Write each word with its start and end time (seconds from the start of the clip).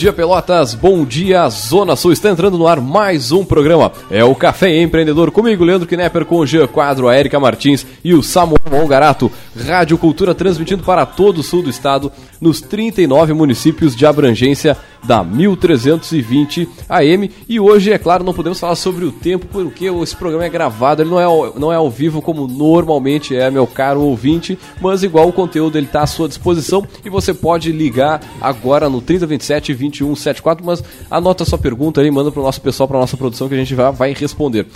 dia 0.00 0.14
Pelotas, 0.14 0.72
bom 0.72 1.04
dia 1.04 1.46
Zona 1.50 1.94
Sul. 1.94 2.12
Está 2.12 2.30
entrando 2.30 2.56
no 2.56 2.66
ar 2.66 2.80
mais 2.80 3.32
um 3.32 3.44
programa. 3.44 3.92
É 4.10 4.24
o 4.24 4.34
Café 4.34 4.80
Empreendedor 4.80 5.30
comigo, 5.30 5.62
Leandro 5.62 5.86
Knepper, 5.86 6.24
com 6.24 6.36
o 6.36 6.46
Jean 6.46 6.66
Quadro, 6.66 7.06
a 7.06 7.18
Erika 7.18 7.38
Martins 7.38 7.86
e 8.02 8.14
o 8.14 8.22
Samuel 8.22 8.62
Mongarato. 8.70 9.30
Rádio 9.56 9.98
Cultura 9.98 10.34
transmitindo 10.34 10.82
para 10.82 11.04
todo 11.04 11.38
o 11.38 11.42
sul 11.42 11.62
do 11.62 11.70
estado, 11.70 12.12
nos 12.40 12.60
39 12.60 13.32
municípios 13.32 13.96
de 13.96 14.06
abrangência 14.06 14.76
da 15.02 15.24
1320 15.24 16.68
AM. 16.88 17.30
E 17.48 17.58
hoje, 17.58 17.92
é 17.92 17.98
claro, 17.98 18.22
não 18.22 18.34
podemos 18.34 18.60
falar 18.60 18.76
sobre 18.76 19.04
o 19.04 19.12
tempo, 19.12 19.46
porque 19.46 19.86
esse 19.86 20.16
programa 20.16 20.44
é 20.44 20.48
gravado, 20.48 21.02
ele 21.02 21.10
não 21.10 21.20
é, 21.20 21.24
ao, 21.24 21.58
não 21.58 21.72
é 21.72 21.76
ao 21.76 21.90
vivo 21.90 22.22
como 22.22 22.46
normalmente 22.46 23.34
é, 23.34 23.50
meu 23.50 23.66
caro 23.66 24.00
ouvinte, 24.02 24.58
mas 24.80 25.02
igual 25.02 25.28
o 25.28 25.32
conteúdo 25.32 25.76
ele 25.76 25.86
está 25.86 26.02
à 26.02 26.06
sua 26.06 26.28
disposição 26.28 26.86
e 27.04 27.10
você 27.10 27.34
pode 27.34 27.72
ligar 27.72 28.20
agora 28.40 28.88
no 28.88 29.00
3027 29.00 29.74
2174, 29.74 30.64
mas 30.64 30.82
anota 31.10 31.44
sua 31.44 31.58
pergunta 31.58 32.00
aí, 32.00 32.10
manda 32.10 32.30
para 32.30 32.40
o 32.40 32.44
nosso 32.44 32.60
pessoal, 32.60 32.88
para 32.88 32.98
nossa 32.98 33.16
produção 33.16 33.48
que 33.48 33.54
a 33.54 33.58
gente 33.58 33.74
vai, 33.74 33.92
vai 33.92 34.14
responder. 34.14 34.66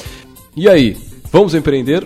E 0.56 0.68
aí, 0.68 0.96
vamos 1.30 1.54
empreender? 1.54 2.04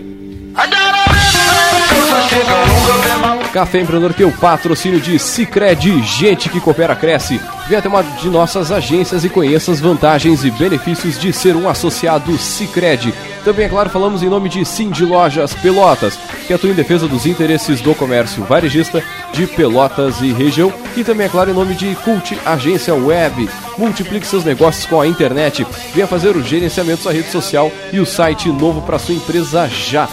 Café 3.53 3.81
Empreendedor 3.81 4.15
que 4.15 4.23
é 4.23 4.27
o 4.27 4.33
patrocínio 4.33 5.01
de 5.01 5.19
Cicred, 5.19 6.03
gente 6.03 6.49
que 6.49 6.61
coopera 6.61 6.95
cresce. 6.95 7.41
Venha 7.69 7.81
até 7.81 7.89
uma 7.89 8.03
de 8.03 8.31
nossas 8.31 8.73
agências 8.73 9.25
e 9.25 9.29
conheça 9.29 9.71
as 9.71 9.79
vantagens 9.79 10.43
e 10.43 10.51
benefícios 10.51 11.19
de 11.19 11.31
ser 11.35 11.55
um 11.55 11.69
associado 11.69 12.39
Cicred. 12.39 13.13
Também, 13.45 13.67
é 13.67 13.69
claro, 13.69 13.91
falamos 13.91 14.23
em 14.23 14.29
nome 14.31 14.49
de 14.49 14.65
Cindy 14.65 15.05
Lojas 15.05 15.53
Pelotas, 15.53 16.19
que 16.47 16.55
atua 16.55 16.71
em 16.71 16.75
defesa 16.75 17.07
dos 17.07 17.27
interesses 17.27 17.83
do 17.83 17.95
comércio 17.95 18.43
varejista 18.43 19.05
de 19.35 19.47
Pelotas 19.47 20.23
e 20.23 20.33
região. 20.33 20.73
E 20.97 21.05
também, 21.05 21.27
é 21.27 21.29
claro, 21.29 21.51
em 21.51 21.55
nome 21.55 21.75
de 21.75 21.95
Cult 21.97 22.39
Agência 22.47 22.95
Web. 22.95 23.51
Multiplique 23.77 24.27
seus 24.27 24.45
negócios 24.45 24.87
com 24.87 24.99
a 24.99 25.07
internet. 25.07 25.67
Venha 25.95 26.07
fazer 26.07 26.37
o 26.37 26.43
gerenciamento 26.43 27.05
da 27.05 27.13
rede 27.13 27.31
social 27.31 27.71
e 27.93 28.01
o 28.01 28.07
site 28.07 28.49
novo 28.49 28.81
para 28.81 28.99
sua 28.99 29.15
empresa 29.15 29.69
já. 29.69 30.09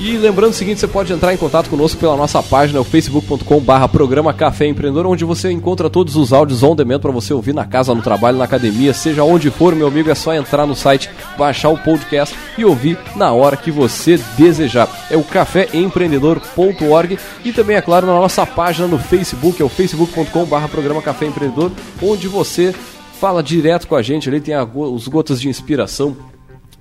E 0.00 0.16
lembrando 0.16 0.52
o 0.52 0.54
seguinte, 0.54 0.80
você 0.80 0.88
pode 0.88 1.12
entrar 1.12 1.34
em 1.34 1.36
contato 1.36 1.68
conosco 1.68 2.00
pela 2.00 2.16
nossa 2.16 2.42
página, 2.42 2.80
o 2.80 2.84
facebook.com 2.84 3.60
barra 3.60 3.86
programa 3.86 4.32
Café 4.32 4.66
Empreendedor, 4.66 5.06
onde 5.06 5.26
você 5.26 5.50
encontra 5.52 5.90
todos 5.90 6.16
os 6.16 6.32
áudios 6.32 6.62
on 6.62 6.74
demand 6.74 7.00
para 7.00 7.10
você 7.10 7.34
ouvir 7.34 7.52
na 7.52 7.66
casa, 7.66 7.94
no 7.94 8.00
trabalho, 8.00 8.38
na 8.38 8.44
academia, 8.44 8.94
seja 8.94 9.22
onde 9.24 9.50
for, 9.50 9.74
meu 9.74 9.86
amigo, 9.86 10.10
é 10.10 10.14
só 10.14 10.32
entrar 10.32 10.66
no 10.66 10.74
site, 10.74 11.10
baixar 11.36 11.68
o 11.68 11.76
podcast 11.76 12.34
e 12.56 12.64
ouvir 12.64 12.98
na 13.14 13.30
hora 13.32 13.58
que 13.58 13.70
você 13.70 14.18
desejar. 14.38 14.88
É 15.10 15.18
o 15.18 15.22
caféempreendedor.org 15.22 17.18
e 17.44 17.52
também, 17.52 17.76
é 17.76 17.82
claro, 17.82 18.06
na 18.06 18.14
nossa 18.14 18.46
página 18.46 18.88
no 18.88 18.98
Facebook, 18.98 19.60
é 19.60 19.64
o 19.66 19.68
facebook.com 19.68 20.46
barra 20.46 20.66
programa 20.66 21.02
Café 21.02 21.26
Empreendedor, 21.26 21.70
onde 22.00 22.26
você 22.26 22.74
fala 23.20 23.42
direto 23.42 23.86
com 23.86 23.96
a 23.96 24.00
gente, 24.00 24.30
ali 24.30 24.40
tem 24.40 24.54
a, 24.54 24.64
os 24.64 25.06
gotas 25.08 25.38
de 25.38 25.50
inspiração, 25.50 26.16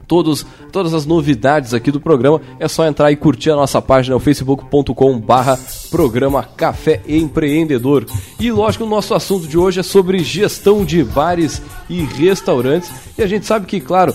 todos, 0.10 0.44
todas 0.72 0.92
as 0.94 1.06
novidades 1.06 1.72
aqui 1.74 1.92
do 1.92 2.02
programa, 2.02 2.42
é 2.60 2.68
só 2.68 2.86
entrar 2.86 3.12
e 3.12 3.16
curtir 3.16 3.52
a 3.52 3.56
nossa 3.56 3.80
página, 3.80 4.16
o 4.16 4.20
facebook.com 4.20 5.20
barra 5.20 5.58
programa 5.92 6.44
Café 6.44 7.00
Empreendedor. 7.08 8.06
E 8.40 8.52
lógico, 8.52 8.84
o 8.84 8.90
nosso 8.90 9.14
assunto 9.14 9.48
de 9.48 9.58
hoje 9.58 9.80
é 9.80 9.84
sobre 9.84 10.20
gestão 10.24 10.84
de 10.84 11.04
bares 11.04 11.62
e 11.88 12.02
restaurantes. 12.02 12.92
E 13.16 13.22
a 13.22 13.28
gente 13.28 13.46
sabe 13.46 13.68
que, 13.68 13.80
claro, 13.80 14.14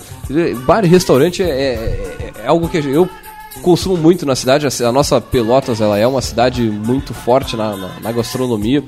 bar 0.67 0.85
e 0.85 0.89
restaurante 0.89 1.43
é, 1.43 1.47
é, 1.47 2.33
é 2.43 2.47
algo 2.49 2.69
que 2.69 2.79
eu 2.79 3.09
consumo 3.63 3.97
muito 3.97 4.27
na 4.27 4.35
cidade. 4.35 4.67
A 4.83 4.93
nossa 4.93 5.21
Pelotas 5.21 5.81
ela 5.81 5.97
é 5.97 6.07
uma 6.07 6.21
cidade 6.21 6.63
muito 6.63 7.15
forte 7.15 7.57
na, 7.57 7.77
na, 7.77 8.01
na 8.03 8.13
gastronomia. 8.13 8.83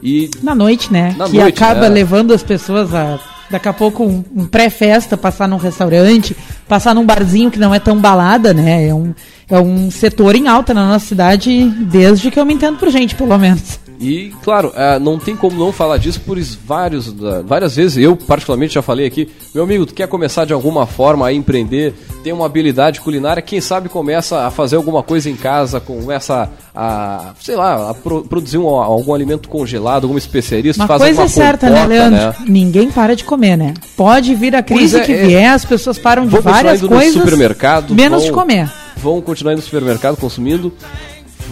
E 0.00 0.30
na 0.42 0.54
noite, 0.54 0.92
né? 0.92 1.14
Na 1.18 1.28
que 1.28 1.38
noite, 1.38 1.62
acaba 1.62 1.88
né? 1.88 1.88
levando 1.88 2.32
as 2.32 2.42
pessoas 2.42 2.94
a 2.94 3.18
daqui 3.52 3.68
a 3.68 3.72
pouco 3.72 4.02
um, 4.02 4.24
um 4.34 4.46
pré-festa, 4.46 5.16
passar 5.16 5.46
num 5.46 5.58
restaurante, 5.58 6.34
passar 6.66 6.94
num 6.94 7.04
barzinho 7.04 7.50
que 7.50 7.58
não 7.58 7.74
é 7.74 7.78
tão 7.78 8.00
balada, 8.00 8.54
né? 8.54 8.88
É 8.88 8.94
um, 8.94 9.14
é 9.52 9.60
um 9.60 9.90
setor 9.90 10.34
em 10.34 10.48
alta 10.48 10.72
na 10.72 10.88
nossa 10.88 11.06
cidade 11.06 11.68
desde 11.90 12.30
que 12.30 12.40
eu 12.40 12.44
me 12.44 12.54
entendo 12.54 12.78
por 12.78 12.90
gente, 12.90 13.14
pelo 13.14 13.36
menos. 13.38 13.80
E, 14.00 14.34
claro, 14.42 14.72
é, 14.74 14.98
não 14.98 15.16
tem 15.16 15.36
como 15.36 15.56
não 15.56 15.70
falar 15.70 15.96
disso 15.96 16.20
por 16.22 16.36
vários, 16.66 17.14
várias 17.44 17.76
vezes. 17.76 17.98
Eu, 17.98 18.16
particularmente, 18.16 18.74
já 18.74 18.82
falei 18.82 19.06
aqui. 19.06 19.28
Meu 19.54 19.62
amigo, 19.62 19.86
tu 19.86 19.94
quer 19.94 20.08
começar 20.08 20.44
de 20.44 20.52
alguma 20.52 20.86
forma 20.86 21.24
a 21.24 21.32
empreender, 21.32 21.94
tem 22.24 22.32
uma 22.32 22.46
habilidade 22.46 23.00
culinária, 23.00 23.40
quem 23.40 23.60
sabe 23.60 23.88
começa 23.88 24.44
a 24.44 24.50
fazer 24.50 24.74
alguma 24.74 25.04
coisa 25.04 25.30
em 25.30 25.36
casa, 25.36 25.78
começa 25.78 26.50
a, 26.74 27.32
sei 27.40 27.54
lá, 27.54 27.90
a 27.90 27.94
pro, 27.94 28.24
produzir 28.24 28.58
um, 28.58 28.66
algum 28.66 29.14
alimento 29.14 29.48
congelado, 29.48 30.04
alguma 30.04 30.18
especiaria. 30.18 30.72
Uma 30.74 30.88
coisa 30.88 31.22
é 31.22 31.28
certa, 31.28 31.70
né, 31.70 31.86
Leandro? 31.86 32.20
Né? 32.20 32.34
Ninguém 32.48 32.90
para 32.90 33.14
de 33.14 33.22
comer, 33.22 33.56
né? 33.56 33.74
Pode 33.96 34.34
vir 34.34 34.56
a 34.56 34.62
crise 34.64 34.98
é, 34.98 35.00
que 35.00 35.12
é, 35.12 35.26
vier, 35.26 35.52
as 35.52 35.64
pessoas 35.64 35.96
param 35.96 36.26
de 36.26 36.40
várias 36.40 36.80
coisas. 36.80 37.14
No 37.14 37.20
supermercado, 37.20 37.94
menos 37.94 38.22
vão, 38.22 38.26
de 38.26 38.32
comer. 38.32 38.81
Vão 38.96 39.20
continuar 39.20 39.52
indo 39.52 39.58
no 39.58 39.64
supermercado 39.64 40.16
consumindo 40.16 40.72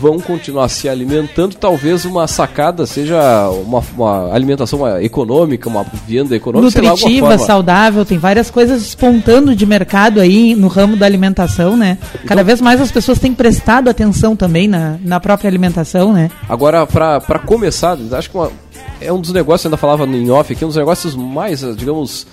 vão 0.01 0.19
continuar 0.19 0.69
se 0.69 0.89
alimentando, 0.89 1.55
talvez 1.55 2.07
uma 2.07 2.27
sacada 2.27 2.87
seja 2.87 3.51
uma, 3.51 3.83
uma 3.95 4.33
alimentação 4.33 4.99
econômica, 4.99 5.69
uma 5.69 5.85
venda 6.07 6.35
econômica, 6.35 6.81
nutritiva, 6.81 7.29
lá, 7.29 7.39
saudável, 7.39 8.05
tem 8.05 8.17
várias 8.17 8.51
coisas 8.51 8.83
espontando 8.83 9.55
de 9.55 9.67
mercado 9.67 10.19
aí 10.19 10.55
no 10.55 10.69
ramo 10.69 10.97
da 10.97 11.05
alimentação, 11.05 11.77
né? 11.77 11.99
Então, 12.15 12.27
Cada 12.27 12.43
vez 12.43 12.61
mais 12.61 12.81
as 12.81 12.91
pessoas 12.91 13.19
têm 13.19 13.35
prestado 13.35 13.91
atenção 13.91 14.35
também 14.35 14.67
na, 14.67 14.97
na 15.05 15.21
própria 15.21 15.49
alimentação, 15.49 16.13
né? 16.13 16.31
Agora, 16.49 16.87
para 16.87 17.39
começar, 17.45 17.99
acho 18.13 18.31
que 18.31 18.37
uma, 18.37 18.51
é 19.01 19.13
um 19.13 19.21
dos 19.21 19.33
negócios, 19.33 19.67
ainda 19.67 19.77
falava 19.77 20.07
em 20.07 20.31
off 20.31 20.51
aqui, 20.53 20.65
um 20.65 20.69
dos 20.69 20.77
negócios 20.77 21.15
mais, 21.15 21.61
digamos, 21.77 22.27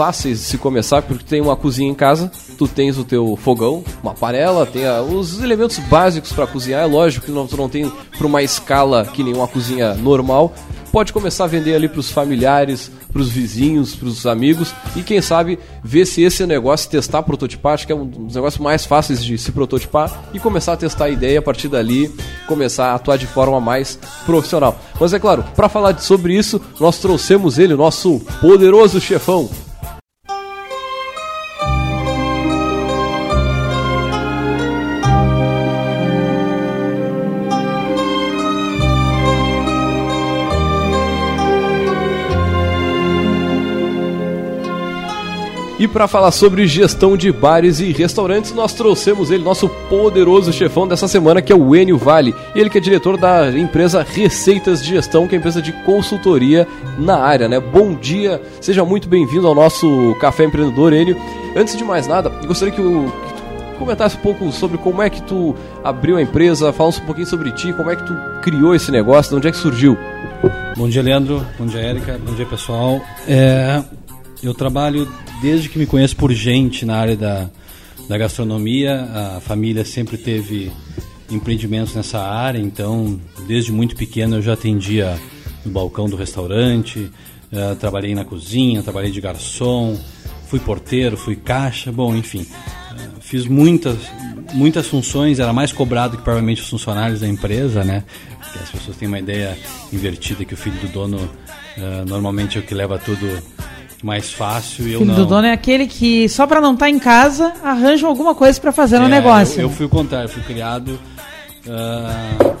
fáceis 0.00 0.38
de 0.38 0.44
se 0.46 0.56
começar, 0.56 1.02
porque 1.02 1.22
tem 1.22 1.42
uma 1.42 1.54
cozinha 1.54 1.90
em 1.90 1.94
casa, 1.94 2.32
tu 2.56 2.66
tens 2.66 2.96
o 2.96 3.04
teu 3.04 3.36
fogão, 3.36 3.84
uma 4.02 4.14
panela, 4.14 4.64
tem 4.64 4.86
a, 4.86 5.02
os 5.02 5.42
elementos 5.42 5.78
básicos 5.78 6.32
para 6.32 6.46
cozinhar. 6.46 6.82
É 6.82 6.86
lógico 6.86 7.26
que 7.26 7.30
não, 7.30 7.46
tu 7.46 7.54
não 7.54 7.68
tem 7.68 7.92
para 8.16 8.26
uma 8.26 8.42
escala 8.42 9.04
que 9.04 9.22
nem 9.22 9.34
uma 9.34 9.46
cozinha 9.46 9.92
normal. 9.92 10.54
Pode 10.90 11.12
começar 11.12 11.44
a 11.44 11.46
vender 11.46 11.74
ali 11.74 11.86
para 11.86 12.00
os 12.00 12.10
familiares, 12.10 12.90
para 13.12 13.20
os 13.20 13.28
vizinhos, 13.28 13.94
para 13.94 14.08
os 14.08 14.24
amigos 14.26 14.72
e 14.96 15.02
quem 15.02 15.20
sabe 15.20 15.58
ver 15.84 16.06
se 16.06 16.22
esse 16.22 16.46
negócio, 16.46 16.88
testar, 16.88 17.22
prototipar, 17.22 17.74
acho 17.74 17.86
que 17.86 17.92
é 17.92 17.94
um 17.94 18.06
dos 18.06 18.34
negócios 18.34 18.62
mais 18.62 18.86
fáceis 18.86 19.22
de 19.22 19.36
se 19.36 19.52
prototipar 19.52 20.30
e 20.32 20.40
começar 20.40 20.72
a 20.72 20.76
testar 20.78 21.04
a 21.04 21.10
ideia 21.10 21.40
a 21.40 21.42
partir 21.42 21.68
dali, 21.68 22.10
começar 22.48 22.86
a 22.86 22.94
atuar 22.94 23.18
de 23.18 23.26
forma 23.26 23.60
mais 23.60 23.98
profissional. 24.24 24.80
Mas 24.98 25.12
é 25.12 25.18
claro, 25.18 25.44
para 25.54 25.68
falar 25.68 25.98
sobre 26.00 26.34
isso, 26.34 26.58
nós 26.80 26.98
trouxemos 26.98 27.58
ele, 27.58 27.74
nosso 27.74 28.18
poderoso 28.40 28.98
chefão, 28.98 29.48
E 45.80 45.88
para 45.88 46.06
falar 46.06 46.30
sobre 46.30 46.66
gestão 46.66 47.16
de 47.16 47.32
bares 47.32 47.80
e 47.80 47.90
restaurantes, 47.90 48.52
nós 48.52 48.74
trouxemos 48.74 49.30
ele, 49.30 49.42
nosso 49.42 49.66
poderoso 49.88 50.52
chefão 50.52 50.86
dessa 50.86 51.08
semana, 51.08 51.40
que 51.40 51.50
é 51.50 51.56
o 51.56 51.74
Enio 51.74 51.96
Vale. 51.96 52.34
Ele 52.54 52.68
que 52.68 52.76
é 52.76 52.80
diretor 52.82 53.16
da 53.16 53.50
empresa 53.58 54.06
Receitas 54.06 54.82
de 54.82 54.90
Gestão, 54.90 55.26
que 55.26 55.34
é 55.34 55.38
empresa 55.38 55.62
de 55.62 55.72
consultoria 55.72 56.68
na 56.98 57.16
área, 57.16 57.48
né? 57.48 57.58
Bom 57.58 57.94
dia, 57.94 58.42
seja 58.60 58.84
muito 58.84 59.08
bem-vindo 59.08 59.46
ao 59.46 59.54
nosso 59.54 60.14
Café 60.20 60.44
Empreendedor, 60.44 60.92
Enio. 60.92 61.16
Antes 61.56 61.74
de 61.74 61.82
mais 61.82 62.06
nada, 62.06 62.28
gostaria 62.46 62.74
que 62.74 62.82
o, 62.82 63.10
comentasse 63.78 64.18
um 64.18 64.20
pouco 64.20 64.52
sobre 64.52 64.76
como 64.76 65.00
é 65.00 65.08
que 65.08 65.22
tu 65.22 65.56
abriu 65.82 66.18
a 66.18 66.22
empresa, 66.22 66.74
falasse 66.74 67.00
um 67.00 67.06
pouquinho 67.06 67.26
sobre 67.26 67.52
ti, 67.52 67.72
como 67.72 67.90
é 67.90 67.96
que 67.96 68.04
tu 68.04 68.14
criou 68.42 68.74
esse 68.74 68.92
negócio, 68.92 69.30
de 69.30 69.36
onde 69.38 69.48
é 69.48 69.50
que 69.50 69.56
surgiu. 69.56 69.96
Bom 70.76 70.90
dia, 70.90 71.02
Leandro. 71.02 71.46
Bom 71.58 71.64
dia, 71.64 71.80
Érica. 71.80 72.20
Bom 72.22 72.34
dia, 72.34 72.44
pessoal. 72.44 73.00
É, 73.26 73.82
eu 74.42 74.54
trabalho 74.54 75.08
desde 75.40 75.68
que 75.68 75.78
me 75.78 75.86
conheço 75.86 76.16
por 76.16 76.32
gente 76.32 76.84
na 76.84 76.96
área 76.96 77.16
da, 77.16 77.50
da 78.08 78.18
gastronomia. 78.18 79.36
A 79.36 79.40
família 79.40 79.84
sempre 79.84 80.16
teve 80.16 80.70
empreendimentos 81.30 81.94
nessa 81.94 82.20
área, 82.20 82.58
então 82.58 83.20
desde 83.46 83.70
muito 83.70 83.94
pequeno 83.94 84.36
eu 84.36 84.42
já 84.42 84.54
atendia 84.54 85.18
no 85.64 85.70
balcão 85.70 86.08
do 86.08 86.16
restaurante, 86.16 87.10
uh, 87.52 87.76
trabalhei 87.78 88.14
na 88.14 88.24
cozinha, 88.24 88.82
trabalhei 88.82 89.10
de 89.10 89.20
garçom, 89.20 89.98
fui 90.46 90.58
porteiro, 90.58 91.16
fui 91.16 91.36
caixa, 91.36 91.92
bom, 91.92 92.16
enfim, 92.16 92.40
uh, 92.40 93.20
fiz 93.20 93.46
muitas 93.46 93.98
muitas 94.52 94.88
funções, 94.88 95.38
era 95.38 95.52
mais 95.52 95.70
cobrado 95.70 96.16
que 96.16 96.24
provavelmente 96.24 96.60
os 96.60 96.68
funcionários 96.68 97.20
da 97.20 97.28
empresa, 97.28 97.84
né? 97.84 98.02
Que 98.52 98.58
as 98.58 98.70
pessoas 98.70 98.96
têm 98.96 99.06
uma 99.06 99.20
ideia 99.20 99.56
invertida 99.92 100.44
que 100.44 100.54
o 100.54 100.56
filho 100.56 100.76
do 100.80 100.88
dono 100.88 101.18
uh, 101.18 102.08
normalmente 102.08 102.58
é 102.58 102.60
o 102.60 102.64
que 102.64 102.74
leva 102.74 102.98
tudo 102.98 103.26
mais 104.02 104.32
fácil 104.32 104.88
e 104.88 104.92
eu 104.92 105.00
filho 105.00 105.12
não. 105.12 105.16
do 105.16 105.26
dono 105.26 105.46
é 105.46 105.52
aquele 105.52 105.86
que 105.86 106.28
só 106.28 106.46
para 106.46 106.60
não 106.60 106.74
estar 106.74 106.86
tá 106.86 106.90
em 106.90 106.98
casa 106.98 107.52
arranja 107.62 108.06
alguma 108.06 108.34
coisa 108.34 108.60
para 108.60 108.72
fazer 108.72 108.96
é, 108.96 108.98
no 109.00 109.08
negócio. 109.08 109.60
Eu, 109.60 109.68
eu, 109.68 109.70
fui 109.70 109.86
o 109.86 109.88
contrário, 109.88 110.28
fui 110.28 110.42
criado 110.42 110.98
uh, 111.66 112.56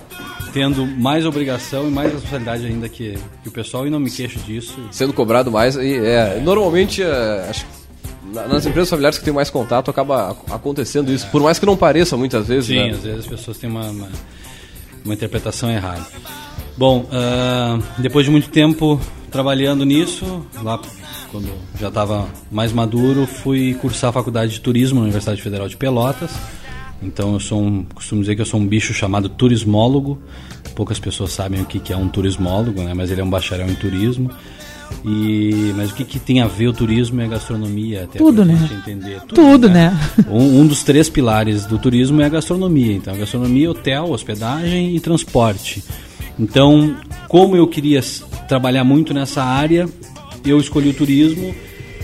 tendo 0.52 0.86
mais 0.86 1.24
obrigação 1.24 1.88
e 1.88 1.90
mais 1.90 2.12
responsabilidade 2.12 2.66
ainda 2.66 2.88
que, 2.88 3.18
que, 3.42 3.48
o 3.48 3.52
pessoal 3.52 3.86
e 3.86 3.90
não 3.90 4.00
me 4.00 4.10
queixo 4.10 4.38
disso. 4.40 4.78
Sendo 4.90 5.12
cobrado 5.12 5.50
mais 5.50 5.76
e 5.76 5.96
é, 5.96 6.40
normalmente 6.40 7.02
é, 7.02 7.46
acho 7.48 7.66
nas 8.32 8.64
empresas 8.64 8.88
familiares 8.88 9.18
que 9.18 9.24
tem 9.24 9.34
mais 9.34 9.50
contato 9.50 9.90
acaba 9.90 10.36
acontecendo 10.50 11.10
isso, 11.12 11.26
por 11.28 11.42
mais 11.42 11.58
que 11.58 11.66
não 11.66 11.76
pareça 11.76 12.16
muitas 12.16 12.46
vezes. 12.46 12.66
Sim, 12.66 12.76
né? 12.76 12.90
às 12.90 13.02
vezes 13.02 13.20
as 13.20 13.26
pessoas 13.26 13.58
têm 13.58 13.68
uma, 13.68 13.90
uma, 13.90 14.08
uma 15.04 15.14
interpretação 15.14 15.70
errada. 15.70 16.06
Bom, 16.76 17.06
uh, 17.06 17.82
depois 17.98 18.24
de 18.24 18.30
muito 18.30 18.48
tempo 18.48 19.00
trabalhando 19.30 19.84
nisso, 19.84 20.44
lá 20.62 20.80
quando 21.30 21.48
já 21.78 21.88
estava 21.88 22.28
mais 22.50 22.72
maduro, 22.72 23.26
fui 23.26 23.74
cursar 23.74 24.10
a 24.10 24.12
faculdade 24.12 24.52
de 24.52 24.60
turismo 24.60 24.96
na 24.96 25.04
Universidade 25.04 25.40
Federal 25.40 25.68
de 25.68 25.76
Pelotas. 25.76 26.30
Então 27.02 27.32
eu 27.32 27.40
sou 27.40 27.62
um, 27.62 27.84
costumo 27.84 28.20
dizer 28.20 28.34
que 28.34 28.42
eu 28.42 28.46
sou 28.46 28.60
um 28.60 28.66
bicho 28.66 28.92
chamado 28.92 29.28
turismólogo. 29.28 30.20
Poucas 30.74 30.98
pessoas 30.98 31.32
sabem 31.32 31.62
o 31.62 31.64
que, 31.64 31.78
que 31.78 31.92
é 31.92 31.96
um 31.96 32.08
turismólogo, 32.08 32.82
né? 32.82 32.92
Mas 32.94 33.10
ele 33.10 33.20
é 33.20 33.24
um 33.24 33.30
bacharel 33.30 33.68
em 33.68 33.74
turismo. 33.74 34.30
E, 35.04 35.72
mas 35.76 35.92
o 35.92 35.94
que, 35.94 36.04
que 36.04 36.18
tem 36.18 36.40
a 36.40 36.46
ver 36.46 36.68
o 36.68 36.72
turismo 36.72 37.20
e 37.20 37.24
a 37.24 37.28
gastronomia? 37.28 38.04
Até 38.04 38.18
Tudo, 38.18 38.44
né? 38.44 38.68
Entender. 38.70 39.20
Tudo, 39.20 39.34
Tudo 39.34 39.68
né? 39.68 39.90
né? 39.90 40.24
Um, 40.28 40.60
um, 40.60 40.66
dos 40.66 40.82
três 40.82 41.08
pilares 41.08 41.64
do 41.64 41.78
turismo 41.78 42.20
é 42.20 42.26
a 42.26 42.28
gastronomia. 42.28 42.92
Então, 42.92 43.16
gastronomia, 43.16 43.70
hotel, 43.70 44.10
hospedagem 44.10 44.94
e 44.94 45.00
transporte. 45.00 45.82
Então, 46.40 46.96
como 47.28 47.54
eu 47.54 47.68
queria 47.68 48.00
trabalhar 48.48 48.82
muito 48.82 49.12
nessa 49.12 49.44
área, 49.44 49.86
eu 50.42 50.58
escolhi 50.58 50.88
o 50.88 50.94
turismo. 50.94 51.54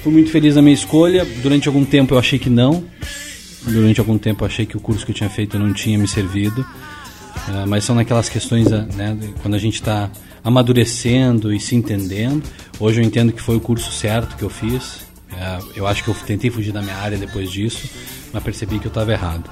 Fui 0.02 0.12
muito 0.12 0.30
feliz 0.30 0.56
na 0.56 0.62
minha 0.62 0.74
escolha. 0.74 1.24
Durante 1.42 1.66
algum 1.66 1.86
tempo 1.86 2.12
eu 2.12 2.18
achei 2.18 2.38
que 2.38 2.50
não. 2.50 2.84
Durante 3.62 3.98
algum 3.98 4.18
tempo 4.18 4.44
eu 4.44 4.46
achei 4.46 4.66
que 4.66 4.76
o 4.76 4.80
curso 4.80 5.06
que 5.06 5.10
eu 5.10 5.16
tinha 5.16 5.30
feito 5.30 5.58
não 5.58 5.72
tinha 5.72 5.98
me 5.98 6.06
servido. 6.06 6.60
Uh, 6.60 7.66
mas 7.66 7.84
são 7.84 7.96
naquelas 7.96 8.28
questões, 8.28 8.70
né, 8.70 9.16
quando 9.40 9.54
a 9.54 9.58
gente 9.58 9.74
está 9.74 10.10
amadurecendo 10.44 11.52
e 11.52 11.58
se 11.58 11.74
entendendo. 11.74 12.42
Hoje 12.78 13.00
eu 13.00 13.04
entendo 13.04 13.32
que 13.32 13.40
foi 13.40 13.56
o 13.56 13.60
curso 13.60 13.90
certo 13.90 14.36
que 14.36 14.42
eu 14.42 14.50
fiz. 14.50 15.06
É, 15.32 15.58
eu 15.74 15.86
acho 15.86 16.04
que 16.04 16.10
eu 16.10 16.14
tentei 16.14 16.50
fugir 16.50 16.72
da 16.72 16.80
minha 16.80 16.96
área 16.96 17.18
depois 17.18 17.50
disso, 17.50 17.88
mas 18.32 18.42
percebi 18.42 18.78
que 18.78 18.86
eu 18.86 18.90
estava 18.90 19.12
errado. 19.12 19.50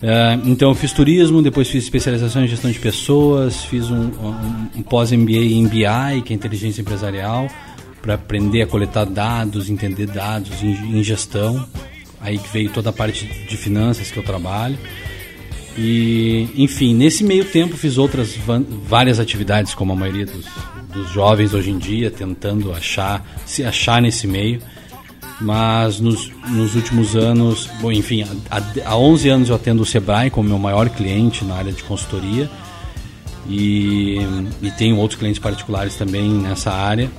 É, 0.00 0.38
então 0.44 0.68
eu 0.68 0.74
fiz 0.74 0.92
turismo, 0.92 1.42
depois 1.42 1.68
fiz 1.68 1.84
especialização 1.84 2.44
em 2.44 2.48
gestão 2.48 2.70
de 2.70 2.78
pessoas, 2.78 3.64
fiz 3.64 3.90
um, 3.90 4.04
um, 4.04 4.68
um 4.76 4.82
pós-MBA 4.82 5.32
em 5.32 5.66
BI, 5.66 6.22
que 6.24 6.32
é 6.32 6.36
inteligência 6.36 6.80
empresarial, 6.80 7.48
para 8.00 8.14
aprender 8.14 8.62
a 8.62 8.66
coletar 8.66 9.04
dados, 9.04 9.68
entender 9.68 10.06
dados 10.06 10.62
em, 10.62 10.98
em 10.98 11.02
gestão. 11.02 11.66
Aí 12.20 12.38
que 12.38 12.48
veio 12.48 12.70
toda 12.70 12.90
a 12.90 12.92
parte 12.92 13.26
de 13.26 13.56
finanças 13.56 14.10
que 14.10 14.18
eu 14.18 14.22
trabalho. 14.22 14.78
E, 15.76 16.48
enfim, 16.56 16.94
nesse 16.94 17.22
meio 17.22 17.44
tempo 17.44 17.76
fiz 17.76 17.98
outras 17.98 18.36
várias 18.84 19.20
atividades, 19.20 19.74
como 19.74 19.92
a 19.92 19.96
maioria 19.96 20.26
dos, 20.26 20.46
dos 20.92 21.10
jovens 21.12 21.54
hoje 21.54 21.70
em 21.70 21.78
dia, 21.78 22.10
tentando 22.10 22.72
achar, 22.72 23.24
se 23.46 23.64
achar 23.64 24.02
nesse 24.02 24.26
meio. 24.26 24.60
Mas 25.40 26.00
nos, 26.00 26.30
nos 26.48 26.74
últimos 26.74 27.14
anos, 27.14 27.68
bom, 27.80 27.92
enfim, 27.92 28.24
há, 28.50 28.62
há 28.84 28.96
11 28.96 29.28
anos 29.28 29.48
eu 29.48 29.54
atendo 29.54 29.82
o 29.82 29.86
Sebrae 29.86 30.30
como 30.30 30.48
meu 30.48 30.58
maior 30.58 30.88
cliente 30.88 31.44
na 31.44 31.54
área 31.54 31.72
de 31.72 31.82
consultoria. 31.84 32.50
E, 33.48 34.18
e 34.60 34.70
tenho 34.72 34.96
outros 34.96 35.18
clientes 35.18 35.38
particulares 35.38 35.94
também 35.94 36.28
nessa 36.28 36.72
área. 36.72 37.10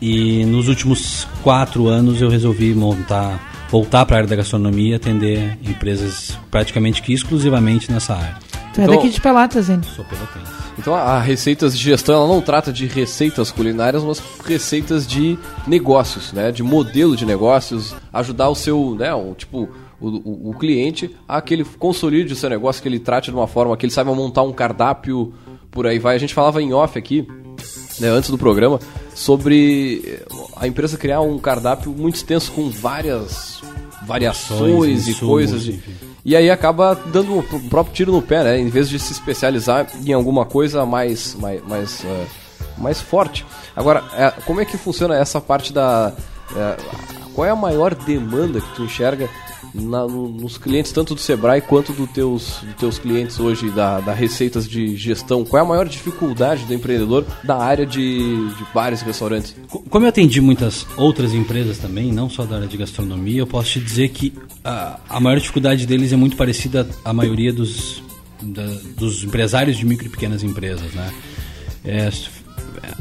E 0.00 0.44
nos 0.44 0.68
últimos 0.68 1.26
quatro 1.42 1.88
anos 1.88 2.20
eu 2.20 2.28
resolvi 2.28 2.74
montar 2.74 3.52
voltar 3.70 4.06
para 4.06 4.16
a 4.16 4.18
área 4.18 4.28
da 4.28 4.36
gastronomia 4.36 4.92
e 4.92 4.94
atender 4.94 5.58
empresas 5.64 6.38
praticamente 6.48 7.02
que 7.02 7.12
exclusivamente 7.12 7.90
nessa 7.90 8.14
área. 8.14 8.43
Tu 8.74 8.80
é 8.80 8.84
então, 8.84 8.96
daqui 8.96 9.08
de 9.08 9.20
Pelotas, 9.20 9.70
hein? 9.70 9.80
Sou 9.94 10.04
pelotense. 10.04 10.52
Então 10.76 10.94
a 10.94 11.20
Receitas 11.20 11.78
de 11.78 11.84
Gestão 11.84 12.16
ela 12.16 12.26
não 12.26 12.40
trata 12.40 12.72
de 12.72 12.86
receitas 12.86 13.52
culinárias, 13.52 14.02
mas 14.02 14.20
receitas 14.44 15.06
de 15.06 15.38
negócios, 15.64 16.32
né? 16.32 16.50
De 16.50 16.64
modelo 16.64 17.16
de 17.16 17.24
negócios, 17.24 17.94
ajudar 18.12 18.48
o 18.48 18.54
seu, 18.56 18.96
né? 18.96 19.14
O, 19.14 19.32
tipo, 19.34 19.68
o, 20.00 20.08
o, 20.08 20.50
o, 20.50 20.54
cliente 20.54 21.14
a 21.28 21.40
que 21.40 21.54
ele 21.54 21.64
consolide 21.64 22.32
o 22.32 22.36
seu 22.36 22.50
negócio, 22.50 22.82
que 22.82 22.88
ele 22.88 22.98
trate 22.98 23.30
de 23.30 23.36
uma 23.36 23.46
forma 23.46 23.76
que 23.76 23.86
ele 23.86 23.92
saiba 23.92 24.12
montar 24.12 24.42
um 24.42 24.52
cardápio, 24.52 25.32
por 25.70 25.86
aí 25.86 26.00
vai. 26.00 26.16
A 26.16 26.18
gente 26.18 26.34
falava 26.34 26.60
em 26.60 26.72
off 26.72 26.98
aqui, 26.98 27.26
né, 28.00 28.08
antes 28.08 28.28
do 28.28 28.36
programa, 28.36 28.80
sobre 29.14 30.20
a 30.56 30.66
empresa 30.66 30.98
criar 30.98 31.20
um 31.20 31.38
cardápio 31.38 31.92
muito 31.92 32.16
extenso 32.16 32.50
com 32.50 32.68
várias 32.68 33.62
variações 34.04 35.06
e 35.06 35.14
coisas. 35.14 35.62
De, 35.62 35.80
e 36.24 36.34
aí 36.34 36.50
acaba 36.50 36.94
dando 36.94 37.38
um 37.38 37.68
próprio 37.68 37.94
tiro 37.94 38.12
no 38.12 38.22
pé, 38.22 38.42
né? 38.42 38.58
Em 38.58 38.68
vez 38.68 38.88
de 38.88 38.98
se 38.98 39.12
especializar 39.12 39.86
em 40.04 40.12
alguma 40.12 40.46
coisa 40.46 40.86
mais, 40.86 41.34
mais, 41.34 41.62
mais, 41.66 42.00
uh, 42.00 42.26
mais 42.78 43.00
forte. 43.00 43.44
Agora, 43.76 44.02
é, 44.14 44.30
como 44.46 44.60
é 44.60 44.64
que 44.64 44.78
funciona 44.78 45.16
essa 45.16 45.40
parte 45.40 45.72
da. 45.72 46.12
É, 46.56 46.76
qual 47.34 47.46
é 47.46 47.50
a 47.50 47.56
maior 47.56 47.94
demanda 47.94 48.60
que 48.60 48.74
tu 48.74 48.84
enxerga 48.84 49.28
na, 49.74 50.06
nos 50.06 50.56
clientes, 50.56 50.92
tanto 50.92 51.14
do 51.14 51.20
Sebrae 51.20 51.60
quanto 51.60 51.92
do 51.92 52.06
teus, 52.06 52.60
dos 52.62 52.74
teus 52.76 52.98
clientes 52.98 53.40
hoje 53.40 53.70
da, 53.70 54.00
da 54.00 54.12
receitas 54.14 54.68
de 54.68 54.96
gestão? 54.96 55.44
Qual 55.44 55.60
é 55.60 55.64
a 55.64 55.68
maior 55.68 55.88
dificuldade 55.88 56.64
do 56.64 56.72
empreendedor 56.72 57.24
da 57.42 57.56
área 57.56 57.84
de, 57.84 58.48
de 58.50 58.66
bares 58.72 59.02
e 59.02 59.04
restaurantes? 59.04 59.56
Como 59.90 60.04
eu 60.04 60.08
atendi 60.08 60.40
muitas 60.40 60.86
outras 60.96 61.34
empresas 61.34 61.78
também, 61.78 62.12
não 62.12 62.30
só 62.30 62.44
da 62.44 62.56
área 62.56 62.68
de 62.68 62.76
gastronomia, 62.76 63.40
eu 63.40 63.46
posso 63.46 63.72
te 63.72 63.80
dizer 63.80 64.10
que 64.10 64.32
a, 64.62 65.00
a 65.08 65.20
maior 65.20 65.38
dificuldade 65.38 65.86
deles 65.86 66.12
é 66.12 66.16
muito 66.16 66.36
parecida 66.36 66.88
à 67.04 67.12
maioria 67.12 67.52
dos, 67.52 68.02
da, 68.40 68.66
dos 68.96 69.24
empresários 69.24 69.76
de 69.76 69.84
micro 69.84 70.06
e 70.06 70.10
pequenas 70.10 70.44
empresas. 70.44 70.92
Né? 70.94 71.12
É, 71.84 72.10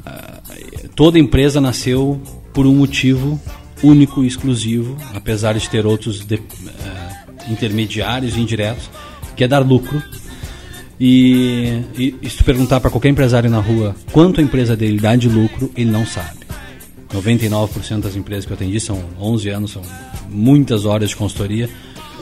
é 0.06 0.88
toda 0.96 1.20
empresa 1.20 1.62
nasceu 1.62 2.20
por 2.52 2.66
um 2.66 2.76
motivo 2.76 3.40
único 3.84 4.24
e 4.24 4.28
exclusivo, 4.28 4.98
apesar 5.14 5.54
de 5.54 5.70
ter 5.70 5.86
outros 5.86 6.26
de, 6.26 6.36
uh, 6.36 7.52
intermediários 7.52 8.36
e 8.36 8.40
indiretos, 8.40 8.90
que 9.36 9.44
é 9.44 9.48
dar 9.48 9.60
lucro. 9.60 10.02
E, 11.00 11.82
e, 11.98 12.30
se 12.30 12.38
tu 12.38 12.44
perguntar 12.44 12.80
para 12.80 12.90
qualquer 12.90 13.10
empresário 13.10 13.50
na 13.50 13.60
rua 13.60 13.96
quanto 14.12 14.40
a 14.40 14.44
empresa 14.44 14.76
dele 14.76 15.00
dá 15.00 15.16
de 15.16 15.28
lucro, 15.28 15.70
ele 15.76 15.92
não 15.92 16.06
sabe. 16.06 16.40
99% 17.14 18.00
das 18.00 18.16
empresas 18.16 18.46
que 18.46 18.52
eu 18.52 18.56
atendi 18.56 18.80
são 18.80 19.04
11 19.20 19.50
anos, 19.50 19.72
são 19.72 19.82
muitas 20.30 20.86
horas 20.86 21.10
de 21.10 21.16
consultoria 21.16 21.70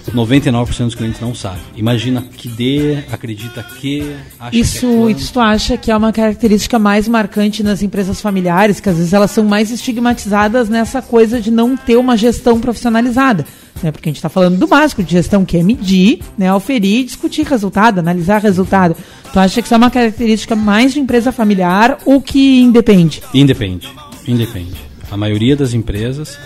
99% 0.10 0.86
dos 0.86 0.96
clientes 0.96 1.22
não 1.22 1.36
sabem. 1.36 1.62
Imagina 1.76 2.22
que 2.22 2.48
dê, 2.48 3.04
acredita 3.12 3.64
que, 3.64 4.16
acha 4.40 4.56
isso, 4.56 4.80
que 4.80 4.86
é 4.86 5.12
Isso 5.12 5.34
tu 5.34 5.40
acha 5.40 5.78
que 5.78 5.92
é 5.92 5.96
uma 5.96 6.12
característica 6.12 6.80
mais 6.80 7.08
marcante 7.08 7.62
nas 7.62 7.82
empresas 7.82 8.20
familiares, 8.20 8.80
que 8.80 8.90
às 8.90 8.98
vezes 8.98 9.14
elas 9.14 9.32
são 9.32 9.44
mais 9.44 9.72
estigmatizadas 9.72 10.70
nessa 10.70 11.02
coisa 11.02 11.40
de 11.40 11.52
não 11.52 11.78
ter 11.78 11.98
uma 11.98 12.18
gestão 12.18 12.60
profissionalizada. 12.60 13.46
Né? 13.82 13.92
Porque 13.92 14.10
a 14.10 14.12
gente 14.12 14.18
está 14.18 14.30
falando 14.30 14.58
do 14.58 14.68
básico 14.68 15.04
de 15.04 15.12
gestão, 15.12 15.46
que 15.46 15.58
é 15.58 15.64
medir, 15.64 16.20
né, 16.38 16.54
oferir, 16.54 17.06
discutir 17.06 17.46
resultado, 17.46 18.00
analisar 18.00 18.42
resultado. 18.42 18.96
Tu 19.32 19.40
acha 19.40 19.62
que 19.62 19.68
isso 19.68 19.74
é 19.74 19.78
uma 19.78 19.92
característica 19.92 20.56
mais 20.56 20.94
de 20.94 21.00
empresa 21.00 21.32
familiar 21.32 21.98
ou 22.06 22.22
que 22.22 22.62
independe? 22.62 23.22
Independe, 23.34 23.90
independe. 24.28 24.76
A 25.10 25.18
maioria 25.18 25.56
das 25.56 25.74
empresas 25.74 26.38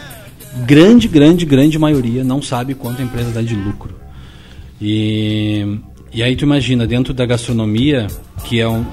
grande, 0.64 1.08
grande, 1.08 1.46
grande 1.46 1.78
maioria 1.78 2.24
não 2.24 2.42
sabe 2.42 2.74
quanto 2.74 3.02
a 3.02 3.06
empresa 3.06 3.32
dá 3.32 3.42
de 3.42 3.56
lucro. 3.56 3.96
E, 4.82 5.80
e 6.14 6.24
aí 6.24 6.36
tu 6.36 6.46
imagina, 6.46 6.88
dentro 6.88 7.14
da 7.14 7.26
gastronomia, 7.26 8.08
que 8.46 8.60
é 8.60 8.68
um, 8.68 8.82
uh, 8.82 8.86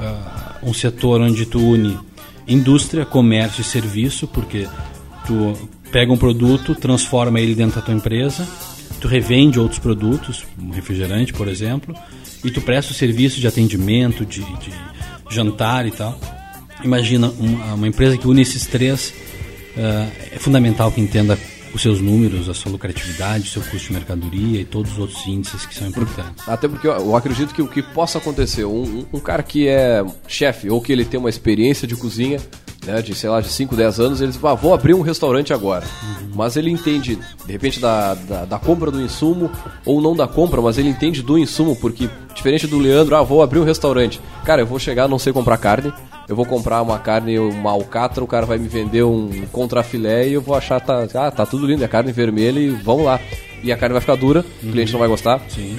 um 0.62 0.74
setor 0.74 1.20
onde 1.20 1.46
tu 1.46 1.58
une 1.58 1.98
indústria, 2.48 3.04
comércio 3.04 3.60
e 3.60 3.64
serviço, 3.64 4.26
porque 4.26 4.66
tu 5.26 5.56
pega 5.90 6.12
um 6.12 6.16
produto, 6.16 6.74
transforma 6.74 7.40
ele 7.40 7.54
dentro 7.54 7.76
da 7.76 7.82
tua 7.82 7.94
empresa, 7.94 8.46
tu 9.00 9.06
revende 9.06 9.58
outros 9.60 9.78
produtos, 9.78 10.44
um 10.60 10.70
refrigerante, 10.70 11.32
por 11.32 11.48
exemplo, 11.48 11.94
e 12.44 12.50
tu 12.50 12.60
presta 12.60 12.92
o 12.92 12.94
serviço 12.94 13.40
de 13.40 13.46
atendimento, 13.46 14.24
de, 14.24 14.40
de 14.40 14.70
jantar 15.30 15.86
e 15.86 15.90
tal. 15.90 16.18
Imagina 16.82 17.30
uma, 17.38 17.74
uma 17.74 17.88
empresa 17.88 18.16
que 18.16 18.26
une 18.26 18.42
esses 18.42 18.66
três, 18.66 19.14
uh, 19.76 20.10
é 20.32 20.38
fundamental 20.38 20.90
que 20.90 21.00
entenda 21.00 21.38
os 21.74 21.80
seus 21.80 22.00
números, 22.00 22.48
a 22.48 22.54
sua 22.54 22.72
lucratividade, 22.72 23.48
o 23.48 23.50
seu 23.50 23.62
custo 23.62 23.88
de 23.88 23.92
mercadoria 23.92 24.60
e 24.60 24.64
todos 24.64 24.92
os 24.92 24.98
outros 24.98 25.26
índices 25.26 25.64
que 25.66 25.74
são 25.74 25.88
importantes. 25.88 26.46
Até 26.46 26.68
porque 26.68 26.86
eu 26.86 27.16
acredito 27.16 27.54
que 27.54 27.62
o 27.62 27.68
que 27.68 27.82
possa 27.82 28.18
acontecer, 28.18 28.64
um, 28.64 29.04
um 29.12 29.20
cara 29.20 29.42
que 29.42 29.68
é 29.68 30.04
chefe 30.26 30.68
ou 30.70 30.80
que 30.80 30.92
ele 30.92 31.04
tem 31.04 31.18
uma 31.18 31.30
experiência 31.30 31.86
de 31.86 31.96
cozinha, 31.96 32.38
né, 32.86 33.00
de 33.00 33.14
sei 33.14 33.30
lá, 33.30 33.40
de 33.40 33.48
5, 33.48 33.76
10 33.76 34.00
anos, 34.00 34.20
eles 34.20 34.38
ah, 34.42 34.54
vou 34.54 34.74
abrir 34.74 34.94
um 34.94 35.02
restaurante 35.02 35.52
agora. 35.52 35.84
Uhum. 36.02 36.30
Mas 36.34 36.56
ele 36.56 36.70
entende, 36.70 37.18
de 37.46 37.52
repente, 37.52 37.80
da, 37.80 38.14
da, 38.14 38.44
da, 38.44 38.58
compra 38.58 38.90
do 38.90 39.00
insumo, 39.00 39.50
ou 39.84 40.00
não 40.00 40.16
da 40.16 40.26
compra, 40.26 40.60
mas 40.60 40.78
ele 40.78 40.88
entende 40.88 41.22
do 41.22 41.38
insumo, 41.38 41.76
porque, 41.76 42.10
diferente 42.34 42.66
do 42.66 42.78
Leandro, 42.78 43.16
ah, 43.16 43.22
vou 43.22 43.42
abrir 43.42 43.60
um 43.60 43.64
restaurante. 43.64 44.20
Cara, 44.44 44.62
eu 44.62 44.66
vou 44.66 44.78
chegar, 44.78 45.08
não 45.08 45.18
sei 45.18 45.32
comprar 45.32 45.58
carne, 45.58 45.92
eu 46.32 46.36
vou 46.36 46.46
comprar 46.46 46.80
uma 46.80 46.98
carne, 46.98 47.38
uma 47.38 47.70
alcatra, 47.72 48.24
o 48.24 48.26
cara 48.26 48.46
vai 48.46 48.56
me 48.56 48.66
vender 48.66 49.02
um 49.02 49.44
contrafilé 49.52 50.28
e 50.28 50.32
eu 50.32 50.40
vou 50.40 50.54
achar, 50.54 50.80
tá, 50.80 51.06
ah, 51.14 51.30
tá 51.30 51.44
tudo 51.44 51.66
lindo, 51.66 51.84
é 51.84 51.88
carne 51.88 52.10
vermelha 52.10 52.58
e 52.58 52.70
vamos 52.70 53.04
lá. 53.04 53.20
E 53.62 53.70
a 53.70 53.76
carne 53.76 53.92
vai 53.92 54.00
ficar 54.00 54.16
dura, 54.16 54.42
uhum. 54.62 54.70
o 54.70 54.72
cliente 54.72 54.92
não 54.92 54.98
vai 54.98 55.08
gostar. 55.10 55.42
Sim. 55.50 55.78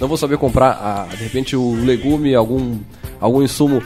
Não 0.00 0.08
vou 0.08 0.16
saber 0.16 0.38
comprar, 0.38 0.70
ah, 0.70 1.14
de 1.14 1.22
repente, 1.22 1.54
o 1.54 1.74
legume, 1.84 2.34
algum, 2.34 2.78
algum 3.20 3.42
insumo 3.42 3.82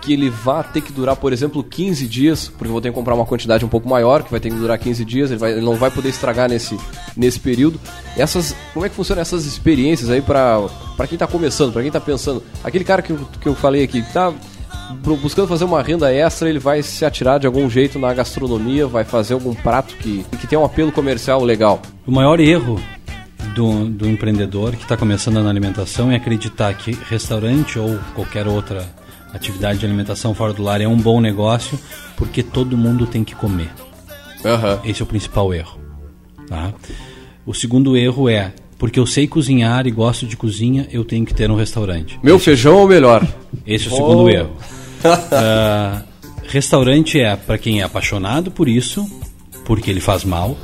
que 0.00 0.12
ele 0.12 0.30
vá 0.30 0.62
ter 0.62 0.80
que 0.80 0.92
durar, 0.92 1.16
por 1.16 1.32
exemplo, 1.32 1.60
15 1.64 2.06
dias, 2.06 2.46
porque 2.46 2.68
eu 2.68 2.72
vou 2.72 2.80
ter 2.80 2.90
que 2.90 2.94
comprar 2.94 3.16
uma 3.16 3.26
quantidade 3.26 3.64
um 3.64 3.68
pouco 3.68 3.88
maior, 3.88 4.22
que 4.22 4.30
vai 4.30 4.38
ter 4.38 4.50
que 4.50 4.56
durar 4.56 4.78
15 4.78 5.04
dias, 5.04 5.30
ele, 5.32 5.40
vai, 5.40 5.50
ele 5.54 5.60
não 5.60 5.74
vai 5.74 5.90
poder 5.90 6.08
estragar 6.08 6.48
nesse, 6.48 6.78
nesse 7.16 7.40
período. 7.40 7.80
Essas, 8.16 8.54
como 8.72 8.86
é 8.86 8.88
que 8.88 8.94
funcionam 8.94 9.22
essas 9.22 9.44
experiências 9.44 10.08
aí 10.08 10.22
para 10.22 10.68
quem 11.08 11.16
está 11.16 11.26
começando, 11.26 11.72
para 11.72 11.82
quem 11.82 11.88
está 11.88 12.00
pensando? 12.00 12.44
Aquele 12.62 12.84
cara 12.84 13.02
que 13.02 13.10
eu, 13.10 13.18
que 13.40 13.48
eu 13.48 13.56
falei 13.56 13.82
aqui, 13.82 14.02
que 14.02 14.12
tá 14.12 14.32
buscando 15.20 15.48
fazer 15.48 15.64
uma 15.64 15.82
renda 15.82 16.12
extra, 16.12 16.48
ele 16.48 16.58
vai 16.58 16.82
se 16.82 17.04
atirar 17.04 17.38
de 17.38 17.46
algum 17.46 17.68
jeito 17.68 17.98
na 17.98 18.12
gastronomia, 18.12 18.86
vai 18.86 19.04
fazer 19.04 19.34
algum 19.34 19.54
prato 19.54 19.94
que, 19.96 20.24
que 20.40 20.46
tem 20.46 20.58
um 20.58 20.64
apelo 20.64 20.92
comercial 20.92 21.42
legal. 21.42 21.80
O 22.06 22.12
maior 22.12 22.40
erro 22.40 22.80
do, 23.54 23.86
do 23.86 24.08
empreendedor 24.08 24.76
que 24.76 24.82
está 24.82 24.96
começando 24.96 25.42
na 25.42 25.50
alimentação 25.50 26.10
é 26.10 26.16
acreditar 26.16 26.74
que 26.74 26.92
restaurante 27.08 27.78
ou 27.78 27.98
qualquer 28.14 28.46
outra 28.46 28.88
atividade 29.32 29.78
de 29.78 29.86
alimentação 29.86 30.34
fora 30.34 30.52
do 30.52 30.62
lar 30.62 30.80
é 30.80 30.88
um 30.88 30.96
bom 30.96 31.20
negócio 31.20 31.78
porque 32.16 32.42
todo 32.42 32.76
mundo 32.76 33.06
tem 33.06 33.24
que 33.24 33.34
comer. 33.34 33.70
Uhum. 34.44 34.78
Esse 34.84 35.02
é 35.02 35.04
o 35.04 35.06
principal 35.06 35.52
erro. 35.52 35.78
Tá? 36.46 36.72
O 37.44 37.54
segundo 37.54 37.96
erro 37.96 38.28
é 38.28 38.52
porque 38.78 39.00
eu 39.00 39.06
sei 39.06 39.26
cozinhar 39.26 39.86
e 39.86 39.90
gosto 39.90 40.24
de 40.24 40.36
cozinha, 40.36 40.86
eu 40.92 41.04
tenho 41.04 41.26
que 41.26 41.34
ter 41.34 41.50
um 41.50 41.56
restaurante. 41.56 42.18
Meu 42.22 42.36
Esse, 42.36 42.44
feijão 42.44 42.76
ou 42.76 42.88
melhor? 42.88 43.26
Esse 43.66 43.88
é 43.88 43.92
o 43.92 43.96
segundo 43.96 44.22
oh. 44.24 44.28
erro. 44.28 44.50
uh, 45.04 46.02
restaurante 46.48 47.20
é 47.20 47.36
para 47.36 47.58
quem 47.58 47.80
é 47.80 47.84
apaixonado 47.84 48.50
por 48.50 48.68
isso, 48.68 49.06
porque 49.64 49.90
ele 49.90 50.00
faz 50.00 50.24
mal, 50.24 50.56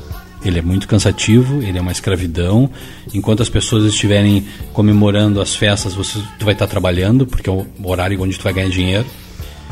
ele 0.43 0.59
é 0.59 0.61
muito 0.61 0.87
cansativo, 0.87 1.61
ele 1.61 1.77
é 1.77 1.81
uma 1.81 1.91
escravidão. 1.91 2.69
Enquanto 3.13 3.41
as 3.41 3.49
pessoas 3.49 3.85
estiverem 3.85 4.45
comemorando 4.73 5.41
as 5.41 5.55
festas, 5.55 5.93
você 5.93 6.19
tu 6.37 6.45
vai 6.45 6.53
estar 6.53 6.67
trabalhando, 6.67 7.25
porque 7.25 7.49
é 7.49 7.53
o 7.53 7.65
horário 7.83 8.21
onde 8.21 8.37
tu 8.37 8.43
vai 8.43 8.53
ganhar 8.53 8.69
dinheiro. 8.69 9.05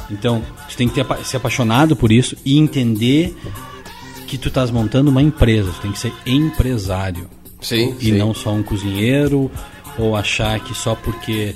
Então, 0.09 0.41
tu 0.69 0.75
tem 0.75 0.87
que 0.87 0.95
ter, 0.95 1.05
ser 1.23 1.37
apaixonado 1.37 1.95
por 1.95 2.11
isso 2.11 2.35
e 2.43 2.57
entender 2.57 3.35
que 4.27 4.37
tu 4.37 4.47
estás 4.47 4.71
montando 4.71 5.11
uma 5.11 5.21
empresa, 5.21 5.71
tu 5.71 5.81
tem 5.81 5.91
que 5.91 5.99
ser 5.99 6.13
empresário. 6.25 7.29
Sim, 7.61 7.95
e 7.99 8.05
sim. 8.05 8.17
não 8.17 8.33
só 8.33 8.51
um 8.51 8.61
cozinheiro 8.61 9.49
ou 9.97 10.15
achar 10.15 10.59
que 10.59 10.73
só 10.73 10.95
porque 10.95 11.55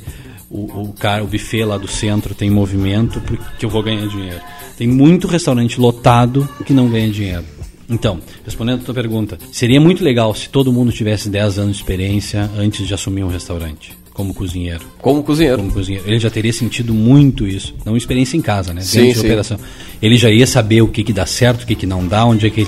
o, 0.50 0.90
o 0.90 0.94
cara, 0.94 1.24
o 1.24 1.28
buffet 1.28 1.64
lá 1.64 1.78
do 1.78 1.88
centro 1.88 2.34
tem 2.34 2.50
movimento 2.50 3.20
porque 3.22 3.66
eu 3.66 3.70
vou 3.70 3.84
ganhar 3.84 4.08
dinheiro. 4.08 4.42
Tem 4.78 4.88
muito 4.88 5.28
restaurante 5.28 5.80
lotado 5.80 6.48
que 6.66 6.74
não 6.74 6.90
ganha 6.90 7.10
dinheiro. 7.10 7.44
Então, 7.90 8.20
respondendo 8.46 8.82
a 8.82 8.84
tua 8.84 8.94
pergunta, 8.94 9.38
seria 9.52 9.80
muito 9.80 10.04
legal 10.04 10.34
se 10.36 10.50
todo 10.50 10.74
mundo 10.74 10.92
tivesse 10.92 11.30
10 11.30 11.60
anos 11.60 11.78
de 11.78 11.82
experiência 11.82 12.50
antes 12.58 12.86
de 12.86 12.94
assumir 12.94 13.24
um 13.24 13.30
restaurante. 13.30 13.98
Como 14.14 14.34
cozinheiro. 14.34 14.84
Como 15.00 15.22
cozinheiro. 15.22 15.58
Como 15.58 15.72
cozinheiro. 15.72 16.08
Ele 16.08 16.20
já 16.20 16.30
teria 16.30 16.52
sentido 16.52 16.92
muito 16.92 17.46
isso. 17.46 17.76
Não 17.86 17.96
experiência 17.96 18.36
em 18.36 18.42
casa, 18.42 18.74
né? 18.74 18.82
Sim, 18.82 19.04
Dentro 19.04 19.22
sim. 19.22 19.28
operação. 19.28 19.60
Ele 20.02 20.18
já 20.18 20.32
ia 20.32 20.48
saber 20.48 20.82
o 20.82 20.88
que, 20.88 21.04
que 21.04 21.14
dá 21.14 21.26
certo, 21.26 21.64
o 21.64 21.68
que, 21.68 21.76
que 21.76 21.86
não 21.86 22.06
dá, 22.08 22.26
onde 22.26 22.48
é 22.48 22.50
que 22.50 22.66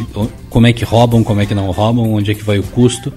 como 0.48 0.68
é 0.68 0.74
que 0.74 0.86
roubam, 0.86 1.24
como 1.24 1.42
é 1.42 1.48
que 1.48 1.56
não 1.56 1.72
roubam, 1.72 2.14
onde 2.14 2.32
é 2.32 2.36
que 2.36 2.44
vai 2.44 2.60
o 2.60 2.64
custo. 2.64 3.12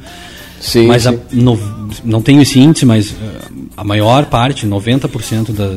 Sim, 0.58 0.86
mas 0.86 1.02
sim. 1.02 1.10
A, 1.10 1.14
no, 1.32 1.58
não 2.04 2.22
tenho 2.22 2.40
esse 2.40 2.58
índice, 2.58 2.86
mas 2.86 3.10
uh, 3.10 3.14
a 3.76 3.84
maior 3.84 4.26
parte, 4.26 4.66
90% 4.66 5.52
da, 5.52 5.68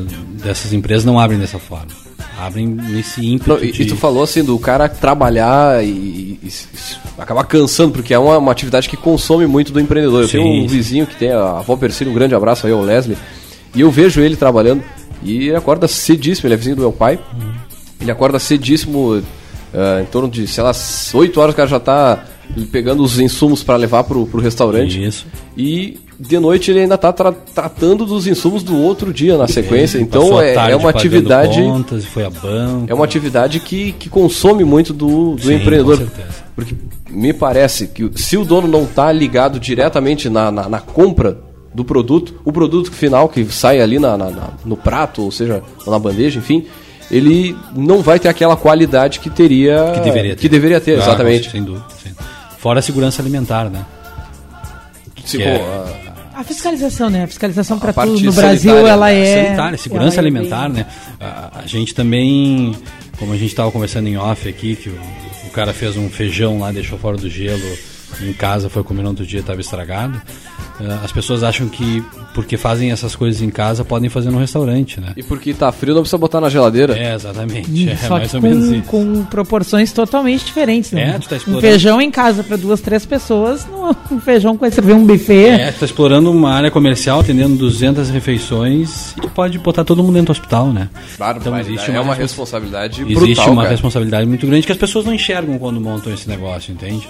dessas 0.44 0.72
empresas 0.72 1.04
não 1.04 1.18
abrem 1.18 1.38
dessa 1.38 1.58
forma 1.58 2.06
abrem 2.38 2.66
nesse 2.66 3.24
ímpeto. 3.24 3.50
Não, 3.50 3.64
e, 3.64 3.72
de... 3.72 3.82
e, 3.82 3.86
tu 3.86 3.96
falou 3.96 4.22
assim 4.22 4.44
do 4.44 4.58
cara 4.58 4.88
trabalhar 4.88 5.82
e, 5.82 5.88
e, 5.88 6.40
e 6.42 6.50
acabar 7.18 7.44
cansando, 7.44 7.92
porque 7.92 8.12
é 8.12 8.18
uma, 8.18 8.38
uma, 8.38 8.52
atividade 8.52 8.88
que 8.88 8.96
consome 8.96 9.46
muito 9.46 9.72
do 9.72 9.80
empreendedor. 9.80 10.22
Eu 10.22 10.28
sim, 10.28 10.38
tenho 10.38 10.64
um 10.64 10.66
vizinho 10.66 11.06
que 11.06 11.16
tem 11.16 11.32
a 11.32 11.58
avó 11.58 11.76
Persílio, 11.76 12.12
um 12.12 12.14
grande 12.14 12.34
abraço 12.34 12.66
aí 12.66 12.72
ao 12.72 12.82
Leslie, 12.82 13.16
e 13.74 13.80
eu 13.80 13.90
vejo 13.90 14.20
ele 14.20 14.36
trabalhando 14.36 14.82
e 15.22 15.48
ele 15.48 15.56
acorda 15.56 15.88
cedíssimo, 15.88 16.46
ele 16.46 16.54
é 16.54 16.56
vizinho 16.56 16.76
do 16.76 16.82
meu 16.82 16.92
pai. 16.92 17.18
Uhum. 17.40 17.52
Ele 18.00 18.10
acorda 18.10 18.38
cedíssimo, 18.38 19.14
uh, 19.14 20.02
em 20.02 20.06
torno 20.06 20.28
de, 20.28 20.46
sei 20.46 20.62
lá, 20.62 20.72
8 21.14 21.40
horas 21.40 21.54
o 21.54 21.56
cara 21.56 21.68
já 21.68 21.78
está 21.78 22.24
pegando 22.70 23.02
os 23.02 23.18
insumos 23.18 23.62
para 23.62 23.76
levar 23.76 24.04
pro, 24.04 24.26
pro 24.26 24.40
restaurante. 24.40 25.02
Isso. 25.02 25.26
E 25.56 25.98
de 26.18 26.38
noite 26.38 26.70
ele 26.70 26.80
ainda 26.80 26.94
está 26.94 27.12
tra 27.12 27.32
tratando 27.32 28.06
dos 28.06 28.26
insumos 28.26 28.62
do 28.62 28.76
outro 28.76 29.12
dia 29.12 29.36
na 29.36 29.46
sequência. 29.46 29.98
então 29.98 30.40
é, 30.40 30.54
é, 30.54 30.76
uma 30.76 30.90
atividade. 30.90 31.60
Contas, 31.62 32.04
foi 32.04 32.24
a 32.24 32.30
banco. 32.30 32.86
É 32.88 32.94
uma 32.94 33.04
atividade 33.04 33.60
que, 33.60 33.92
que 33.92 34.08
consome 34.08 34.64
muito 34.64 34.92
do, 34.92 35.34
do 35.34 35.42
Sim, 35.42 35.54
empreendedor. 35.54 36.08
Porque 36.54 36.74
me 37.10 37.32
parece 37.32 37.86
que 37.88 38.10
se 38.14 38.36
o 38.36 38.44
dono 38.44 38.66
não 38.66 38.84
está 38.84 39.12
ligado 39.12 39.60
diretamente 39.60 40.30
na, 40.30 40.50
na, 40.50 40.68
na, 40.68 40.80
compra 40.80 41.38
do 41.74 41.84
produto, 41.84 42.40
o 42.44 42.52
produto 42.52 42.90
final 42.90 43.28
que 43.28 43.44
sai 43.44 43.80
ali 43.80 43.98
na, 43.98 44.16
na, 44.16 44.50
no 44.64 44.76
prato, 44.76 45.22
ou 45.22 45.30
seja, 45.30 45.62
na 45.86 45.98
bandeja, 45.98 46.38
enfim, 46.38 46.64
ele 47.10 47.54
não 47.74 48.00
vai 48.00 48.18
ter 48.18 48.28
aquela 48.28 48.56
qualidade 48.56 49.20
que 49.20 49.28
teria. 49.28 49.92
Que 49.94 50.00
deveria 50.00 50.34
ter. 50.34 50.40
Que 50.40 50.48
deveria 50.48 50.80
ter, 50.80 50.94
ah, 50.98 51.02
exatamente. 51.02 51.50
Sem 51.50 51.62
dúvida. 51.62 51.84
Fora 52.58 52.78
a 52.78 52.82
segurança 52.82 53.20
alimentar, 53.20 53.68
né? 53.68 53.84
Sim, 55.26 55.42
é... 55.42 56.05
a... 56.40 56.44
fiscalização, 56.44 57.10
né? 57.10 57.24
A 57.24 57.26
fiscalização 57.26 57.78
para 57.78 57.92
tudo 57.92 58.20
no 58.20 58.32
Brasil, 58.32 58.86
ela 58.86 59.10
é. 59.10 59.44
Sanitária, 59.44 59.78
segurança 59.78 60.16
é 60.16 60.20
alimentar, 60.20 60.68
né? 60.68 60.86
A, 61.20 61.60
a, 61.60 61.66
gente 61.66 61.94
também, 61.94 62.74
como 63.18 63.32
a 63.32 63.36
gente 63.36 63.50
estava 63.50 63.70
conversando 63.70 64.08
em 64.08 64.16
off 64.16 64.48
aqui, 64.48 64.76
que 64.76 64.88
o, 64.88 65.00
o 65.46 65.50
cara 65.50 65.72
fez 65.72 65.96
um 65.96 66.08
feijão 66.08 66.58
lá, 66.58 66.72
deixou 66.72 66.98
fora 66.98 67.16
do 67.16 67.28
gelo 67.28 67.76
em 68.20 68.32
casa, 68.32 68.68
foi 68.68 68.82
comer 68.82 69.02
no 69.02 69.10
outro 69.10 69.26
dia, 69.26 69.40
estava 69.40 69.60
estragado. 69.60 70.20
Eh, 70.80 70.98
as 71.04 71.12
pessoas 71.12 71.42
acham 71.42 71.68
que 71.68 72.04
porque 72.36 72.58
fazem 72.58 72.92
essas 72.92 73.16
coisas 73.16 73.40
em 73.40 73.48
casa 73.48 73.82
podem 73.82 74.10
fazer 74.10 74.30
no 74.30 74.38
restaurante, 74.38 75.00
né? 75.00 75.14
E 75.16 75.22
porque 75.22 75.54
tá 75.54 75.72
frio 75.72 75.94
não 75.94 76.02
precisa 76.02 76.18
botar 76.18 76.38
na 76.38 76.50
geladeira. 76.50 76.94
É, 76.94 77.14
exatamente. 77.14 77.88
É, 77.88 77.96
Só 77.96 78.18
mais 78.18 78.34
ou 78.34 78.42
com, 78.42 78.46
menos 78.46 78.70
isso. 78.70 78.82
com 78.82 79.24
proporções 79.24 79.90
totalmente 79.90 80.44
diferentes, 80.44 80.92
né? 80.92 81.14
É, 81.14 81.18
tu 81.18 81.30
tá 81.30 81.36
explorando... 81.36 81.66
Um 81.66 81.70
feijão 81.70 81.98
em 81.98 82.10
casa 82.10 82.44
para 82.44 82.58
duas, 82.58 82.82
três 82.82 83.06
pessoas, 83.06 83.66
um 84.12 84.20
feijão 84.20 84.54
com 84.54 84.70
servir 84.70 84.92
um 84.92 85.06
buffet. 85.06 85.46
É, 85.46 85.72
tu 85.72 85.78
tá 85.78 85.86
explorando 85.86 86.30
uma 86.30 86.52
área 86.52 86.70
comercial, 86.70 87.20
atendendo 87.20 87.56
200 87.56 88.10
refeições 88.10 89.12
e 89.16 89.22
tu 89.22 89.30
pode 89.30 89.58
botar 89.58 89.82
todo 89.82 90.02
mundo 90.02 90.12
dentro 90.12 90.26
do 90.26 90.32
hospital, 90.32 90.70
né? 90.74 90.90
Claro, 91.16 91.38
então 91.40 91.58
existe 91.58 91.90
uma, 91.90 91.96
é 91.96 92.00
uma 92.02 92.14
responsabilidade 92.14 93.02
brutal, 93.02 93.24
Existe 93.24 93.48
uma 93.48 93.62
cara. 93.62 93.70
responsabilidade 93.70 94.28
muito 94.28 94.46
grande 94.46 94.66
que 94.66 94.72
as 94.72 94.78
pessoas 94.78 95.06
não 95.06 95.14
enxergam 95.14 95.58
quando 95.58 95.80
montam 95.80 96.12
esse 96.12 96.28
negócio, 96.28 96.70
entende? 96.70 97.08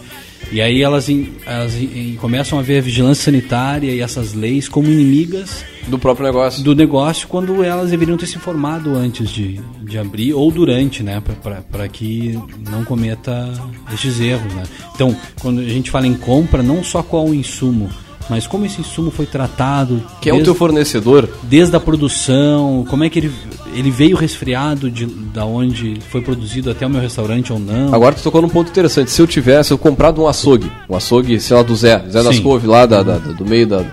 E 0.51 0.61
aí 0.61 0.83
elas, 0.83 1.09
elas 1.45 1.75
começam 2.21 2.59
a 2.59 2.63
ver 2.63 2.79
a 2.79 2.81
vigilância 2.81 3.25
sanitária 3.25 3.91
e 3.91 4.01
essas 4.01 4.33
leis 4.33 4.69
como 4.69 4.89
inimigas 4.89 5.65
do 5.89 5.99
próprio 5.99 6.27
negócio. 6.27 6.63
Do 6.63 6.75
negócio, 6.75 7.27
quando 7.29 7.63
elas 7.63 7.91
deveriam 7.91 8.17
ter 8.17 8.27
se 8.27 8.37
informado 8.37 8.95
antes 8.95 9.29
de, 9.29 9.61
de 9.83 9.99
abrir 9.99 10.35
ou 10.35 10.51
durante, 10.51 11.03
né? 11.03 11.23
Para 11.71 11.89
que 11.89 12.39
não 12.71 12.85
cometa 12.85 13.53
esses 13.93 14.21
erros, 14.21 14.53
né? 14.55 14.63
Então, 14.95 15.17
quando 15.41 15.61
a 15.61 15.69
gente 15.69 15.91
fala 15.91 16.07
em 16.07 16.15
compra, 16.15 16.63
não 16.63 16.83
só 16.83 17.03
qual 17.03 17.27
o 17.27 17.35
insumo, 17.35 17.91
mas 18.29 18.47
como 18.47 18.67
esse 18.67 18.81
insumo 18.81 19.11
foi 19.11 19.27
tratado. 19.27 20.03
Quem 20.21 20.33
desde, 20.33 20.39
é 20.39 20.43
o 20.43 20.45
teu 20.45 20.55
fornecedor? 20.55 21.29
Desde 21.43 21.75
a 21.77 21.81
produção, 21.81 22.85
como 22.89 23.05
é 23.05 23.11
que 23.11 23.19
ele, 23.19 23.33
ele 23.75 23.91
veio 23.91 24.17
resfriado 24.17 24.91
de 24.91 25.07
da 25.07 25.45
onde 25.45 25.99
foi 26.11 26.21
produzido 26.21 26.71
até 26.71 26.87
o 26.87 26.91
meu 26.91 27.01
restaurante 27.01 27.53
ou 27.53 27.59
não. 27.59 27.95
Agora 27.95 28.15
tu 28.15 28.23
tocou 28.23 28.43
num 28.43 28.49
ponto 28.49 28.71
interessante. 28.71 29.11
Se 29.11 29.21
eu 29.21 29.27
tivesse 29.27 29.73
eu 29.73 29.79
comprado 29.79 30.23
um 30.23 30.29
açougue, 30.29 30.71
um 30.89 30.97
açougue, 30.97 31.39
sei 31.41 31.57
lá, 31.57 31.63
do 31.63 31.77
Zé, 31.77 32.03
Zé 32.11 32.23
das 32.23 32.39
Couve, 32.39 32.67
lá 32.67 32.87
da, 32.87 33.03
da, 33.03 33.19
do 33.19 33.45
meio 33.45 33.67
da. 33.67 33.85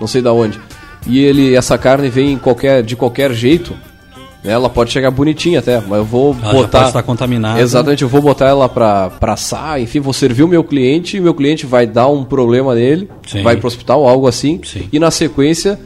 não 0.00 0.06
sei 0.06 0.20
da 0.20 0.32
onde. 0.32 0.60
E 1.06 1.18
ele, 1.20 1.54
essa 1.54 1.78
carne 1.78 2.08
vem 2.08 2.36
qualquer, 2.36 2.82
de 2.82 2.96
qualquer 2.96 3.32
jeito, 3.32 3.74
ela 4.44 4.68
pode 4.70 4.90
chegar 4.90 5.10
bonitinha 5.10 5.58
até, 5.58 5.80
mas 5.80 5.98
eu 5.98 6.04
vou 6.04 6.36
ela 6.42 6.52
botar. 6.52 6.60
Já 6.62 6.68
pode 6.68 6.86
estar 6.88 7.02
contaminada. 7.02 7.60
Exatamente, 7.60 8.02
eu 8.02 8.08
vou 8.08 8.22
botar 8.22 8.46
ela 8.46 8.68
pra, 8.68 9.10
pra 9.10 9.32
assar, 9.32 9.80
enfim, 9.80 10.00
vou 10.00 10.12
servir 10.12 10.42
o 10.42 10.48
meu 10.48 10.62
cliente 10.62 11.16
e 11.16 11.20
o 11.20 11.22
meu 11.22 11.34
cliente 11.34 11.66
vai 11.66 11.86
dar 11.86 12.08
um 12.08 12.24
problema 12.24 12.74
nele, 12.74 13.08
Sim. 13.26 13.42
vai 13.42 13.56
pro 13.56 13.66
hospital, 13.66 14.06
algo 14.06 14.26
assim. 14.26 14.60
Sim. 14.64 14.88
E 14.92 14.98
na 14.98 15.10
sequência, 15.10 15.78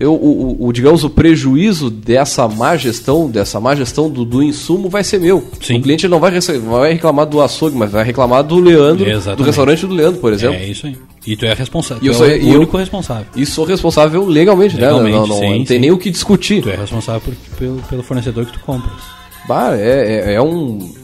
eu, 0.00 0.14
o, 0.14 0.66
o, 0.66 0.72
digamos, 0.72 1.04
o 1.04 1.10
prejuízo 1.10 1.90
dessa 1.90 2.48
má 2.48 2.74
gestão, 2.74 3.28
dessa 3.28 3.60
má 3.60 3.74
gestão 3.74 4.08
do, 4.08 4.24
do 4.24 4.42
insumo 4.42 4.88
vai 4.88 5.04
ser 5.04 5.20
meu. 5.20 5.46
Sim. 5.60 5.76
O 5.76 5.82
cliente 5.82 6.08
não 6.08 6.18
vai, 6.18 6.32
vai 6.40 6.94
reclamar 6.94 7.26
do 7.26 7.38
açougue, 7.38 7.76
mas 7.76 7.92
vai 7.92 8.02
reclamar 8.02 8.42
do 8.42 8.58
Leandro, 8.58 9.06
Exatamente. 9.06 9.36
do 9.36 9.44
restaurante 9.44 9.86
do 9.86 9.92
Leandro, 9.92 10.18
por 10.18 10.32
exemplo. 10.32 10.56
É 10.56 10.66
isso 10.66 10.86
aí. 10.86 10.96
E 11.26 11.36
tu 11.36 11.44
é 11.44 11.52
responsável. 11.52 12.02
E 12.02 12.06
eu 12.06 12.14
tu 12.14 12.16
sou, 12.16 12.26
é 12.26 12.38
o 12.38 12.56
único 12.56 12.76
eu, 12.76 12.80
responsável. 12.80 13.26
E 13.36 13.44
sou 13.44 13.66
responsável 13.66 14.24
legalmente, 14.24 14.74
legalmente 14.74 15.12
né? 15.12 15.18
Não, 15.18 15.26
não, 15.26 15.36
sim, 15.36 15.58
não 15.58 15.64
tem 15.66 15.76
sim. 15.76 15.78
nem 15.78 15.90
o 15.90 15.98
que 15.98 16.10
discutir. 16.10 16.62
Tu 16.62 16.70
é 16.70 16.76
responsável 16.76 17.20
por, 17.20 17.34
pelo, 17.58 17.82
pelo 17.82 18.02
fornecedor 18.02 18.46
que 18.46 18.54
tu 18.54 18.60
compras. 18.60 19.02
Bah, 19.46 19.76
é, 19.76 20.30
é, 20.30 20.34
é 20.34 20.42
um. 20.42 20.94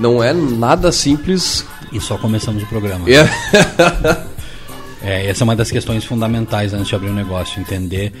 Não 0.00 0.24
é 0.24 0.32
nada 0.32 0.90
simples. 0.90 1.66
E 1.92 2.00
só 2.00 2.16
começamos 2.16 2.62
o 2.62 2.66
programa. 2.66 3.04
É. 3.10 4.28
É, 5.02 5.26
essa 5.26 5.42
é 5.42 5.44
uma 5.44 5.54
das 5.54 5.70
questões 5.70 6.04
fundamentais 6.04 6.74
antes 6.74 6.88
de 6.88 6.94
abrir 6.94 7.10
um 7.10 7.14
negócio, 7.14 7.60
entender 7.60 8.12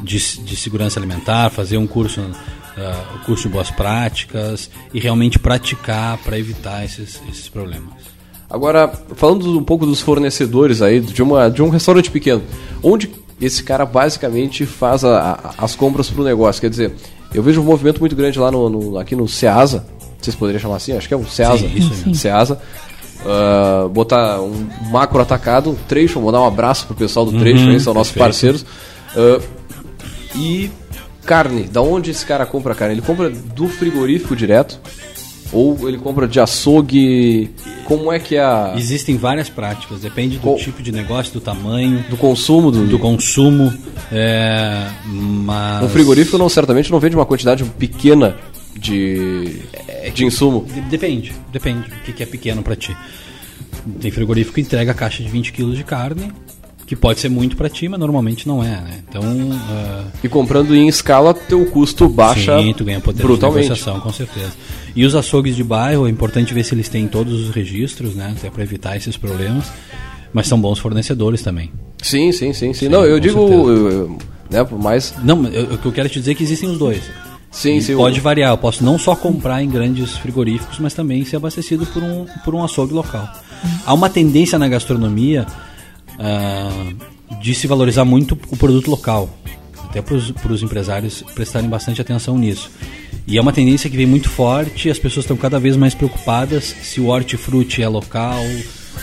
de, 0.00 0.18
de 0.40 0.56
segurança 0.56 0.98
alimentar, 0.98 1.50
fazer 1.50 1.76
um 1.76 1.86
curso, 1.86 2.20
uh, 2.20 3.18
curso 3.24 3.44
de 3.44 3.48
boas 3.50 3.70
práticas 3.70 4.70
e 4.92 5.00
realmente 5.00 5.38
praticar 5.38 6.18
para 6.18 6.38
evitar 6.38 6.84
esses, 6.84 7.20
esses 7.30 7.48
problemas. 7.48 7.90
Agora, 8.48 8.92
falando 9.16 9.58
um 9.58 9.64
pouco 9.64 9.86
dos 9.86 10.00
fornecedores 10.00 10.82
aí, 10.82 11.00
de, 11.00 11.22
uma, 11.22 11.48
de 11.50 11.62
um 11.62 11.70
restaurante 11.70 12.10
pequeno, 12.10 12.42
onde 12.82 13.10
esse 13.40 13.62
cara 13.64 13.86
basicamente 13.86 14.66
faz 14.66 15.04
a, 15.04 15.54
a, 15.58 15.64
as 15.64 15.74
compras 15.74 16.10
para 16.10 16.20
o 16.20 16.24
negócio? 16.24 16.60
Quer 16.60 16.70
dizer, 16.70 16.92
eu 17.32 17.42
vejo 17.42 17.60
um 17.60 17.64
movimento 17.64 17.98
muito 17.98 18.14
grande 18.14 18.38
lá 18.38 18.50
no, 18.50 18.68
no, 18.68 18.98
aqui 18.98 19.16
no 19.16 19.26
Ceasa, 19.26 19.86
vocês 20.20 20.36
poderiam 20.36 20.60
chamar 20.60 20.76
assim, 20.76 20.92
acho 20.96 21.08
que 21.08 21.14
é 21.14 21.16
um 21.16 21.26
Ceasa. 21.26 21.66
Sim, 21.66 21.74
isso 21.74 21.90
mesmo. 21.90 22.14
Ceasa. 22.14 22.60
Uh, 23.24 23.88
botar 23.88 24.40
um 24.40 24.68
macro 24.90 25.20
atacado, 25.20 25.70
um 25.70 25.74
trecho, 25.74 26.20
vou 26.20 26.30
dar 26.32 26.40
um 26.40 26.46
abraço 26.46 26.86
pro 26.86 26.94
pessoal 26.94 27.24
do 27.24 27.38
trecho, 27.38 27.64
Uhum, 27.64 27.70
aí, 27.70 27.80
são 27.80 27.94
nossos 27.94 28.12
perfeito. 28.12 28.62
parceiros. 28.62 28.62
Uh, 29.14 29.42
e 30.34 30.70
carne, 31.24 31.64
da 31.64 31.80
onde 31.82 32.10
esse 32.10 32.24
cara 32.26 32.44
compra 32.46 32.74
carne? 32.74 32.94
Ele 32.94 33.02
compra 33.02 33.30
do 33.30 33.68
frigorífico 33.68 34.34
direto? 34.36 34.80
Ou 35.52 35.86
ele 35.86 35.98
compra 35.98 36.26
de 36.26 36.40
açougue? 36.40 37.50
Como 37.84 38.10
é 38.10 38.18
que 38.18 38.36
é 38.36 38.40
a, 38.42 38.74
Existem 38.76 39.16
várias 39.18 39.50
práticas, 39.50 40.00
depende 40.00 40.36
do 40.38 40.42
Qual- 40.42 40.56
tipo 40.56 40.82
de 40.82 40.90
negócio, 40.90 41.32
do 41.34 41.40
tamanho, 41.42 42.02
do 42.08 42.16
consumo 42.16 42.70
do, 42.70 42.86
do 42.86 42.98
consumo. 42.98 43.70
É, 44.10 44.88
mas 45.04 45.84
Um 45.84 45.88
frigorífico 45.90 46.38
não 46.38 46.48
certamente 46.48 46.90
não 46.90 46.98
vende 46.98 47.14
uma 47.16 47.26
quantidade 47.26 47.64
pequena 47.64 48.34
de, 48.74 49.60
de 50.14 50.24
insumo. 50.24 50.64
De- 50.64 50.80
Depende, 50.82 51.32
depende. 51.52 51.90
O 51.90 52.12
que, 52.12 52.22
é 52.22 52.26
pequeno 52.26 52.62
para 52.62 52.74
ti? 52.74 52.96
Tem 54.00 54.10
frigorífico 54.10 54.54
que 54.54 54.60
entrega 54.62 54.92
a 54.92 54.94
caixa 54.94 55.22
de 55.22 55.28
20 55.28 55.52
quilos 55.52 55.76
de 55.76 55.84
carne, 55.84 56.32
que 56.92 56.96
pode 56.96 57.20
ser 57.20 57.30
muito 57.30 57.56
para 57.56 57.70
ti, 57.70 57.88
mas 57.88 57.98
normalmente 57.98 58.46
não 58.46 58.62
é, 58.62 58.68
né? 58.68 58.98
Então, 59.08 59.22
ah, 59.70 60.04
E 60.22 60.28
comprando 60.28 60.74
em 60.76 60.88
escala, 60.88 61.32
teu 61.32 61.64
custo 61.70 62.06
baixa 62.06 62.58
sim, 62.60 62.74
tu 62.76 62.84
ganha 62.84 63.00
poder 63.00 63.16
de 63.16 63.22
brutalmente. 63.22 63.62
negociação, 63.70 63.98
com 63.98 64.12
certeza. 64.12 64.52
E 64.94 65.06
os 65.06 65.14
açougues 65.14 65.56
de 65.56 65.64
bairro, 65.64 66.06
é 66.06 66.10
importante 66.10 66.52
ver 66.52 66.62
se 66.64 66.74
eles 66.74 66.90
têm 66.90 67.08
todos 67.08 67.32
os 67.48 67.48
registros, 67.48 68.14
né? 68.14 68.34
Até 68.36 68.50
para 68.50 68.62
evitar 68.62 68.94
esses 68.94 69.16
problemas. 69.16 69.72
Mas 70.34 70.46
são 70.48 70.60
bons 70.60 70.78
fornecedores 70.78 71.40
também. 71.40 71.70
Sim, 72.02 72.30
sim, 72.30 72.52
sim, 72.52 72.74
sim. 72.74 72.88
Não, 72.90 73.06
eu 73.06 73.18
digo, 73.18 73.38
eu- 73.38 73.90
eu- 73.90 74.18
né, 74.50 74.62
por 74.62 74.78
mais 74.78 75.14
Não, 75.24 75.46
eu- 75.46 75.72
o 75.74 75.78
que 75.78 75.86
eu 75.86 75.92
quero 75.92 76.10
te 76.10 76.18
dizer 76.18 76.32
é 76.32 76.34
que 76.34 76.42
existem 76.42 76.68
os 76.68 76.76
dois. 76.78 77.00
Sim, 77.50 77.80
sim. 77.80 77.96
pode 77.96 78.20
o- 78.20 78.22
variar. 78.22 78.50
Eu 78.52 78.58
posso 78.58 78.84
não 78.84 78.98
só 78.98 79.16
comprar 79.16 79.62
em 79.62 79.68
grandes 79.70 80.14
frigoríficos, 80.18 80.78
mas 80.78 80.92
também 80.92 81.24
ser 81.24 81.36
abastecido 81.36 81.86
por 81.86 82.02
um, 82.02 82.26
por 82.44 82.54
um 82.54 82.62
açougue 82.62 82.92
local. 82.92 83.26
Há 83.86 83.94
uma 83.94 84.10
tendência 84.10 84.58
na 84.58 84.68
gastronomia 84.68 85.46
ah, 86.18 86.92
de 87.40 87.54
se 87.54 87.66
valorizar 87.66 88.04
muito 88.04 88.38
o 88.48 88.56
produto 88.56 88.90
local. 88.90 89.28
Até 89.84 90.00
para 90.00 90.14
os 90.52 90.62
empresários 90.62 91.22
prestarem 91.34 91.68
bastante 91.68 92.00
atenção 92.00 92.38
nisso. 92.38 92.70
E 93.26 93.38
é 93.38 93.40
uma 93.40 93.52
tendência 93.52 93.88
que 93.88 93.96
vem 93.96 94.06
muito 94.06 94.28
forte, 94.28 94.90
as 94.90 94.98
pessoas 94.98 95.24
estão 95.24 95.36
cada 95.36 95.60
vez 95.60 95.76
mais 95.76 95.94
preocupadas 95.94 96.64
se 96.64 97.00
o 97.00 97.08
hortifruti 97.08 97.82
é 97.82 97.88
local, 97.88 98.42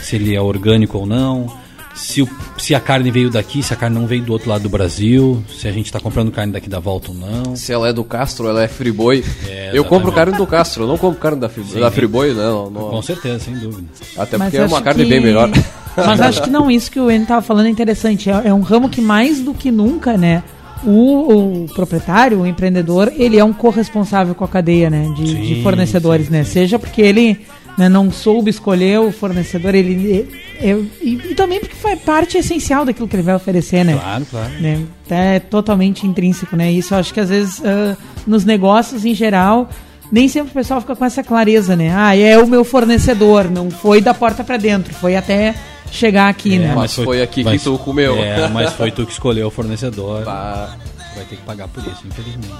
se 0.02 0.16
ele 0.16 0.36
é 0.36 0.42
orgânico 0.42 0.98
ou 0.98 1.06
não, 1.06 1.52
se, 2.00 2.22
o- 2.22 2.30
se 2.58 2.74
a 2.74 2.80
carne 2.80 3.12
veio 3.12 3.30
daqui, 3.30 3.62
se 3.62 3.74
a 3.74 3.76
carne 3.76 3.98
não 4.00 4.08
veio 4.08 4.22
do 4.24 4.32
outro 4.34 4.50
lado 4.50 4.64
do 4.64 4.70
Brasil, 4.70 5.44
se 5.60 5.68
a 5.68 5.72
gente 5.72 5.86
está 5.88 6.00
comprando 6.00 6.32
carne 6.32 6.54
daqui 6.54 6.70
da 6.70 6.80
volta 6.80 7.12
ou 7.12 7.18
não. 7.18 7.56
Se 7.56 7.72
ela 7.74 7.90
é 7.90 7.94
do 7.94 8.04
Castro, 8.04 8.48
ela 8.48 8.64
é 8.64 8.68
Friboi. 8.68 9.24
É, 9.48 9.72
eu 9.74 9.84
compro 9.86 10.12
carne 10.12 10.36
do 10.38 10.48
Castro, 10.48 10.84
eu 10.84 10.88
não 10.88 10.98
compro 10.98 11.20
carne 11.20 11.40
da, 11.40 11.50
Fri- 11.50 11.64
da 11.80 11.92
Friboi, 11.92 12.34
não, 12.34 12.70
não. 12.70 12.90
Com 12.90 13.02
certeza, 13.02 13.40
sem 13.40 13.54
dúvida. 13.56 13.88
Até 14.18 14.38
Mas 14.38 14.48
porque 14.50 14.58
é 14.58 14.66
uma 14.66 14.82
carne 14.82 15.04
que- 15.04 15.10
bem 15.10 15.20
melhor. 15.20 15.50
Mas 15.98 16.22
acho 16.22 16.42
que 16.44 16.50
não, 16.50 16.72
isso 16.72 16.90
que 16.90 17.00
o 17.00 17.10
Enio 17.12 17.24
estava 17.24 17.42
falando 17.42 17.66
é 17.66 17.70
interessante. 17.70 18.30
É, 18.30 18.44
é 18.46 18.54
um 18.54 18.62
ramo 18.62 18.88
que 18.90 19.02
mais 19.02 19.42
do 19.42 19.54
que 19.54 19.70
nunca, 19.70 20.18
né? 20.18 20.44
O, 20.86 21.64
o 21.64 21.66
proprietário, 21.76 22.40
o 22.40 22.48
empreendedor, 22.48 23.12
ele 23.18 23.38
é 23.38 23.44
um 23.44 23.52
corresponsável 23.52 24.34
com 24.34 24.46
a 24.46 24.48
cadeia, 24.48 24.90
né? 24.90 25.12
De, 25.14 25.24
de 25.26 25.56
Sim, 25.56 25.64
fornecedores, 25.64 26.28
sim, 26.28 26.32
né? 26.32 26.44
sim. 26.46 26.52
Seja 26.54 26.80
porque 26.80 27.02
ele 27.02 27.42
né, 27.78 27.88
não 27.90 28.12
soube 28.12 28.50
escolher 28.50 29.00
o 29.00 29.12
fornecedor, 29.12 29.74
ele. 29.76 30.28
é- 30.62 30.70
é- 30.72 30.84
e, 31.02 31.14
e 31.32 31.36
também 31.36 31.60
porque 31.60 31.76
faz 31.76 32.00
parte 32.02 32.38
essencial 32.38 32.84
daquilo 32.86 33.08
que 33.08 33.16
ele 33.16 33.24
vai 33.24 33.36
oferecer, 33.36 33.84
né? 33.86 33.94
Claro, 33.94 34.26
claro. 34.30 34.50
né? 34.60 34.84
É 35.10 35.40
totalmente 35.40 36.06
intrínseco, 36.06 36.56
né? 36.56 36.72
Isso 36.72 36.94
eu 36.94 36.98
acho 37.00 37.14
que 37.14 37.20
às 37.20 37.30
vezes 37.30 37.62
ah, 37.64 37.96
nos 38.28 38.44
negócios 38.44 39.06
em 39.06 39.14
geral 39.14 39.70
nem 40.12 40.28
sempre 40.28 40.50
o 40.52 40.54
pessoal 40.54 40.82
fica 40.82 40.96
com 40.96 41.06
essa 41.06 41.24
clareza, 41.24 41.76
né? 41.76 41.94
Ah, 41.96 42.16
é 42.18 42.38
o 42.38 42.48
meu 42.48 42.64
fornecedor, 42.64 43.50
não 43.50 43.70
foi 43.70 44.02
da 44.02 44.14
porta 44.14 44.44
pra 44.44 44.58
dentro, 44.58 44.94
foi 44.94 45.16
até 45.16 45.54
chegar 45.92 46.28
aqui, 46.30 46.58
né? 46.60 46.74
mas 46.76 46.94
foi 46.96 47.22
aqui 47.22 47.42
que 47.44 47.50
mas- 47.50 47.64
tu 47.64 47.78
comeu. 47.78 48.16
É, 48.18 48.48
mas 48.50 48.74
foi 48.74 48.92
tu 48.92 49.06
que 49.06 49.12
escolheu 49.12 49.48
o 49.48 49.52
fornecedor. 49.52 50.20
Tu 50.24 50.26
vai 50.26 51.26
ter 51.30 51.36
que 51.36 51.42
pagar 51.44 51.68
por 51.68 51.82
isso, 51.84 52.04
infelizmente. 52.08 52.54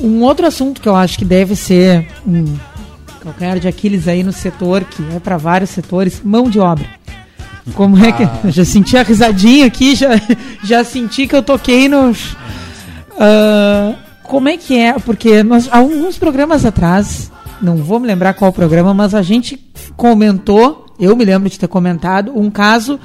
Um 0.00 0.22
outro 0.22 0.46
assunto 0.46 0.80
que 0.80 0.88
eu 0.88 0.96
acho 0.96 1.18
que 1.18 1.24
deve 1.24 1.54
ser 1.54 2.06
um 2.26 2.44
calcanhar 3.22 3.58
de 3.58 3.68
Aquiles 3.68 4.08
aí 4.08 4.22
no 4.22 4.32
setor, 4.32 4.84
que 4.84 5.02
é 5.14 5.20
para 5.20 5.36
vários 5.36 5.70
setores, 5.70 6.20
mão 6.22 6.50
de 6.50 6.58
obra. 6.58 6.86
Como 7.74 7.96
é 8.04 8.10
que. 8.12 8.22
Eu 8.22 8.50
já 8.50 8.64
senti 8.64 8.96
a 8.96 9.02
risadinha 9.02 9.66
aqui, 9.66 9.94
já, 9.94 10.10
já 10.64 10.84
senti 10.84 11.26
que 11.26 11.36
eu 11.36 11.42
toquei 11.42 11.88
nos. 11.88 12.36
Ah, 13.18 13.94
como 14.24 14.48
é 14.48 14.56
que 14.56 14.76
é? 14.76 14.94
Porque 14.94 15.42
nós, 15.42 15.68
há 15.70 15.78
alguns 15.78 16.18
programas 16.18 16.64
atrás, 16.64 17.30
não 17.60 17.76
vou 17.76 18.00
me 18.00 18.06
lembrar 18.06 18.34
qual 18.34 18.52
programa, 18.52 18.92
mas 18.92 19.14
a 19.14 19.22
gente 19.22 19.58
comentou, 19.96 20.86
eu 20.98 21.14
me 21.14 21.24
lembro 21.24 21.48
de 21.48 21.58
ter 21.58 21.68
comentado, 21.68 22.32
um 22.36 22.50
caso 22.50 22.98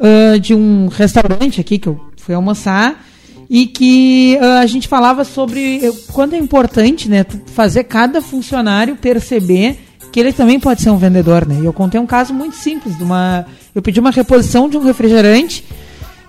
ah, 0.00 0.38
de 0.38 0.54
um 0.54 0.88
restaurante 0.88 1.60
aqui 1.60 1.78
que 1.78 1.88
eu 1.88 2.00
fui 2.16 2.34
almoçar 2.34 3.09
e 3.50 3.66
que 3.66 4.38
ah, 4.40 4.60
a 4.60 4.66
gente 4.66 4.86
falava 4.86 5.24
sobre 5.24 5.84
eh, 5.84 5.92
quanto 6.12 6.36
é 6.36 6.38
importante 6.38 7.08
né, 7.08 7.26
fazer 7.46 7.82
cada 7.82 8.22
funcionário 8.22 8.94
perceber 8.94 9.76
que 10.12 10.20
ele 10.20 10.32
também 10.32 10.60
pode 10.60 10.82
ser 10.82 10.90
um 10.90 10.96
vendedor, 10.96 11.46
né? 11.46 11.58
E 11.60 11.64
eu 11.64 11.72
contei 11.72 12.00
um 12.00 12.06
caso 12.06 12.32
muito 12.32 12.56
simples 12.56 12.96
de 12.96 13.02
uma, 13.02 13.44
eu 13.74 13.82
pedi 13.82 13.98
uma 13.98 14.10
reposição 14.10 14.68
de 14.68 14.76
um 14.76 14.82
refrigerante 14.82 15.64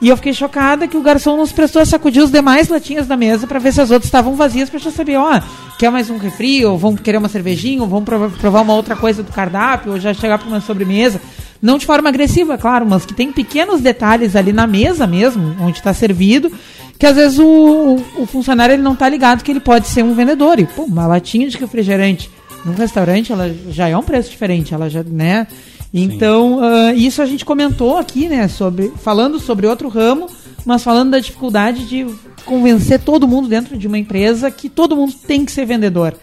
e 0.02 0.10
eu 0.10 0.18
fiquei 0.18 0.34
chocada 0.34 0.88
que 0.88 0.98
o 0.98 1.02
garçom 1.02 1.38
nos 1.38 1.52
prestou 1.52 1.82
a 1.82 1.86
sacudir 1.86 2.24
os 2.24 2.32
demais 2.32 2.68
latinhas 2.70 3.06
da 3.08 3.16
mesa 3.16 3.46
para 3.46 3.60
ver 3.60 3.72
se 3.72 3.80
as 3.82 3.92
outras 3.92 4.08
estavam 4.08 4.34
vazias 4.36 4.70
para 4.70 4.80
já 4.80 4.90
saber, 4.92 5.18
ó, 5.18 5.40
quer 5.78 5.92
mais 5.92 6.10
um 6.10 6.18
refri, 6.18 6.66
ou 6.66 6.78
vão 6.78 6.96
querer 6.96 7.18
uma 7.18 7.30
cervejinha, 7.30 7.82
ou 7.82 7.88
vão 7.88 8.04
prova- 8.04 8.30
provar 8.30 8.62
uma 8.62 8.74
outra 8.74 8.96
coisa 8.96 9.22
do 9.22 9.32
cardápio, 9.32 9.92
ou 9.92 10.00
já 10.00 10.14
chegar 10.14 10.40
para 10.40 10.48
uma 10.48 10.60
sobremesa. 10.62 11.22
Não 11.62 11.78
de 11.78 11.86
forma 11.86 12.10
agressiva, 12.10 12.58
claro, 12.58 12.86
mas 12.90 13.06
que 13.06 13.14
tem 13.14 13.32
pequenos 13.32 13.82
detalhes 13.82 14.36
ali 14.36 14.52
na 14.52 14.66
mesa 14.66 15.06
mesmo, 15.06 15.56
onde 15.62 15.78
está 15.78 15.94
servido, 15.94 16.52
que 16.98 17.06
às 17.06 17.16
vezes 17.16 17.38
o, 17.38 17.98
o- 18.18 18.26
funcionário 18.26 18.74
ele 18.74 18.82
não 18.82 18.96
tá 18.96 19.08
ligado 19.08 19.44
que 19.44 19.52
ele 19.52 19.60
pode 19.60 19.88
ser 19.88 20.04
um 20.04 20.16
vendedor. 20.16 20.60
E, 20.60 20.66
pô, 20.66 20.84
uma 20.84 21.06
latinha 21.06 21.48
de 21.48 21.58
refrigerante 21.58 22.30
num 22.66 22.74
restaurante, 22.74 23.32
ela 23.32 23.56
já 23.70 23.88
é 23.88 23.96
um 23.96 24.02
preço 24.04 24.32
diferente, 24.32 24.74
ela 24.74 24.90
já, 24.90 25.04
né? 25.04 25.46
Então, 25.94 26.60
ah, 26.64 26.94
isso 26.94 27.22
a 27.22 27.26
gente 27.26 27.44
comentou 27.44 27.98
aqui, 27.98 28.28
né, 28.30 28.48
sobre 28.48 28.92
falando 29.04 29.40
sobre 29.40 29.68
outro 29.68 29.90
ramo, 29.90 30.28
mas 30.66 30.84
falando 30.84 31.12
da 31.12 31.20
dificuldade 31.20 31.86
de 31.86 32.06
convencer 32.46 33.00
todo 33.00 33.28
mundo 33.28 33.48
dentro 33.48 33.78
de 33.78 33.88
uma 33.88 33.98
empresa 33.98 34.50
que 34.50 34.70
todo 34.70 34.96
mundo 34.96 35.14
tem 35.28 35.44
que 35.46 35.52
ser 35.52 35.66
vendedor, 35.66 36.14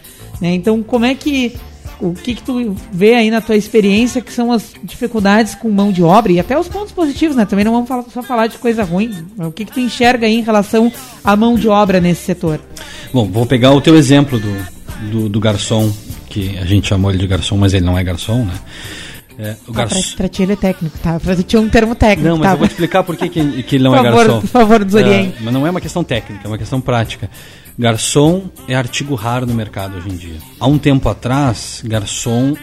né? 0.40 0.54
Então, 0.54 0.82
como 0.82 1.04
é 1.04 1.14
que 1.14 1.54
o 2.00 2.12
que 2.12 2.34
que 2.36 2.42
tu 2.42 2.76
vê 2.92 3.14
aí 3.14 3.28
na 3.30 3.40
tua 3.40 3.56
experiência 3.56 4.20
que 4.22 4.32
são 4.32 4.52
as 4.52 4.72
dificuldades 4.84 5.56
com 5.56 5.68
mão 5.68 5.90
de 5.90 6.00
obra 6.02 6.30
e 6.32 6.38
até 6.38 6.56
os 6.58 6.68
pontos 6.68 6.92
positivos, 6.92 7.36
né? 7.36 7.44
Também 7.44 7.64
não 7.64 7.72
vamos 7.72 7.88
falar- 7.88 8.04
só 8.14 8.22
falar 8.22 8.46
de 8.46 8.56
coisa 8.58 8.84
ruim. 8.84 9.10
O 9.36 9.50
que 9.50 9.64
que 9.64 9.72
tu 9.72 9.80
enxerga 9.80 10.26
aí 10.26 10.34
em 10.38 10.42
relação 10.42 10.92
à 11.24 11.36
mão 11.36 11.56
de 11.56 11.68
obra 11.68 12.00
nesse 12.00 12.22
setor? 12.24 12.60
Bom, 13.12 13.26
vou 13.26 13.44
pegar 13.46 13.72
o 13.72 13.80
teu 13.80 13.96
exemplo 13.96 14.38
do, 14.38 15.10
do, 15.10 15.28
do 15.28 15.40
garçom, 15.40 15.92
que 16.28 16.56
a 16.58 16.64
gente 16.64 16.86
chamou 16.88 17.10
ele 17.10 17.18
de 17.18 17.26
garçom, 17.26 17.56
mas 17.56 17.74
ele 17.74 17.84
não 17.84 17.98
é 17.98 18.04
garçom, 18.04 18.44
né? 18.44 18.54
É, 19.38 19.50
o 19.52 19.70
Ah, 19.70 19.72
pra, 19.72 19.84
garçom. 19.84 20.16
pra 20.16 20.28
ti 20.28 20.42
ele 20.42 20.52
é 20.54 20.56
técnico, 20.56 20.98
tá? 20.98 21.18
Ti 21.46 21.56
é 21.56 21.60
um 21.60 21.68
termo 21.68 21.94
técnico, 21.94 22.28
Não, 22.28 22.38
mas 22.38 22.46
tá? 22.48 22.54
eu 22.54 22.58
vou 22.58 22.66
te 22.66 22.72
explicar 22.72 23.04
por 23.04 23.16
que, 23.16 23.28
que, 23.28 23.62
que 23.62 23.76
ele 23.76 23.84
não 23.84 23.92
Por 23.92 23.98
é 24.00 24.02
favor, 24.02 24.16
garçom. 24.26 24.40
por 24.40 24.48
favor, 24.48 24.84
desoriente. 24.84 25.36
É, 25.38 25.42
mas 25.42 25.54
não 25.54 25.66
é 25.66 25.70
uma 25.70 25.80
questão 25.80 26.02
técnica, 26.02 26.42
é 26.44 26.48
uma 26.48 26.58
questão 26.58 26.80
prática. 26.80 27.30
Garçom 27.78 28.50
é 28.66 28.74
artigo 28.74 29.14
raro 29.14 29.46
no 29.46 29.54
mercado 29.54 29.96
hoje 29.98 30.08
em 30.08 30.16
dia. 30.16 30.36
Há 30.58 30.66
um 30.66 30.76
tempo 30.78 31.08
atrás, 31.08 31.80
garçom 31.84 32.56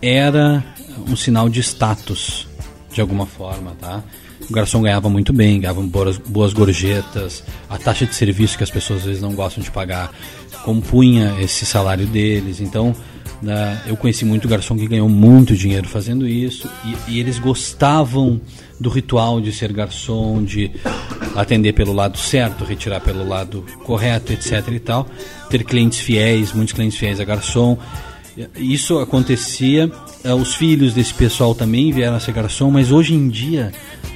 era 0.00 0.64
um 1.06 1.14
sinal 1.14 1.48
de 1.48 1.60
status, 1.60 2.46
de 2.92 3.00
alguma 3.00 3.26
forma, 3.26 3.76
tá? 3.78 4.02
O 4.48 4.52
garçom 4.52 4.80
ganhava 4.80 5.10
muito 5.10 5.32
bem, 5.32 5.60
ganhava 5.60 5.82
boas, 5.82 6.16
boas 6.16 6.52
gorjetas, 6.54 7.44
a 7.68 7.76
taxa 7.76 8.06
de 8.06 8.14
serviço 8.14 8.56
que 8.56 8.64
as 8.64 8.70
pessoas 8.70 9.00
às 9.00 9.04
vezes 9.06 9.20
não 9.22 9.34
gostam 9.34 9.62
de 9.62 9.70
pagar 9.70 10.10
compunha 10.64 11.36
esse 11.40 11.66
salário 11.66 12.06
deles. 12.06 12.60
Então, 12.60 12.94
né? 13.40 13.82
Eu 13.86 13.96
conheci 13.96 14.24
muito 14.24 14.48
garçom 14.48 14.76
que 14.76 14.86
ganhou 14.86 15.08
muito 15.08 15.56
dinheiro 15.56 15.88
fazendo 15.88 16.26
isso 16.26 16.68
e, 16.84 17.12
e, 17.12 17.20
eles 17.20 17.38
gostavam 17.38 18.40
do 18.80 18.88
ritual 18.88 19.40
de 19.40 19.52
ser 19.52 19.72
garçom, 19.72 20.42
de 20.42 20.70
atender 21.36 21.72
pelo 21.72 21.92
lado 21.92 22.18
certo, 22.18 22.64
retirar 22.64 23.00
pelo 23.00 23.26
lado 23.26 23.64
correto, 23.84 24.32
etc. 24.32 24.68
e 24.72 24.80
tal. 24.80 25.06
Ter 25.48 25.64
clientes 25.64 26.00
fiéis, 26.00 26.52
muitos 26.52 26.74
clientes 26.74 26.98
fiéis 26.98 27.20
a 27.20 27.24
garçom. 27.24 27.78
Isso 28.56 28.98
acontecia. 28.98 29.90
Uh, 30.24 30.34
os 30.34 30.54
filhos 30.54 30.94
desse 30.94 31.14
pessoal 31.14 31.54
também 31.54 31.92
vieram 31.92 32.16
a 32.16 32.20
ser 32.20 32.32
garçom, 32.32 32.70
mas 32.70 32.90
hoje 32.90 33.14
em 33.14 33.28
dia 33.28 33.72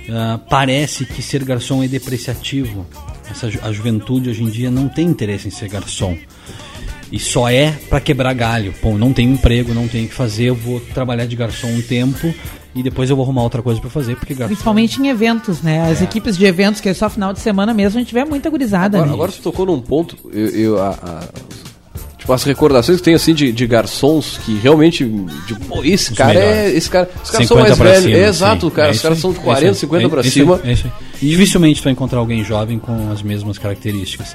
uh, 0.08 0.38
parece 0.48 1.04
que 1.04 1.22
ser 1.22 1.44
garçom 1.44 1.82
é 1.82 1.88
depreciativo. 1.88 2.86
A 3.62 3.72
juventude 3.72 4.28
hoje 4.28 4.42
em 4.42 4.50
dia 4.50 4.70
não 4.70 4.88
tem 4.88 5.06
interesse 5.06 5.48
em 5.48 5.50
ser 5.50 5.68
garçom. 5.68 6.16
E 7.12 7.18
só 7.18 7.48
é 7.48 7.72
para 7.90 8.00
quebrar 8.00 8.32
galho. 8.32 8.74
Pô, 8.80 8.96
não 8.96 9.12
tenho 9.12 9.32
emprego, 9.32 9.74
não 9.74 9.86
tenho 9.86 10.06
o 10.06 10.08
que 10.08 10.14
fazer, 10.14 10.44
eu 10.44 10.54
vou 10.54 10.80
trabalhar 10.80 11.26
de 11.26 11.36
garçom 11.36 11.68
um 11.68 11.82
tempo 11.82 12.34
e 12.74 12.82
depois 12.82 13.10
eu 13.10 13.16
vou 13.16 13.24
arrumar 13.24 13.42
outra 13.42 13.60
coisa 13.60 13.78
para 13.78 13.90
fazer, 13.90 14.16
porque 14.16 14.32
garçom... 14.32 14.48
Principalmente 14.48 15.00
em 15.00 15.08
eventos, 15.08 15.60
né? 15.60 15.90
As 15.90 16.00
é. 16.00 16.04
equipes 16.04 16.38
de 16.38 16.46
eventos, 16.46 16.80
que 16.80 16.88
é 16.88 16.94
só 16.94 17.10
final 17.10 17.34
de 17.34 17.40
semana 17.40 17.74
mesmo, 17.74 17.98
a 17.98 18.02
gente 18.02 18.14
vê 18.14 18.24
muita 18.24 18.48
gurizada. 18.48 18.96
Agora, 18.96 19.12
agora 19.12 19.30
você 19.30 19.42
tocou 19.42 19.66
num 19.66 19.78
ponto, 19.78 20.16
eu, 20.32 20.48
eu 20.48 20.82
a, 20.82 20.88
a, 20.90 21.28
tipo, 22.16 22.32
as 22.32 22.44
recordações 22.44 22.96
que 22.96 23.04
tem 23.04 23.14
assim 23.14 23.34
de, 23.34 23.52
de 23.52 23.66
garçons 23.66 24.38
que 24.38 24.56
realmente, 24.56 25.04
de, 25.04 25.54
pô, 25.68 25.84
esse 25.84 26.12
Os 26.12 26.16
cara 26.16 26.32
melhores. 26.32 26.56
é. 26.56 26.70
Esse 26.70 26.88
cara, 26.88 27.10
os 27.22 27.30
caras 27.30 27.46
são 27.46 27.56
mais 27.58 27.78
velhos. 27.78 28.06
É, 28.06 28.26
exato, 28.26 28.70
cara. 28.70 28.88
É 28.88 28.92
os 28.92 29.02
caras 29.02 29.18
são 29.18 29.32
de 29.34 29.40
40, 29.40 29.74
50 29.74 30.08
para 30.08 30.22
cima. 30.22 30.60
É 30.64 30.72
isso 30.72 30.86
aí. 30.86 30.92
E 31.20 31.28
dificilmente 31.28 31.80
tu 31.82 31.84
vai 31.84 31.92
encontrar 31.92 32.20
alguém 32.20 32.42
jovem 32.42 32.78
com 32.78 33.12
as 33.12 33.22
mesmas 33.22 33.58
características. 33.58 34.34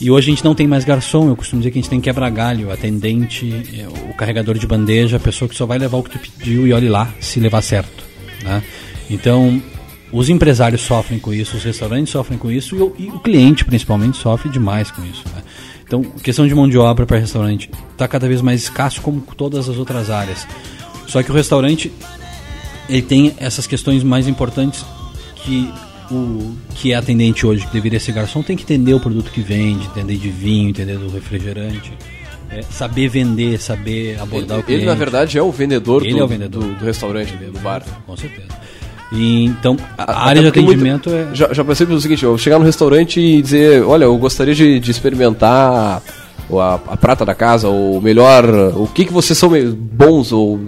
E 0.00 0.10
hoje 0.10 0.28
a 0.28 0.34
gente 0.34 0.44
não 0.44 0.54
tem 0.54 0.66
mais 0.66 0.82
garçom, 0.82 1.28
eu 1.28 1.36
costumo 1.36 1.60
dizer 1.60 1.70
que 1.70 1.78
a 1.78 1.82
gente 1.82 1.90
tem 1.90 2.00
quebra-galho, 2.00 2.72
atendente, 2.72 3.52
é, 3.76 3.86
o 4.10 4.14
carregador 4.14 4.58
de 4.58 4.66
bandeja, 4.66 5.18
a 5.18 5.20
pessoa 5.20 5.46
que 5.46 5.54
só 5.54 5.66
vai 5.66 5.78
levar 5.78 5.98
o 5.98 6.02
que 6.02 6.10
tu 6.10 6.18
pediu 6.18 6.66
e 6.66 6.72
olhe 6.72 6.88
lá 6.88 7.12
se 7.20 7.38
levar 7.38 7.60
certo. 7.60 8.02
Né? 8.42 8.62
Então, 9.10 9.62
os 10.10 10.30
empresários 10.30 10.80
sofrem 10.80 11.18
com 11.18 11.34
isso, 11.34 11.58
os 11.58 11.64
restaurantes 11.64 12.10
sofrem 12.12 12.38
com 12.38 12.50
isso 12.50 12.74
e 12.74 12.80
o, 12.80 12.94
e 12.98 13.06
o 13.08 13.20
cliente 13.20 13.62
principalmente 13.62 14.16
sofre 14.16 14.48
demais 14.48 14.90
com 14.90 15.04
isso. 15.04 15.22
Né? 15.34 15.42
Então, 15.84 16.02
questão 16.02 16.48
de 16.48 16.54
mão 16.54 16.66
de 16.66 16.78
obra 16.78 17.04
para 17.04 17.18
restaurante 17.18 17.70
está 17.92 18.08
cada 18.08 18.26
vez 18.26 18.40
mais 18.40 18.62
escasso 18.62 19.02
como 19.02 19.20
todas 19.36 19.68
as 19.68 19.76
outras 19.76 20.08
áreas. 20.08 20.46
Só 21.06 21.22
que 21.22 21.30
o 21.30 21.34
restaurante 21.34 21.92
ele 22.88 23.02
tem 23.02 23.34
essas 23.36 23.66
questões 23.66 24.02
mais 24.02 24.26
importantes 24.26 24.82
que 25.36 25.70
o 26.10 26.56
que 26.74 26.92
é 26.92 26.96
atendente 26.96 27.46
hoje, 27.46 27.66
que 27.66 27.72
deveria 27.72 28.00
ser 28.00 28.12
garçom, 28.12 28.42
tem 28.42 28.56
que 28.56 28.62
entender 28.62 28.94
o 28.94 29.00
produto 29.00 29.30
que 29.30 29.40
vende, 29.40 29.86
entender 29.86 30.16
de 30.16 30.28
vinho, 30.28 30.70
entender 30.70 30.98
do 30.98 31.08
refrigerante. 31.10 31.92
É, 32.50 32.62
saber 32.62 33.08
vender, 33.08 33.60
saber 33.60 34.18
abordar 34.20 34.56
ele, 34.56 34.62
o 34.62 34.64
cliente. 34.64 34.82
Ele, 34.82 34.90
na 34.90 34.96
verdade, 34.96 35.38
é 35.38 35.42
o 35.42 35.52
vendedor, 35.52 36.02
ele 36.02 36.14
do, 36.14 36.20
é 36.20 36.24
o 36.24 36.28
vendedor. 36.28 36.64
Do, 36.64 36.74
do 36.74 36.84
restaurante, 36.84 37.36
do 37.36 37.60
bar. 37.60 37.84
Com 38.04 38.16
certeza. 38.16 38.48
E, 39.12 39.44
então, 39.44 39.76
a, 39.96 40.12
a 40.12 40.26
área 40.26 40.42
de 40.42 40.48
atendimento 40.48 41.10
muito, 41.10 41.30
é. 41.32 41.34
Já, 41.34 41.52
já 41.52 41.64
pensei 41.64 41.86
pelo 41.86 42.00
seguinte: 42.00 42.24
eu 42.24 42.36
chegar 42.36 42.58
no 42.58 42.64
restaurante 42.64 43.20
e 43.20 43.40
dizer, 43.40 43.82
olha, 43.84 44.04
eu 44.04 44.16
gostaria 44.16 44.54
de, 44.54 44.80
de 44.80 44.90
experimentar 44.90 46.02
a, 46.52 46.74
a, 46.74 46.96
prata 46.96 47.24
da 47.24 47.34
casa, 47.34 47.68
ou 47.68 48.00
melhor, 48.00 48.44
o 48.76 48.86
que, 48.86 49.04
que 49.04 49.12
vocês 49.12 49.38
são 49.38 49.50
bons, 49.74 50.32
ou 50.32 50.60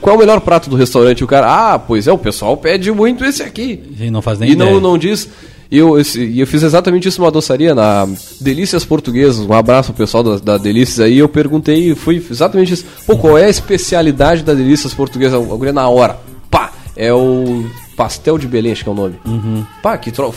qual 0.00 0.14
é 0.14 0.16
o 0.16 0.20
melhor 0.20 0.40
prato 0.40 0.68
do 0.68 0.76
restaurante? 0.76 1.22
O 1.22 1.26
cara, 1.26 1.74
ah, 1.74 1.78
pois 1.78 2.06
é, 2.06 2.12
o 2.12 2.18
pessoal 2.18 2.56
pede 2.56 2.90
muito 2.90 3.24
esse 3.24 3.42
aqui. 3.42 3.80
E 3.98 4.10
não 4.10 4.22
faz 4.22 4.38
nem 4.38 4.50
E 4.50 4.52
ideia. 4.52 4.70
não, 4.70 4.80
não 4.80 4.98
diz. 4.98 5.28
E 5.70 5.76
eu, 5.76 5.98
eu 5.98 6.46
fiz 6.46 6.62
exatamente 6.62 7.08
isso 7.08 7.20
numa 7.20 7.30
doçaria, 7.30 7.74
na 7.74 8.08
Delícias 8.40 8.84
Portuguesas. 8.86 9.44
Um 9.44 9.52
abraço 9.52 9.92
pro 9.92 10.02
pessoal 10.04 10.22
da, 10.22 10.36
da 10.38 10.58
Delícias 10.58 11.00
aí. 11.00 11.18
Eu 11.18 11.28
perguntei, 11.28 11.94
fui 11.94 12.24
exatamente 12.30 12.72
isso. 12.72 12.86
Pô, 13.06 13.18
qual 13.18 13.36
é 13.36 13.44
a 13.44 13.50
especialidade 13.50 14.42
da 14.42 14.54
Delícias 14.54 14.94
Portuguesas? 14.94 15.38
A 15.38 15.54
mulher 15.54 15.74
na 15.74 15.86
hora. 15.88 16.18
Pá! 16.50 16.72
É 16.96 17.12
o 17.12 17.66
pastel 17.98 18.38
de 18.38 18.46
Belém, 18.46 18.72
acho 18.72 18.82
que 18.82 18.88
é 18.88 18.92
o 18.92 18.94
nome. 18.94 19.16
Uhum. 19.26 19.64
Pá, 19.82 19.98
que 19.98 20.10
tro... 20.10 20.32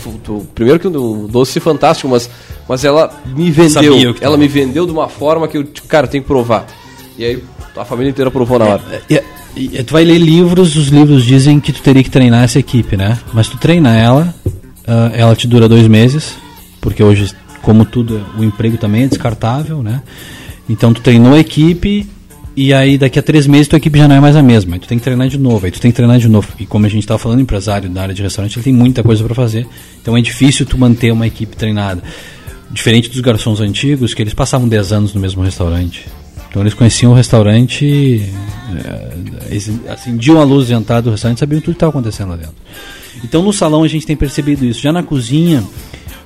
primeiro 0.54 0.78
que 0.78 0.86
um 0.88 1.26
doce 1.26 1.60
fantástico, 1.60 2.08
mas, 2.08 2.28
mas 2.68 2.84
ela 2.84 3.10
me 3.34 3.50
vendeu. 3.50 4.14
Ela 4.20 4.36
me 4.36 4.48
vendeu 4.48 4.84
de 4.84 4.92
uma 4.92 5.08
forma 5.08 5.48
que 5.48 5.56
eu, 5.56 5.64
tipo, 5.64 5.88
cara, 5.88 6.06
tem 6.06 6.20
que 6.20 6.26
provar. 6.26 6.66
E 7.16 7.24
aí 7.24 7.42
a 7.76 7.84
família 7.84 8.10
inteira 8.10 8.30
provou 8.30 8.58
na 8.58 8.66
hora. 8.66 8.82
É, 9.08 9.14
é, 9.14 9.24
é, 9.74 9.82
tu 9.82 9.92
vai 9.92 10.04
ler 10.04 10.18
livros, 10.18 10.76
os 10.76 10.88
livros 10.88 11.24
dizem 11.24 11.60
que 11.60 11.72
tu 11.72 11.82
teria 11.82 12.02
que 12.02 12.10
treinar 12.10 12.44
essa 12.44 12.58
equipe, 12.58 12.96
né? 12.96 13.18
Mas 13.32 13.48
tu 13.48 13.56
treina 13.58 13.96
ela, 13.96 14.34
uh, 14.46 15.14
ela 15.14 15.34
te 15.34 15.46
dura 15.46 15.68
dois 15.68 15.86
meses, 15.88 16.36
porque 16.80 17.02
hoje, 17.02 17.34
como 17.62 17.84
tudo, 17.84 18.24
o 18.38 18.44
emprego 18.44 18.76
também 18.76 19.04
é 19.04 19.06
descartável, 19.06 19.82
né? 19.82 20.02
Então 20.68 20.92
tu 20.92 21.00
treinou 21.00 21.34
a 21.34 21.38
equipe 21.38 22.06
e 22.54 22.72
aí 22.72 22.98
daqui 22.98 23.18
a 23.18 23.22
três 23.22 23.46
meses 23.46 23.68
tua 23.68 23.78
equipe 23.78 23.98
já 23.98 24.06
não 24.06 24.16
é 24.16 24.20
mais 24.20 24.36
a 24.36 24.42
mesma. 24.42 24.76
Aí 24.76 24.80
tu 24.80 24.86
tem 24.86 24.98
que 24.98 25.04
treinar 25.04 25.28
de 25.28 25.38
novo, 25.38 25.64
aí 25.64 25.72
tu 25.72 25.80
tem 25.80 25.90
que 25.90 25.96
treinar 25.96 26.18
de 26.18 26.28
novo. 26.28 26.48
E 26.58 26.66
como 26.66 26.86
a 26.86 26.88
gente 26.88 27.02
estava 27.02 27.18
falando, 27.18 27.40
empresário 27.40 27.88
da 27.88 28.02
área 28.02 28.14
de 28.14 28.22
restaurante, 28.22 28.56
ele 28.56 28.64
tem 28.64 28.72
muita 28.72 29.02
coisa 29.02 29.24
para 29.24 29.34
fazer. 29.34 29.66
Então 30.00 30.16
é 30.16 30.20
difícil 30.20 30.66
tu 30.66 30.78
manter 30.78 31.10
uma 31.12 31.26
equipe 31.26 31.56
treinada. 31.56 32.02
Diferente 32.70 33.08
dos 33.10 33.20
garçons 33.20 33.60
antigos, 33.60 34.14
que 34.14 34.22
eles 34.22 34.34
passavam 34.34 34.68
10 34.68 34.92
anos 34.92 35.14
no 35.14 35.20
mesmo 35.20 35.42
restaurante. 35.42 36.06
Então 36.52 36.60
eles 36.60 36.74
conheciam 36.74 37.12
o 37.12 37.14
restaurante, 37.14 38.30
é, 38.84 39.90
acendiam 39.90 40.38
a 40.38 40.44
luz 40.44 40.66
de 40.66 40.74
entrada 40.74 41.00
do 41.00 41.10
restaurante, 41.10 41.38
sabiam 41.38 41.62
tudo 41.62 41.72
que 41.72 41.76
estava 41.76 41.88
acontecendo 41.88 42.28
lá 42.28 42.36
dentro. 42.36 42.54
Então 43.24 43.42
no 43.42 43.54
salão 43.54 43.82
a 43.82 43.88
gente 43.88 44.04
tem 44.04 44.14
percebido 44.14 44.62
isso. 44.66 44.78
Já 44.78 44.92
na 44.92 45.02
cozinha, 45.02 45.64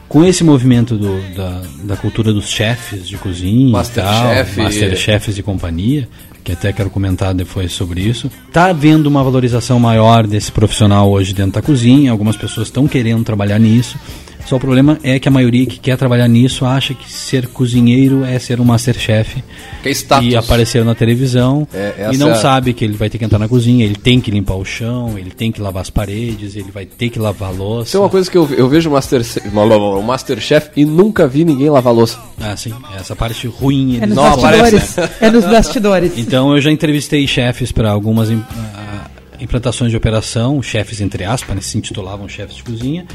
com 0.08 0.24
esse 0.24 0.42
movimento 0.42 0.98
do, 0.98 1.20
da, 1.32 1.62
da 1.84 1.96
cultura 1.96 2.32
dos 2.32 2.48
chefes 2.48 3.06
de 3.06 3.16
cozinha, 3.16 3.70
Masterchef, 3.70 4.60
Master 4.60 4.96
chefes 4.96 5.36
de 5.36 5.44
companhia, 5.44 6.08
que 6.42 6.50
até 6.50 6.72
quero 6.72 6.90
comentar 6.90 7.32
depois 7.32 7.70
sobre 7.70 8.00
isso. 8.00 8.28
Está 8.48 8.66
havendo 8.70 9.06
uma 9.08 9.22
valorização 9.22 9.78
maior 9.78 10.26
desse 10.26 10.50
profissional 10.50 11.08
hoje 11.08 11.32
dentro 11.34 11.52
da 11.52 11.62
cozinha, 11.62 12.10
algumas 12.10 12.36
pessoas 12.36 12.66
estão 12.66 12.88
querendo 12.88 13.22
trabalhar 13.22 13.60
nisso. 13.60 13.96
Só 14.46 14.56
o 14.56 14.60
problema 14.60 14.98
é 15.02 15.18
que 15.18 15.28
a 15.28 15.30
maioria 15.30 15.66
que 15.66 15.78
quer 15.78 15.96
trabalhar 15.96 16.28
nisso 16.28 16.64
acha 16.64 16.94
que 16.94 17.10
ser 17.12 17.48
cozinheiro 17.48 18.24
é 18.24 18.38
ser 18.38 18.60
um 18.60 18.64
masterchef 18.64 19.42
que 19.82 19.88
é 19.88 20.22
e 20.22 20.36
aparecer 20.36 20.84
na 20.84 20.94
televisão 20.94 21.66
é, 21.74 22.10
e 22.12 22.16
não 22.16 22.30
é... 22.30 22.34
sabe 22.36 22.72
que 22.72 22.84
ele 22.84 22.94
vai 22.94 23.10
ter 23.10 23.18
que 23.18 23.24
entrar 23.24 23.38
na 23.38 23.48
cozinha, 23.48 23.84
ele 23.84 23.96
tem 23.96 24.20
que 24.20 24.30
limpar 24.30 24.54
o 24.54 24.64
chão, 24.64 25.18
ele 25.18 25.30
tem 25.30 25.50
que 25.50 25.60
lavar 25.60 25.82
as 25.82 25.90
paredes, 25.90 26.54
ele 26.54 26.70
vai 26.70 26.86
ter 26.86 27.10
que 27.10 27.18
lavar 27.18 27.48
a 27.48 27.52
louça. 27.52 27.88
Isso 27.88 27.96
é 27.96 28.00
uma 28.00 28.08
coisa 28.08 28.30
que 28.30 28.38
eu, 28.38 28.48
eu 28.54 28.68
vejo 28.68 28.88
o 28.88 28.92
master, 28.92 29.22
Masterchef 30.04 30.70
e 30.76 30.84
nunca 30.84 31.26
vi 31.26 31.44
ninguém 31.44 31.68
lavar 31.68 31.92
louça. 31.92 32.18
Ah, 32.40 32.56
sim. 32.56 32.72
Essa 32.98 33.16
parte 33.16 33.46
ruim. 33.48 33.98
É 34.00 34.06
nos 34.06 34.16
não 34.16 34.22
bastidores. 34.22 34.96
é 35.20 35.30
nos 35.30 35.44
bastidores. 35.44 36.12
Então 36.16 36.54
eu 36.54 36.60
já 36.60 36.70
entrevistei 36.70 37.26
chefes 37.26 37.72
para 37.72 37.90
algumas 37.90 38.30
implantações 39.40 39.90
de 39.90 39.96
operação, 39.96 40.62
chefes 40.62 41.00
entre 41.00 41.24
aspas, 41.24 41.54
né, 41.54 41.62
se 41.62 41.76
intitulavam 41.78 42.28
chefes 42.28 42.56
de 42.56 42.62
cozinha, 42.62 43.06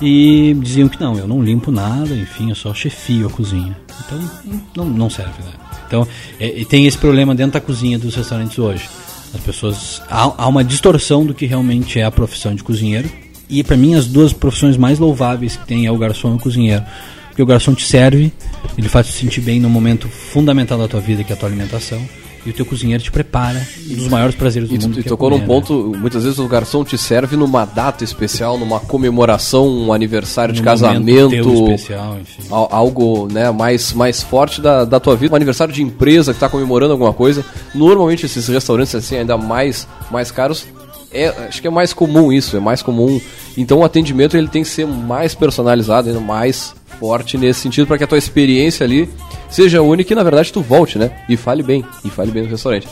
e 0.00 0.56
diziam 0.60 0.88
que 0.88 1.00
não, 1.00 1.16
eu 1.18 1.26
não 1.26 1.42
limpo 1.42 1.70
nada, 1.70 2.14
enfim, 2.14 2.50
eu 2.50 2.54
só 2.54 2.72
chefio 2.72 3.26
a 3.26 3.30
cozinha. 3.30 3.76
Então 4.04 4.30
não, 4.76 4.84
não 4.84 5.10
serve, 5.10 5.42
né? 5.42 5.52
Então 5.86 6.06
é, 6.38 6.64
tem 6.64 6.86
esse 6.86 6.98
problema 6.98 7.34
dentro 7.34 7.52
da 7.52 7.60
cozinha 7.60 7.98
dos 7.98 8.14
restaurantes 8.14 8.58
hoje. 8.58 8.88
As 9.34 9.40
pessoas 9.40 10.02
há, 10.08 10.32
há 10.36 10.46
uma 10.46 10.64
distorção 10.64 11.24
do 11.24 11.34
que 11.34 11.46
realmente 11.46 11.98
é 11.98 12.04
a 12.04 12.10
profissão 12.10 12.54
de 12.54 12.62
cozinheiro. 12.62 13.10
E 13.48 13.64
para 13.64 13.76
mim 13.76 13.94
as 13.94 14.06
duas 14.06 14.32
profissões 14.32 14.76
mais 14.76 14.98
louváveis 14.98 15.56
que 15.56 15.66
tem 15.66 15.86
é 15.86 15.92
o 15.92 15.98
garçom 15.98 16.32
e 16.32 16.36
o 16.36 16.38
cozinheiro. 16.38 16.84
Porque 17.28 17.42
o 17.42 17.46
garçom 17.46 17.74
te 17.74 17.86
serve, 17.86 18.32
ele 18.76 18.88
faz 18.88 19.06
te 19.06 19.12
sentir 19.12 19.40
bem 19.40 19.60
no 19.60 19.70
momento 19.70 20.08
fundamental 20.08 20.78
da 20.78 20.88
tua 20.88 21.00
vida, 21.00 21.22
que 21.22 21.32
é 21.32 21.36
a 21.36 21.38
tua 21.38 21.48
alimentação 21.48 22.00
e 22.46 22.50
o 22.50 22.52
teu 22.52 22.64
cozinheiro 22.64 23.02
te 23.02 23.10
prepara 23.10 23.66
um 23.90 23.94
dos 23.94 24.08
maiores 24.08 24.34
prazeres 24.34 24.68
do 24.68 24.74
e, 24.74 24.78
mundo. 24.78 24.98
E 24.98 25.00
é 25.00 25.02
tocou 25.02 25.28
é 25.28 25.32
comer, 25.32 25.40
num 25.40 25.46
ponto, 25.46 25.90
né? 25.90 25.98
muitas 25.98 26.24
vezes 26.24 26.38
o 26.38 26.46
garçom 26.46 26.84
te 26.84 26.96
serve 26.96 27.36
numa 27.36 27.64
data 27.64 28.04
especial, 28.04 28.58
numa 28.58 28.80
comemoração, 28.80 29.68
um 29.68 29.92
aniversário 29.92 30.54
de 30.54 30.62
casamento, 30.62 31.34
especial, 31.34 32.18
enfim. 32.20 32.42
algo 32.50 33.28
né, 33.30 33.50
mais, 33.50 33.92
mais 33.92 34.22
forte 34.22 34.60
da, 34.60 34.84
da 34.84 35.00
tua 35.00 35.16
vida, 35.16 35.32
um 35.32 35.36
aniversário 35.36 35.72
de 35.72 35.82
empresa 35.82 36.32
que 36.32 36.36
está 36.36 36.48
comemorando 36.48 36.92
alguma 36.92 37.12
coisa. 37.12 37.44
Normalmente 37.74 38.26
esses 38.26 38.48
restaurantes 38.48 38.94
assim, 38.94 39.16
ainda 39.16 39.36
mais, 39.36 39.86
mais 40.10 40.30
caros, 40.30 40.66
é, 41.12 41.28
acho 41.28 41.60
que 41.60 41.66
é 41.66 41.70
mais 41.70 41.92
comum 41.92 42.32
isso, 42.32 42.56
é 42.56 42.60
mais 42.60 42.82
comum. 42.82 43.20
Então 43.56 43.78
o 43.78 43.84
atendimento 43.84 44.36
ele 44.36 44.48
tem 44.48 44.62
que 44.62 44.68
ser 44.68 44.86
mais 44.86 45.34
personalizado, 45.34 46.08
ainda 46.08 46.20
mais 46.20 46.74
forte 46.98 47.38
nesse 47.38 47.60
sentido, 47.60 47.86
para 47.86 47.98
que 47.98 48.04
a 48.04 48.06
tua 48.06 48.18
experiência 48.18 48.84
ali 48.84 49.08
seja 49.48 49.82
única 49.82 50.12
e 50.12 50.16
na 50.16 50.22
verdade 50.22 50.52
tu 50.52 50.60
volte, 50.60 50.98
né? 50.98 51.10
E 51.28 51.36
fale 51.36 51.62
bem, 51.62 51.84
e 52.04 52.10
fale 52.10 52.30
bem 52.30 52.42
no 52.42 52.48
restaurante. 52.48 52.88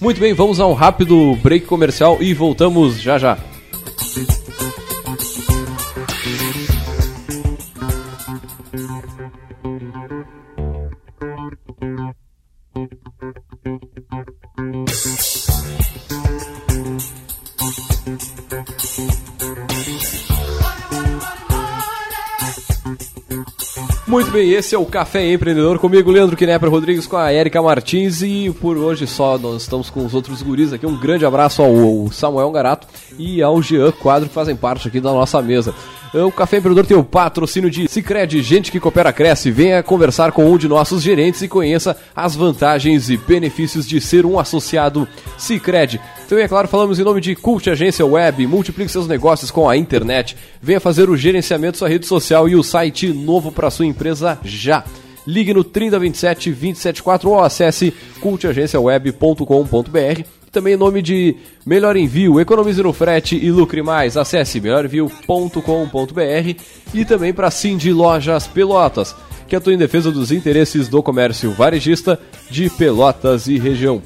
Muito 0.00 0.20
bem, 0.20 0.34
vamos 0.34 0.60
a 0.60 0.66
um 0.66 0.74
rápido 0.74 1.36
break 1.42 1.66
comercial 1.66 2.18
e 2.20 2.34
voltamos 2.34 3.00
já 3.00 3.18
já. 3.18 3.38
Muito 24.06 24.30
bem, 24.30 24.52
esse 24.52 24.72
é 24.72 24.78
o 24.78 24.86
Café 24.86 25.32
Empreendedor 25.32 25.80
comigo, 25.80 26.12
Leandro 26.12 26.36
Knepper 26.36 26.70
Rodrigues, 26.70 27.08
com 27.08 27.16
a 27.16 27.32
Erika 27.34 27.60
Martins 27.60 28.22
e 28.22 28.54
por 28.60 28.76
hoje 28.76 29.04
só, 29.04 29.36
nós 29.36 29.62
estamos 29.62 29.90
com 29.90 30.06
os 30.06 30.14
outros 30.14 30.42
guris 30.42 30.72
aqui. 30.72 30.86
Um 30.86 30.96
grande 30.96 31.26
abraço 31.26 31.60
ao 31.60 32.08
Samuel 32.12 32.52
Garato 32.52 32.86
e 33.18 33.42
ao 33.42 33.62
Jean 33.62 33.92
Quadro 33.92 34.28
que 34.28 34.34
fazem 34.34 34.56
parte 34.56 34.88
aqui 34.88 35.00
da 35.00 35.12
nossa 35.12 35.40
mesa. 35.42 35.74
O 36.14 36.32
Café 36.32 36.58
Empreendedor 36.58 36.86
tem 36.86 36.96
o 36.96 37.04
patrocínio 37.04 37.70
de 37.70 37.86
Cicred, 37.88 38.40
gente 38.40 38.72
que 38.72 38.80
coopera 38.80 39.12
cresce. 39.12 39.50
Venha 39.50 39.82
conversar 39.82 40.32
com 40.32 40.50
um 40.50 40.56
de 40.56 40.66
nossos 40.66 41.02
gerentes 41.02 41.42
e 41.42 41.48
conheça 41.48 41.94
as 42.14 42.34
vantagens 42.34 43.10
e 43.10 43.18
benefícios 43.18 43.86
de 43.86 44.00
ser 44.00 44.24
um 44.24 44.38
associado 44.38 45.06
Cicred. 45.36 46.00
Também, 46.28 46.44
é 46.44 46.48
claro, 46.48 46.68
falamos 46.68 46.98
em 46.98 47.04
nome 47.04 47.20
de 47.20 47.36
Cult 47.36 47.68
Agência 47.68 48.06
Web. 48.06 48.46
Multiplique 48.46 48.90
seus 48.90 49.06
negócios 49.06 49.50
com 49.50 49.68
a 49.68 49.76
internet. 49.76 50.36
Venha 50.62 50.80
fazer 50.80 51.10
o 51.10 51.16
gerenciamento 51.16 51.72
da 51.72 51.80
sua 51.80 51.88
rede 51.88 52.06
social 52.06 52.48
e 52.48 52.56
o 52.56 52.62
site 52.62 53.12
novo 53.12 53.52
para 53.52 53.70
sua 53.70 53.84
empresa 53.84 54.38
já. 54.42 54.84
Ligue 55.26 55.52
no 55.52 55.64
3027 55.64 56.50
274 56.50 57.28
ou 57.28 57.42
acesse 57.42 57.92
cultagenciaweb.com.br 58.20 60.45
também 60.56 60.72
em 60.72 60.78
nome 60.78 61.02
de 61.02 61.36
Melhor 61.66 61.98
Envio, 61.98 62.40
economize 62.40 62.82
no 62.82 62.90
frete 62.90 63.36
e 63.36 63.50
lucre 63.50 63.82
mais. 63.82 64.16
Acesse 64.16 64.58
melhorenvio.com.br 64.58 66.62
e 66.94 67.04
também 67.04 67.34
para 67.34 67.50
Cindy 67.50 67.92
Lojas 67.92 68.46
Pelotas, 68.46 69.14
que 69.46 69.54
atua 69.54 69.74
em 69.74 69.76
defesa 69.76 70.10
dos 70.10 70.32
interesses 70.32 70.88
do 70.88 71.02
comércio 71.02 71.52
varejista 71.52 72.18
de 72.50 72.70
Pelotas 72.70 73.48
e 73.48 73.58
região. 73.58 74.00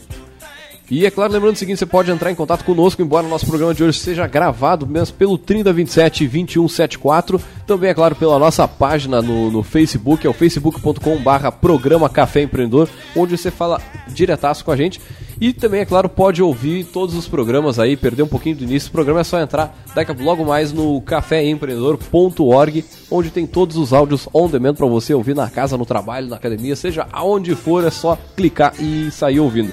E 0.90 1.06
é 1.06 1.10
claro, 1.10 1.32
lembrando 1.32 1.54
o 1.54 1.58
seguinte, 1.58 1.78
você 1.78 1.86
pode 1.86 2.10
entrar 2.10 2.32
em 2.32 2.34
contato 2.34 2.64
conosco, 2.64 3.00
embora 3.00 3.24
o 3.24 3.30
nosso 3.30 3.46
programa 3.46 3.72
de 3.72 3.84
hoje 3.84 3.96
seja 3.96 4.26
gravado 4.26 4.84
mesmo 4.88 5.16
pelo 5.16 5.38
3027 5.38 6.26
2174, 6.26 7.40
também 7.64 7.90
é 7.90 7.94
claro 7.94 8.16
pela 8.16 8.40
nossa 8.40 8.66
página 8.66 9.22
no, 9.22 9.52
no 9.52 9.62
Facebook, 9.62 10.26
é 10.26 10.30
o 10.30 10.32
facebook.com 10.32 11.16
barra 11.18 11.52
programa 11.52 12.08
Café 12.08 12.42
Empreendedor, 12.42 12.88
onde 13.14 13.38
você 13.38 13.52
fala 13.52 13.80
diretaço 14.08 14.64
com 14.64 14.72
a 14.72 14.76
gente. 14.76 15.00
E 15.40 15.52
também, 15.54 15.80
é 15.80 15.86
claro, 15.86 16.08
pode 16.08 16.42
ouvir 16.42 16.84
todos 16.84 17.14
os 17.14 17.26
programas 17.28 17.78
aí, 17.78 17.96
perder 17.96 18.24
um 18.24 18.28
pouquinho 18.28 18.56
do 18.56 18.64
início. 18.64 18.88
O 18.90 18.92
programa 18.92 19.20
é 19.20 19.24
só 19.24 19.40
entrar 19.40 19.74
daqui 19.94 20.10
a 20.10 20.14
logo 20.22 20.44
mais 20.44 20.70
no 20.70 21.00
caféempreendedor.org, 21.00 22.84
onde 23.10 23.30
tem 23.30 23.46
todos 23.46 23.76
os 23.76 23.92
áudios 23.92 24.28
on 24.34 24.48
demand 24.48 24.74
para 24.74 24.86
você 24.86 25.14
ouvir 25.14 25.34
na 25.34 25.48
casa, 25.48 25.78
no 25.78 25.86
trabalho, 25.86 26.28
na 26.28 26.36
academia, 26.36 26.76
seja 26.76 27.06
aonde 27.10 27.54
for, 27.54 27.84
é 27.86 27.90
só 27.90 28.18
clicar 28.36 28.74
e 28.78 29.10
sair 29.10 29.40
ouvindo. 29.40 29.72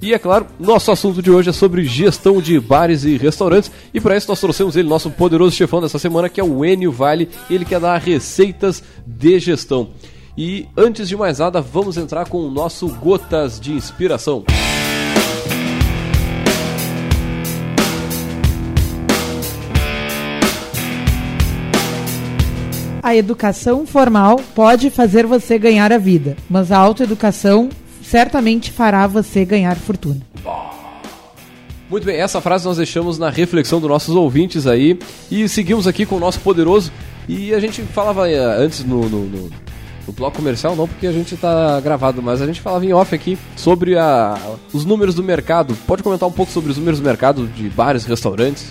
E 0.00 0.14
é 0.14 0.18
claro, 0.18 0.46
nosso 0.60 0.92
assunto 0.92 1.20
de 1.20 1.30
hoje 1.30 1.50
é 1.50 1.52
sobre 1.52 1.84
gestão 1.84 2.40
de 2.40 2.58
bares 2.60 3.04
e 3.04 3.16
restaurantes. 3.16 3.70
E 3.92 4.00
para 4.00 4.16
isso 4.16 4.28
nós 4.28 4.40
trouxemos 4.40 4.76
ele, 4.76 4.88
nosso 4.88 5.10
poderoso 5.10 5.56
chefão 5.56 5.80
dessa 5.80 5.98
semana, 5.98 6.28
que 6.28 6.40
é 6.40 6.44
o 6.44 6.64
Enio 6.64 6.92
Vale. 6.92 7.28
Ele 7.50 7.64
quer 7.64 7.80
dar 7.80 7.98
receitas 7.98 8.82
de 9.04 9.40
gestão. 9.40 9.90
E 10.36 10.68
antes 10.76 11.08
de 11.08 11.16
mais 11.16 11.40
nada, 11.40 11.60
vamos 11.60 11.96
entrar 11.96 12.28
com 12.28 12.38
o 12.38 12.50
nosso 12.50 12.86
Gotas 12.86 13.58
de 13.58 13.72
Inspiração. 13.72 14.44
A 23.02 23.16
educação 23.16 23.84
formal 23.84 24.38
pode 24.54 24.90
fazer 24.90 25.26
você 25.26 25.58
ganhar 25.58 25.92
a 25.92 25.98
vida, 25.98 26.36
mas 26.48 26.70
a 26.70 26.76
autoeducação 26.76 27.68
certamente 28.10 28.72
fará 28.72 29.06
você 29.06 29.44
ganhar 29.44 29.76
fortuna. 29.76 30.20
Muito 31.90 32.04
bem, 32.04 32.16
essa 32.16 32.40
frase 32.40 32.66
nós 32.66 32.76
deixamos 32.76 33.18
na 33.18 33.30
reflexão 33.30 33.80
dos 33.80 33.88
nossos 33.88 34.14
ouvintes 34.14 34.66
aí 34.66 34.98
e 35.30 35.48
seguimos 35.48 35.86
aqui 35.86 36.04
com 36.04 36.16
o 36.16 36.20
nosso 36.20 36.40
poderoso. 36.40 36.92
E 37.26 37.54
a 37.54 37.60
gente 37.60 37.82
falava 37.82 38.28
eh, 38.30 38.36
antes 38.36 38.84
no, 38.84 39.08
no, 39.08 39.24
no, 39.24 39.50
no 40.06 40.12
bloco 40.12 40.36
comercial, 40.36 40.76
não 40.76 40.86
porque 40.86 41.06
a 41.06 41.12
gente 41.12 41.34
está 41.34 41.80
gravado, 41.80 42.22
mas 42.22 42.42
a 42.42 42.46
gente 42.46 42.60
falava 42.60 42.84
em 42.84 42.92
off 42.92 43.14
aqui 43.14 43.38
sobre 43.56 43.96
a, 43.96 44.38
os 44.72 44.84
números 44.84 45.14
do 45.14 45.22
mercado. 45.22 45.74
Pode 45.86 46.02
comentar 46.02 46.28
um 46.28 46.32
pouco 46.32 46.52
sobre 46.52 46.70
os 46.70 46.76
números 46.76 47.00
do 47.00 47.04
mercado 47.04 47.46
de 47.46 47.68
bares, 47.70 48.04
restaurantes? 48.04 48.70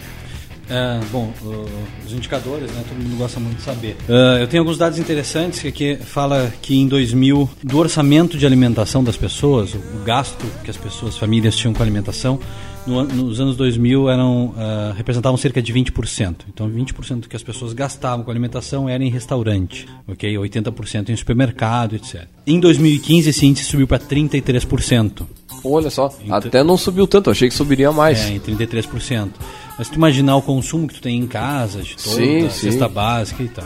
É, 0.70 1.00
bom, 1.12 1.32
uh, 1.44 1.66
os 2.06 2.12
indicadores, 2.12 2.70
né, 2.72 2.84
todo 2.88 2.98
mundo 2.98 3.18
gosta 3.18 3.40
muito 3.40 3.58
de 3.58 3.64
saber. 3.64 3.96
Uh, 4.08 4.40
eu 4.40 4.48
tenho 4.48 4.62
alguns 4.62 4.78
dados 4.78 5.00
interessantes 5.00 5.62
que 5.62 5.68
aqui 5.68 5.96
fala 5.96 6.52
que 6.62 6.76
em 6.76 6.88
2000, 6.88 7.50
do 7.64 7.78
orçamento 7.78 8.38
de 8.38 8.46
alimentação 8.46 9.04
das 9.04 9.16
pessoas, 9.16 9.74
o, 9.74 9.78
o 9.78 10.04
gasto 10.04 10.46
que 10.64 10.70
as 10.70 10.78
pessoas, 10.78 11.18
famílias 11.18 11.56
tinham 11.56 11.74
com 11.74 11.82
alimentação, 11.82 12.40
no, 12.88 13.04
nos 13.04 13.40
anos 13.40 13.56
2000 13.58 14.10
eram, 14.10 14.48
uh, 14.48 14.94
representavam 14.96 15.38
cerca 15.38 15.62
de 15.62 15.74
20%. 15.74 16.36
Então 16.50 16.70
20% 16.70 17.22
do 17.22 17.30
que 17.30 17.36
as 17.36 17.44
pessoas 17.44 17.74
gastavam 17.74 18.24
com 18.24 18.32
alimentação 18.32 18.88
era 18.88 19.04
em 19.04 19.10
restaurante, 19.10 19.88
ok? 20.08 20.34
80% 20.34 21.10
em 21.10 21.16
supermercado, 21.16 21.96
etc. 21.96 22.26
Em 22.46 22.60
2015 22.60 23.30
esse 23.30 23.46
índice 23.46 23.66
subiu 23.66 23.88
para 23.88 24.00
33%. 24.00 25.24
Olha 25.64 25.90
só, 25.90 26.14
então, 26.24 26.38
até 26.38 26.64
não 26.64 26.78
subiu 26.78 27.08
tanto, 27.08 27.30
achei 27.30 27.50
que 27.50 27.56
subiria 27.56 27.92
mais. 27.92 28.20
É, 28.20 28.34
em 28.34 28.40
33%. 28.40 29.32
Mas 29.78 29.88
se 29.88 29.94
tu 29.94 29.98
imaginar 29.98 30.36
o 30.36 30.42
consumo 30.42 30.88
que 30.88 30.96
tu 30.96 31.02
tem 31.02 31.18
em 31.18 31.28
casa, 31.28 31.82
de 31.82 31.96
toda 31.96 32.16
sim, 32.16 32.50
cesta 32.50 32.88
básica 32.88 33.44
e 33.44 33.48
tal. 33.48 33.66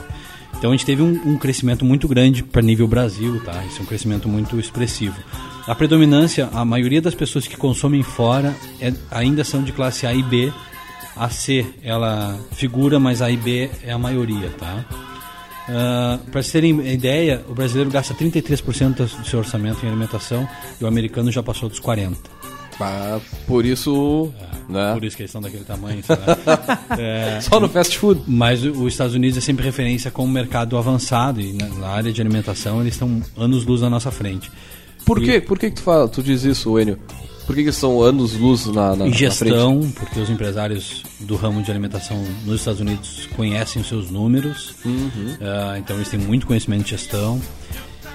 Então 0.58 0.72
a 0.72 0.74
gente 0.74 0.86
teve 0.86 1.02
um, 1.02 1.20
um 1.26 1.38
crescimento 1.38 1.84
muito 1.84 2.08
grande 2.08 2.44
para 2.44 2.62
nível 2.62 2.88
Brasil, 2.88 3.42
tá? 3.44 3.64
Isso 3.66 3.80
é 3.80 3.82
um 3.82 3.86
crescimento 3.86 4.28
muito 4.30 4.60
expressivo. 4.60 5.16
A 5.66 5.74
predominância, 5.74 6.50
a 6.54 6.66
maioria 6.66 7.02
das 7.02 7.16
pessoas 7.16 7.48
que 7.48 7.56
consomem 7.56 8.04
fora 8.04 8.54
é, 8.80 8.94
ainda 9.10 9.44
são 9.44 9.64
de 9.64 9.72
classe 9.72 10.06
A 10.06 10.14
e 10.14 10.22
B. 10.22 10.52
A 11.16 11.30
C, 11.30 11.66
ela 11.84 12.40
figura, 12.52 13.00
mas 13.00 13.22
A 13.22 13.30
e 13.30 13.38
B 13.38 13.70
é 13.84 13.92
a 13.92 13.98
maioria, 13.98 14.50
tá? 14.50 14.86
Uh, 15.68 15.74
ah, 15.74 16.20
para 16.32 16.42
vocês 16.42 16.52
terem 16.52 16.94
ideia, 16.94 17.44
o 17.48 17.54
brasileiro 17.54 17.90
gasta 17.90 18.14
33% 18.14 18.96
do 18.96 19.26
seu 19.26 19.40
orçamento 19.40 19.86
em 19.86 19.90
alimentação 19.90 20.48
e 20.80 20.84
o 20.84 20.88
americano 20.88 21.32
já 21.32 21.42
passou 21.42 21.70
dos 21.70 21.80
40%. 21.80 22.41
Por 23.48 23.66
isso. 23.66 24.34
É, 24.40 24.72
né? 24.72 24.94
Por 24.94 25.04
isso 25.04 25.16
que 25.16 25.24
eles 25.24 25.30
estão 25.30 25.42
daquele 25.42 25.64
tamanho. 25.64 26.02
é, 26.98 27.40
Só 27.42 27.60
no 27.60 27.70
fast 27.70 27.98
food. 27.98 28.22
Mas 28.28 28.64
os 28.64 28.94
Estados 28.94 29.16
Unidos 29.16 29.38
é 29.38 29.42
sempre 29.42 29.66
referência 29.66 30.12
como 30.12 30.32
mercado 30.32 30.78
avançado 30.78 31.42
e 31.42 31.54
na 31.54 31.88
área 31.88 32.12
de 32.12 32.22
alimentação 32.22 32.82
eles 32.82 32.94
estão 32.94 33.22
anos-luz 33.38 33.82
na 33.82 33.90
nossa 33.90 34.12
frente. 34.12 34.52
Por, 35.06 35.22
e... 35.22 35.26
quê? 35.26 35.42
Por 35.42 35.58
que, 35.58 35.70
que 35.70 35.76
tu, 35.78 35.82
fala, 35.82 36.08
tu 36.08 36.22
diz 36.22 36.44
isso, 36.44 36.80
Enio? 36.80 36.98
Por 37.46 37.56
que, 37.56 37.64
que 37.64 37.72
são 37.72 38.02
anos-luz 38.02 38.68
na, 38.68 38.96
na, 38.96 39.08
em 39.08 39.14
gestão, 39.14 39.80
na 39.80 39.92
porque 39.92 40.20
os 40.20 40.30
empresários 40.30 41.04
do 41.20 41.36
ramo 41.36 41.62
de 41.62 41.72
alimentação 41.72 42.24
nos 42.46 42.60
Estados 42.62 42.80
Unidos 42.80 43.28
conhecem 43.36 43.82
os 43.82 43.88
seus 43.88 44.10
números, 44.10 44.76
uhum. 44.86 45.02
uh, 45.02 45.78
então 45.78 45.98
eles 45.98 46.08
têm 46.08 46.20
muito 46.20 46.46
conhecimento 46.46 46.84
de 46.84 46.92
gestão. 46.92 47.42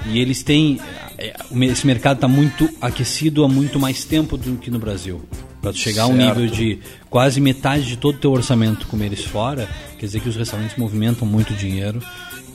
E 0.07 0.21
eles 0.21 0.43
têm. 0.43 0.79
É, 1.19 1.35
esse 1.63 1.87
mercado 1.87 2.17
está 2.17 2.29
muito 2.29 2.69
aquecido 2.81 3.45
há 3.45 3.49
muito 3.49 3.79
mais 3.79 4.05
tempo 4.05 4.37
do 4.37 4.57
que 4.57 4.71
no 4.71 4.79
Brasil. 4.79 5.23
Para 5.63 5.73
chegar 5.73 6.07
certo. 6.07 6.11
a 6.11 6.15
um 6.15 6.29
nível 6.29 6.47
de 6.47 6.79
quase 7.09 7.41
metade 7.41 7.85
de 7.85 7.97
todo 7.97 8.17
o 8.17 8.19
teu 8.19 8.33
orçamento 8.33 8.87
comer 8.87 9.07
eles 9.07 9.25
fora, 9.25 9.69
quer 9.99 10.07
dizer 10.07 10.21
que 10.21 10.29
os 10.29 10.37
restaurantes 10.37 10.77
movimentam 10.77 11.27
muito 11.27 11.55
dinheiro 11.55 12.01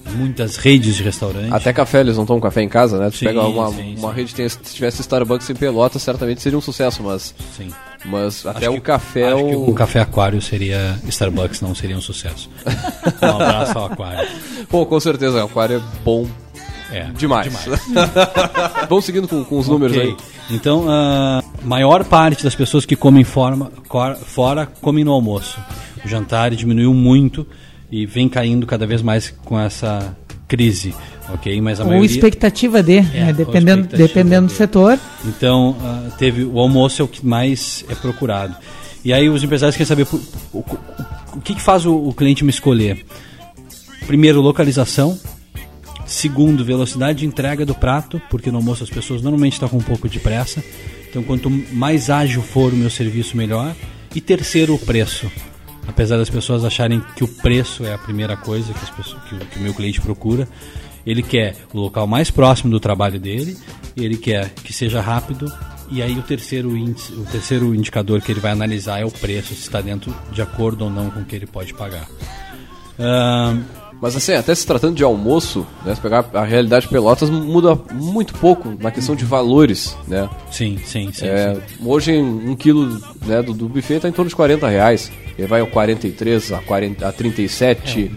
muitas 0.09 0.57
redes 0.57 0.95
de 0.95 1.03
restaurantes. 1.03 1.51
Até 1.51 1.71
café, 1.71 1.99
eles 1.99 2.17
não 2.17 2.25
tomam 2.25 2.41
café 2.41 2.61
em 2.61 2.69
casa, 2.69 2.97
né? 2.97 3.09
Tu 3.09 3.17
sim, 3.17 3.25
pega 3.25 3.43
uma, 3.43 3.71
sim, 3.71 3.95
uma 3.97 4.09
sim. 4.09 4.15
rede, 4.15 4.35
tem, 4.35 4.49
se 4.49 4.57
tivesse 4.57 5.01
Starbucks 5.01 5.49
em 5.49 5.55
Pelotas, 5.55 6.01
certamente 6.01 6.41
seria 6.41 6.57
um 6.57 6.61
sucesso, 6.61 7.03
mas. 7.03 7.33
Sim. 7.55 7.69
Mas 8.03 8.45
até 8.45 8.69
o 8.69 8.81
café. 8.81 9.27
Acho 9.27 9.45
o... 9.45 9.47
que 9.47 9.71
o 9.71 9.73
café 9.73 9.99
aquário 9.99 10.41
seria. 10.41 10.99
Starbucks 11.07 11.61
não 11.61 11.75
seria 11.75 11.95
um 11.95 12.01
sucesso. 12.01 12.49
um 13.21 13.25
abraço 13.25 13.77
ao 13.77 13.85
aquário. 13.85 14.27
Pô, 14.69 14.85
com 14.85 14.99
certeza, 14.99 15.43
o 15.43 15.45
aquário 15.45 15.77
é 15.77 16.03
bom 16.03 16.27
é, 16.91 17.09
demais. 17.15 17.47
demais. 17.47 17.81
Vamos 18.89 19.05
seguindo 19.05 19.27
com, 19.27 19.43
com 19.43 19.57
os 19.57 19.67
okay. 19.67 19.73
números 19.73 19.97
aí. 19.97 20.15
Então, 20.49 20.85
a 20.89 21.43
maior 21.63 22.03
parte 22.03 22.43
das 22.43 22.55
pessoas 22.55 22.85
que 22.85 22.95
comem 22.95 23.23
forma, 23.23 23.71
fora 24.25 24.65
comem 24.65 25.03
no 25.03 25.11
almoço. 25.11 25.59
O 26.03 26.07
jantar 26.07 26.51
diminuiu 26.51 26.93
muito 26.93 27.47
e 27.91 28.05
vem 28.05 28.27
caindo 28.27 28.65
cada 28.65 28.85
vez 28.85 29.01
mais 29.01 29.29
com 29.43 29.59
essa 29.59 30.15
crise, 30.47 30.93
ok? 31.33 31.61
Mas 31.61 31.79
a 31.79 31.83
ou 31.83 31.89
maioria... 31.89 32.09
expectativa 32.09 32.83
de, 32.83 32.97
é, 32.97 33.01
né? 33.01 33.33
dependendo, 33.33 33.87
dependendo 33.87 34.47
do 34.47 34.53
setor. 34.53 34.99
Então, 35.25 35.71
uh, 35.71 36.11
teve 36.17 36.43
o 36.43 36.59
almoço 36.59 37.01
é 37.01 37.05
o 37.05 37.07
que 37.07 37.25
mais 37.25 37.85
é 37.89 37.95
procurado. 37.95 38.55
E 39.03 39.13
aí 39.13 39.29
os 39.29 39.43
empresários 39.43 39.75
querem 39.75 39.87
saber 39.87 40.05
o, 40.11 40.15
o, 40.51 40.59
o, 40.59 40.79
o 41.37 41.41
que, 41.41 41.55
que, 41.55 41.61
faz 41.61 41.85
o, 41.85 41.95
o 41.95 42.13
cliente 42.13 42.43
me 42.43 42.49
escolher. 42.49 43.05
Primeiro, 44.05 44.41
localização. 44.41 45.17
Segundo, 46.11 46.65
velocidade 46.65 47.19
de 47.19 47.25
entrega 47.25 47.65
do 47.65 47.73
prato, 47.73 48.21
porque 48.29 48.51
no 48.51 48.57
almoço 48.57 48.83
as 48.83 48.89
pessoas 48.89 49.21
normalmente 49.21 49.53
estão 49.53 49.69
com 49.69 49.77
um 49.77 49.81
pouco 49.81 50.09
de 50.09 50.19
pressa. 50.19 50.61
Então, 51.09 51.23
quanto 51.23 51.49
mais 51.49 52.09
ágil 52.09 52.41
for 52.41 52.73
o 52.73 52.75
meu 52.75 52.89
serviço, 52.89 53.37
melhor. 53.37 53.73
E 54.13 54.19
terceiro, 54.19 54.75
o 54.75 54.77
preço. 54.77 55.31
Apesar 55.87 56.17
das 56.17 56.29
pessoas 56.29 56.65
acharem 56.65 57.01
que 57.15 57.23
o 57.23 57.27
preço 57.29 57.85
é 57.85 57.93
a 57.93 57.97
primeira 57.97 58.35
coisa 58.35 58.73
que, 58.73 58.91
pessoas, 58.91 59.23
que, 59.23 59.37
que 59.37 59.57
o 59.57 59.61
meu 59.61 59.73
cliente 59.73 60.01
procura, 60.01 60.49
ele 61.05 61.23
quer 61.23 61.55
o 61.73 61.79
local 61.79 62.05
mais 62.05 62.29
próximo 62.29 62.69
do 62.69 62.79
trabalho 62.79 63.17
dele, 63.17 63.57
ele 63.95 64.17
quer 64.17 64.49
que 64.49 64.73
seja 64.73 64.99
rápido 64.99 65.49
e 65.89 66.01
aí 66.01 66.19
o 66.19 66.23
terceiro 66.23 66.75
índice, 66.75 67.13
o 67.13 67.23
terceiro 67.23 67.73
indicador 67.73 68.21
que 68.21 68.33
ele 68.33 68.41
vai 68.41 68.51
analisar 68.51 68.99
é 68.99 69.05
o 69.05 69.11
preço, 69.11 69.55
se 69.55 69.61
está 69.61 69.79
dentro 69.79 70.13
de 70.33 70.41
acordo 70.41 70.83
ou 70.83 70.89
não 70.89 71.09
com 71.09 71.21
o 71.21 71.25
que 71.25 71.37
ele 71.37 71.47
pode 71.47 71.73
pagar. 71.73 72.05
Uh, 72.99 73.80
Mas 74.01 74.15
assim, 74.15 74.33
até 74.33 74.53
se 74.55 74.65
tratando 74.65 74.95
de 74.95 75.03
almoço, 75.03 75.65
né, 75.85 75.93
se 75.93 76.01
pegar 76.01 76.25
a 76.33 76.43
realidade 76.43 76.85
de 76.85 76.91
Pelotas, 76.91 77.29
muda 77.29 77.77
muito 77.93 78.33
pouco 78.33 78.75
na 78.79 78.89
questão 78.89 79.15
de 79.15 79.23
valores, 79.23 79.95
né? 80.07 80.27
Sim, 80.51 80.79
sim, 80.83 81.11
sim. 81.13 81.27
É, 81.27 81.53
sim. 81.53 81.61
Hoje 81.85 82.17
um 82.17 82.55
quilo 82.55 82.99
né, 83.25 83.43
do, 83.43 83.53
do 83.53 83.69
buffet 83.69 83.97
está 83.97 84.09
em 84.09 84.11
torno 84.11 84.29
de 84.29 84.35
40 84.35 84.67
reais. 84.67 85.11
Ele 85.37 85.47
vai 85.47 85.61
ao 85.61 85.67
43 85.67 86.51
a, 86.51 86.57
40, 86.59 87.07
a 87.07 87.11
37. 87.11 88.11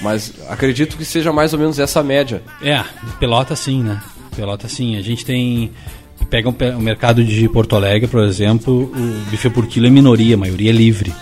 Mas 0.00 0.32
acredito 0.48 0.96
que 0.96 1.04
seja 1.04 1.32
mais 1.32 1.52
ou 1.52 1.58
menos 1.58 1.78
essa 1.78 2.02
média. 2.02 2.42
É, 2.62 2.82
Pelota 3.20 3.54
sim, 3.54 3.82
né? 3.82 4.02
Pelota 4.34 4.68
sim. 4.68 4.96
A 4.96 5.02
gente 5.02 5.24
tem. 5.24 5.70
Pega 6.30 6.48
um 6.48 6.52
pe- 6.52 6.70
o 6.70 6.80
mercado 6.80 7.22
de 7.22 7.48
Porto 7.48 7.76
Alegre, 7.76 8.08
por 8.08 8.22
exemplo, 8.24 8.84
o 8.84 9.30
buffet 9.30 9.50
por 9.50 9.66
quilo 9.66 9.86
é 9.86 9.90
minoria, 9.90 10.34
a 10.34 10.38
maioria 10.38 10.70
é 10.70 10.72
livre. 10.72 11.12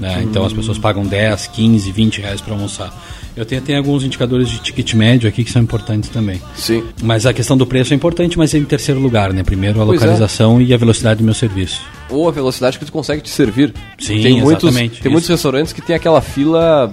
Né? 0.00 0.22
Então 0.24 0.44
as 0.44 0.52
pessoas 0.52 0.78
pagam 0.78 1.04
10, 1.04 1.46
15, 1.48 1.92
20 1.92 2.20
reais 2.22 2.40
para 2.40 2.54
almoçar. 2.54 2.92
Eu 3.36 3.44
tenho, 3.46 3.60
tenho 3.62 3.78
alguns 3.78 4.02
indicadores 4.02 4.48
de 4.48 4.58
ticket 4.58 4.92
médio 4.94 5.28
aqui 5.28 5.44
que 5.44 5.52
são 5.52 5.62
importantes 5.62 6.10
também. 6.10 6.42
Sim. 6.56 6.82
Mas 7.02 7.26
a 7.26 7.32
questão 7.32 7.56
do 7.56 7.64
preço 7.66 7.92
é 7.92 7.96
importante, 7.96 8.36
mas 8.36 8.52
é 8.54 8.58
em 8.58 8.64
terceiro 8.64 9.00
lugar, 9.00 9.32
né? 9.32 9.44
Primeiro 9.44 9.80
a 9.80 9.86
Pois 9.86 10.00
é. 10.00 10.04
localização 10.04 10.60
e 10.60 10.74
a 10.74 10.76
velocidade 10.76 11.18
do 11.18 11.24
meu 11.24 11.34
serviço. 11.34 11.80
Ou 12.08 12.28
a 12.28 12.32
velocidade 12.32 12.78
que 12.78 12.84
tu 12.84 12.90
consegue 12.90 13.22
te 13.22 13.30
servir. 13.30 13.72
Sim, 13.98 14.20
tem 14.20 14.40
muitos, 14.40 14.64
exatamente, 14.64 14.94
Tem 14.94 15.00
isso. 15.02 15.10
muitos 15.10 15.28
restaurantes 15.30 15.72
que 15.72 15.80
tem 15.80 15.94
aquela 15.94 16.20
fila. 16.20 16.90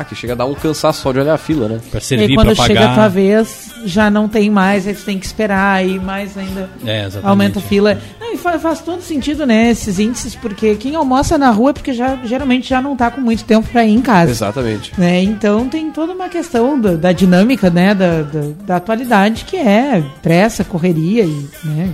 Ah, 0.00 0.04
que 0.04 0.14
chega 0.14 0.32
a 0.32 0.36
dar 0.36 0.46
um 0.46 0.54
cansaço 0.54 1.00
só 1.02 1.12
de 1.12 1.18
olhar 1.20 1.34
a 1.34 1.38
fila, 1.38 1.68
né? 1.68 1.80
Para 1.90 1.98
E 1.98 2.02
servir, 2.02 2.34
para 2.34 2.44
quando 2.46 2.56
chega 2.56 2.80
a 2.80 2.86
tua 2.86 2.94
pagar. 2.96 3.08
vez, 3.10 3.70
já 3.84 4.10
não 4.10 4.28
tem 4.28 4.50
mais, 4.50 4.86
aí 4.86 4.94
tu 4.94 5.04
tem 5.04 5.18
que 5.18 5.26
esperar, 5.26 5.74
aí 5.76 5.98
mais 5.98 6.36
ainda 6.36 6.68
É, 6.84 7.00
exatamente. 7.04 7.26
aumenta 7.28 7.58
a 7.58 7.62
fila. 7.62 7.98
Não, 8.20 8.34
e 8.34 8.36
fa- 8.36 8.58
faz, 8.58 8.80
todo 8.80 9.00
sentido, 9.02 9.46
né, 9.46 9.70
esses 9.70 9.98
índices, 9.98 10.34
porque 10.34 10.74
quem 10.76 10.94
almoça 10.96 11.38
na 11.38 11.50
rua 11.50 11.70
é 11.70 11.72
porque 11.72 11.92
já, 11.92 12.16
geralmente 12.24 12.68
já 12.68 12.80
não 12.82 12.96
tá 12.96 13.10
com 13.10 13.20
muito 13.20 13.44
tempo 13.44 13.68
para 13.68 13.84
ir 13.84 13.92
em 13.94 14.00
casa. 14.02 14.30
Exatamente. 14.30 14.92
né? 14.98 15.22
Então 15.22 15.68
tem 15.68 15.90
toda 15.90 16.12
uma 16.12 16.28
questão 16.28 16.80
da, 16.80 16.94
da 16.94 17.12
dinâmica, 17.12 17.70
né, 17.70 17.94
da, 17.94 18.22
da, 18.22 18.40
da 18.66 18.76
atualidade 18.76 19.44
que 19.44 19.56
é 19.56 20.02
pressa, 20.22 20.64
correria 20.64 21.24
e, 21.24 21.48
né, 21.64 21.90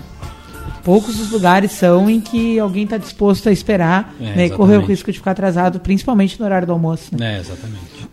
poucos 0.82 1.20
os 1.20 1.30
lugares 1.30 1.72
são 1.72 2.08
em 2.10 2.20
que 2.20 2.58
alguém 2.58 2.84
está 2.84 2.96
disposto 2.96 3.48
a 3.48 3.52
esperar 3.52 4.14
É, 4.20 4.34
né, 4.34 4.46
e 4.46 4.50
correr 4.50 4.76
o 4.76 4.84
risco 4.84 5.10
de 5.10 5.18
ficar 5.18 5.32
atrasado, 5.32 5.80
principalmente 5.80 6.38
no 6.38 6.44
horário 6.44 6.66
do 6.66 6.72
almoço. 6.72 7.16
Né? 7.16 7.36
É, 7.36 7.40
exatamente. 7.40 8.10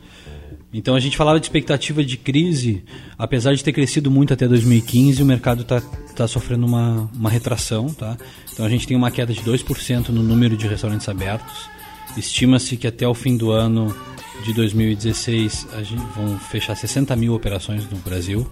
Então 0.74 0.96
a 0.96 1.00
gente 1.00 1.16
falava 1.16 1.40
de 1.40 1.46
expectativa 1.46 2.04
de 2.04 2.18
crise, 2.18 2.84
apesar 3.18 3.56
de 3.56 3.64
ter 3.64 3.72
crescido 3.72 4.12
muito 4.12 4.34
até 4.34 4.48
2015, 4.48 5.24
o 5.24 5.26
mercado 5.26 5.62
está 5.62 5.82
tá 6.16 6.28
sofrendo 6.28 6.66
uma, 6.66 7.10
uma 7.16 7.30
retração, 7.30 7.88
tá? 7.88 8.18
Então 8.52 8.66
a 8.66 8.70
gente 8.70 8.86
tem 8.86 8.96
uma 8.96 9.10
queda 9.10 9.34
de 9.34 9.42
2% 9.42 10.10
no 10.10 10.22
número 10.22 10.58
de 10.58 10.68
restaurantes 10.68 11.08
abertos. 11.08 11.70
Estima-se 12.18 12.76
que 12.76 12.86
até 12.86 13.08
o 13.08 13.14
fim 13.14 13.38
do 13.38 13.52
ano 13.52 13.96
de 14.44 14.54
2016 14.54 15.68
a 15.74 15.84
gente 15.84 16.04
vão 16.16 16.38
fechar 16.38 16.76
60 16.76 17.16
mil 17.16 17.34
operações 17.34 17.90
no 17.90 17.98
Brasil. 17.98 18.48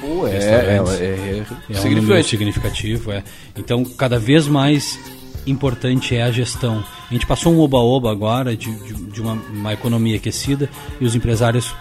Pô, 0.00 0.26
é, 0.26 0.36
é, 0.36 0.36
é, 0.36 0.76
é 0.76 1.46
É 1.70 2.18
um 2.18 2.22
significativo, 2.22 3.12
é. 3.12 3.22
Então, 3.56 3.84
cada 3.84 4.18
vez 4.18 4.46
mais 4.46 4.98
importante 5.46 6.14
é 6.14 6.22
a 6.22 6.30
gestão. 6.30 6.84
A 7.08 7.12
gente 7.12 7.26
passou 7.26 7.52
um 7.52 7.60
oba-oba 7.60 8.10
agora 8.10 8.56
de, 8.56 8.70
de, 8.84 8.94
de 8.94 9.20
uma, 9.20 9.32
uma 9.32 9.72
economia 9.72 10.16
aquecida 10.16 10.68
e 11.00 11.04
os 11.04 11.14
empresários 11.14 11.74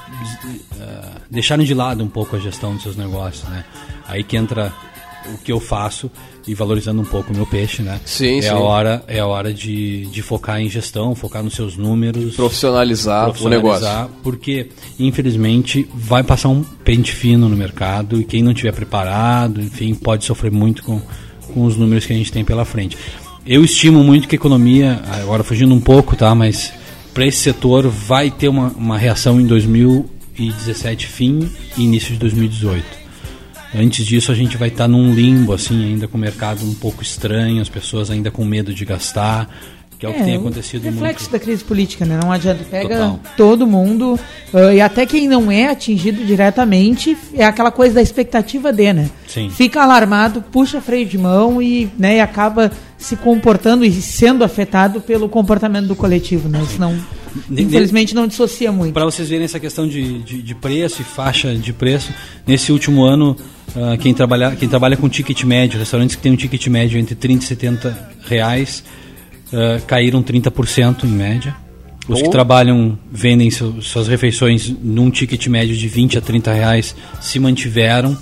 ah, 0.79 1.21
deixaram 1.29 1.63
de 1.63 1.73
lado 1.73 2.03
um 2.03 2.07
pouco 2.07 2.35
a 2.35 2.39
gestão 2.39 2.73
dos 2.73 2.83
seus 2.83 2.95
negócios, 2.95 3.47
né? 3.49 3.65
Aí 4.07 4.23
que 4.23 4.37
entra 4.37 4.71
o 5.33 5.37
que 5.37 5.51
eu 5.51 5.59
faço 5.59 6.09
e 6.47 6.53
valorizando 6.53 7.01
um 7.01 7.05
pouco 7.05 7.33
o 7.33 7.35
meu 7.35 7.45
peixe, 7.45 7.81
né? 7.81 7.99
Sim, 8.05 8.37
é 8.37 8.41
sim. 8.43 8.47
A 8.49 8.57
hora, 8.57 9.03
é 9.07 9.19
a 9.19 9.25
hora 9.25 9.53
de, 9.53 10.05
de 10.07 10.21
focar 10.21 10.59
em 10.59 10.69
gestão, 10.69 11.15
focar 11.15 11.43
nos 11.43 11.55
seus 11.55 11.75
números 11.75 12.35
Profissionalizar, 12.35 13.23
o 13.23 13.49
negócio. 13.49 13.49
profissionalizar, 13.49 14.09
porque 14.21 14.69
infelizmente 14.99 15.87
vai 15.93 16.23
passar 16.23 16.49
um 16.49 16.63
pente 16.63 17.11
fino 17.11 17.49
no 17.49 17.55
mercado 17.55 18.21
e 18.21 18.23
quem 18.23 18.43
não 18.43 18.53
tiver 18.53 18.71
preparado, 18.73 19.61
enfim, 19.61 19.93
pode 19.95 20.25
sofrer 20.25 20.51
muito 20.51 20.83
com, 20.83 21.01
com 21.53 21.65
os 21.65 21.75
números 21.75 22.05
que 22.05 22.13
a 22.13 22.15
gente 22.15 22.31
tem 22.31 22.45
pela 22.45 22.65
frente. 22.65 22.97
Eu 23.45 23.63
estimo 23.63 24.03
muito 24.03 24.27
que 24.27 24.35
a 24.35 24.37
economia, 24.37 25.01
agora 25.21 25.43
fugindo 25.43 25.73
um 25.73 25.79
pouco, 25.79 26.15
tá, 26.15 26.33
mas 26.33 26.73
para 27.13 27.25
esse 27.25 27.37
setor 27.37 27.87
vai 27.87 28.29
ter 28.29 28.49
uma, 28.49 28.69
uma 28.69 28.97
reação 28.97 29.39
em 29.39 29.45
2017 29.45 31.07
fim 31.07 31.49
e 31.77 31.83
início 31.83 32.13
de 32.13 32.19
2018. 32.19 33.04
Antes 33.77 34.05
disso, 34.05 34.31
a 34.31 34.35
gente 34.35 34.57
vai 34.57 34.69
estar 34.69 34.87
num 34.87 35.13
limbo, 35.13 35.53
assim, 35.53 35.85
ainda 35.85 36.07
com 36.07 36.17
o 36.17 36.21
mercado 36.21 36.65
um 36.65 36.73
pouco 36.73 37.03
estranho, 37.03 37.61
as 37.61 37.69
pessoas 37.69 38.09
ainda 38.09 38.31
com 38.31 38.45
medo 38.45 38.73
de 38.73 38.85
gastar, 38.85 39.49
que 39.97 40.05
é, 40.05 40.09
o 40.09 40.13
que 40.13 40.23
tem 40.23 40.37
o 40.37 40.39
acontecido 40.39 40.83
reflexo 40.83 41.23
muito. 41.23 41.31
da 41.31 41.39
crise 41.39 41.63
política, 41.63 42.05
né? 42.05 42.19
Não 42.21 42.31
adianta. 42.31 42.63
Pega 42.69 42.95
Total. 42.95 43.19
todo 43.37 43.65
mundo, 43.67 44.19
ah, 44.53 44.73
e 44.73 44.81
até 44.81 45.05
quem 45.05 45.27
não 45.27 45.51
é 45.51 45.67
atingido 45.69 46.25
diretamente, 46.25 47.17
é 47.33 47.45
aquela 47.45 47.71
coisa 47.71 47.95
da 47.95 48.01
expectativa 48.01 48.71
de, 48.71 48.93
né? 48.93 49.09
Sim. 49.27 49.49
Fica 49.49 49.81
alarmado, 49.81 50.41
puxa 50.41 50.81
freio 50.81 51.05
de 51.05 51.17
mão 51.17 51.61
e, 51.61 51.89
né, 51.97 52.17
e 52.17 52.21
acaba 52.21 52.71
se 52.97 53.15
comportando 53.15 53.85
e 53.85 53.91
sendo 53.91 54.43
afetado 54.43 55.01
pelo 55.01 55.29
comportamento 55.29 55.87
do 55.87 55.95
coletivo, 55.95 56.49
né? 56.49 56.63
Senão, 56.69 56.97
infelizmente, 57.51 58.13
não 58.15 58.27
dissocia 58.27 58.71
muito. 58.71 58.93
Para 58.93 59.05
vocês 59.05 59.27
verem 59.29 59.45
essa 59.45 59.59
questão 59.59 59.87
de, 59.87 60.19
de, 60.19 60.41
de 60.41 60.55
preço 60.55 61.01
e 61.01 61.05
faixa 61.05 61.53
de 61.55 61.73
preço, 61.73 62.11
nesse 62.45 62.71
último 62.71 63.03
ano, 63.03 63.35
ah, 63.75 63.97
quem, 63.97 64.13
trabalha, 64.13 64.55
quem 64.55 64.67
trabalha 64.69 64.95
com 64.97 65.07
ticket 65.09 65.43
médio, 65.43 65.77
restaurantes 65.79 66.15
que 66.15 66.21
têm 66.21 66.31
um 66.31 66.35
ticket 66.35 66.65
médio 66.67 66.99
entre 66.99 67.15
30 67.15 67.43
e 67.43 67.47
70 67.47 68.09
reais, 68.27 68.83
ah, 69.53 69.79
caíram 69.85 70.21
30% 70.23 71.03
em 71.05 71.07
média. 71.07 71.55
Os 72.07 72.21
que 72.21 72.27
Oh. 72.27 72.31
trabalham, 72.31 72.99
vendem 73.11 73.49
seu- 73.49 73.81
suas 73.81 74.07
refeições 74.07 74.69
num 74.83 75.09
ticket 75.09 75.47
médio 75.47 75.75
de 75.75 75.87
20 75.87 76.17
a 76.19 76.21
30 76.21 76.53
reais, 76.53 76.95
se 77.19 77.39
mantiveram. 77.39 78.15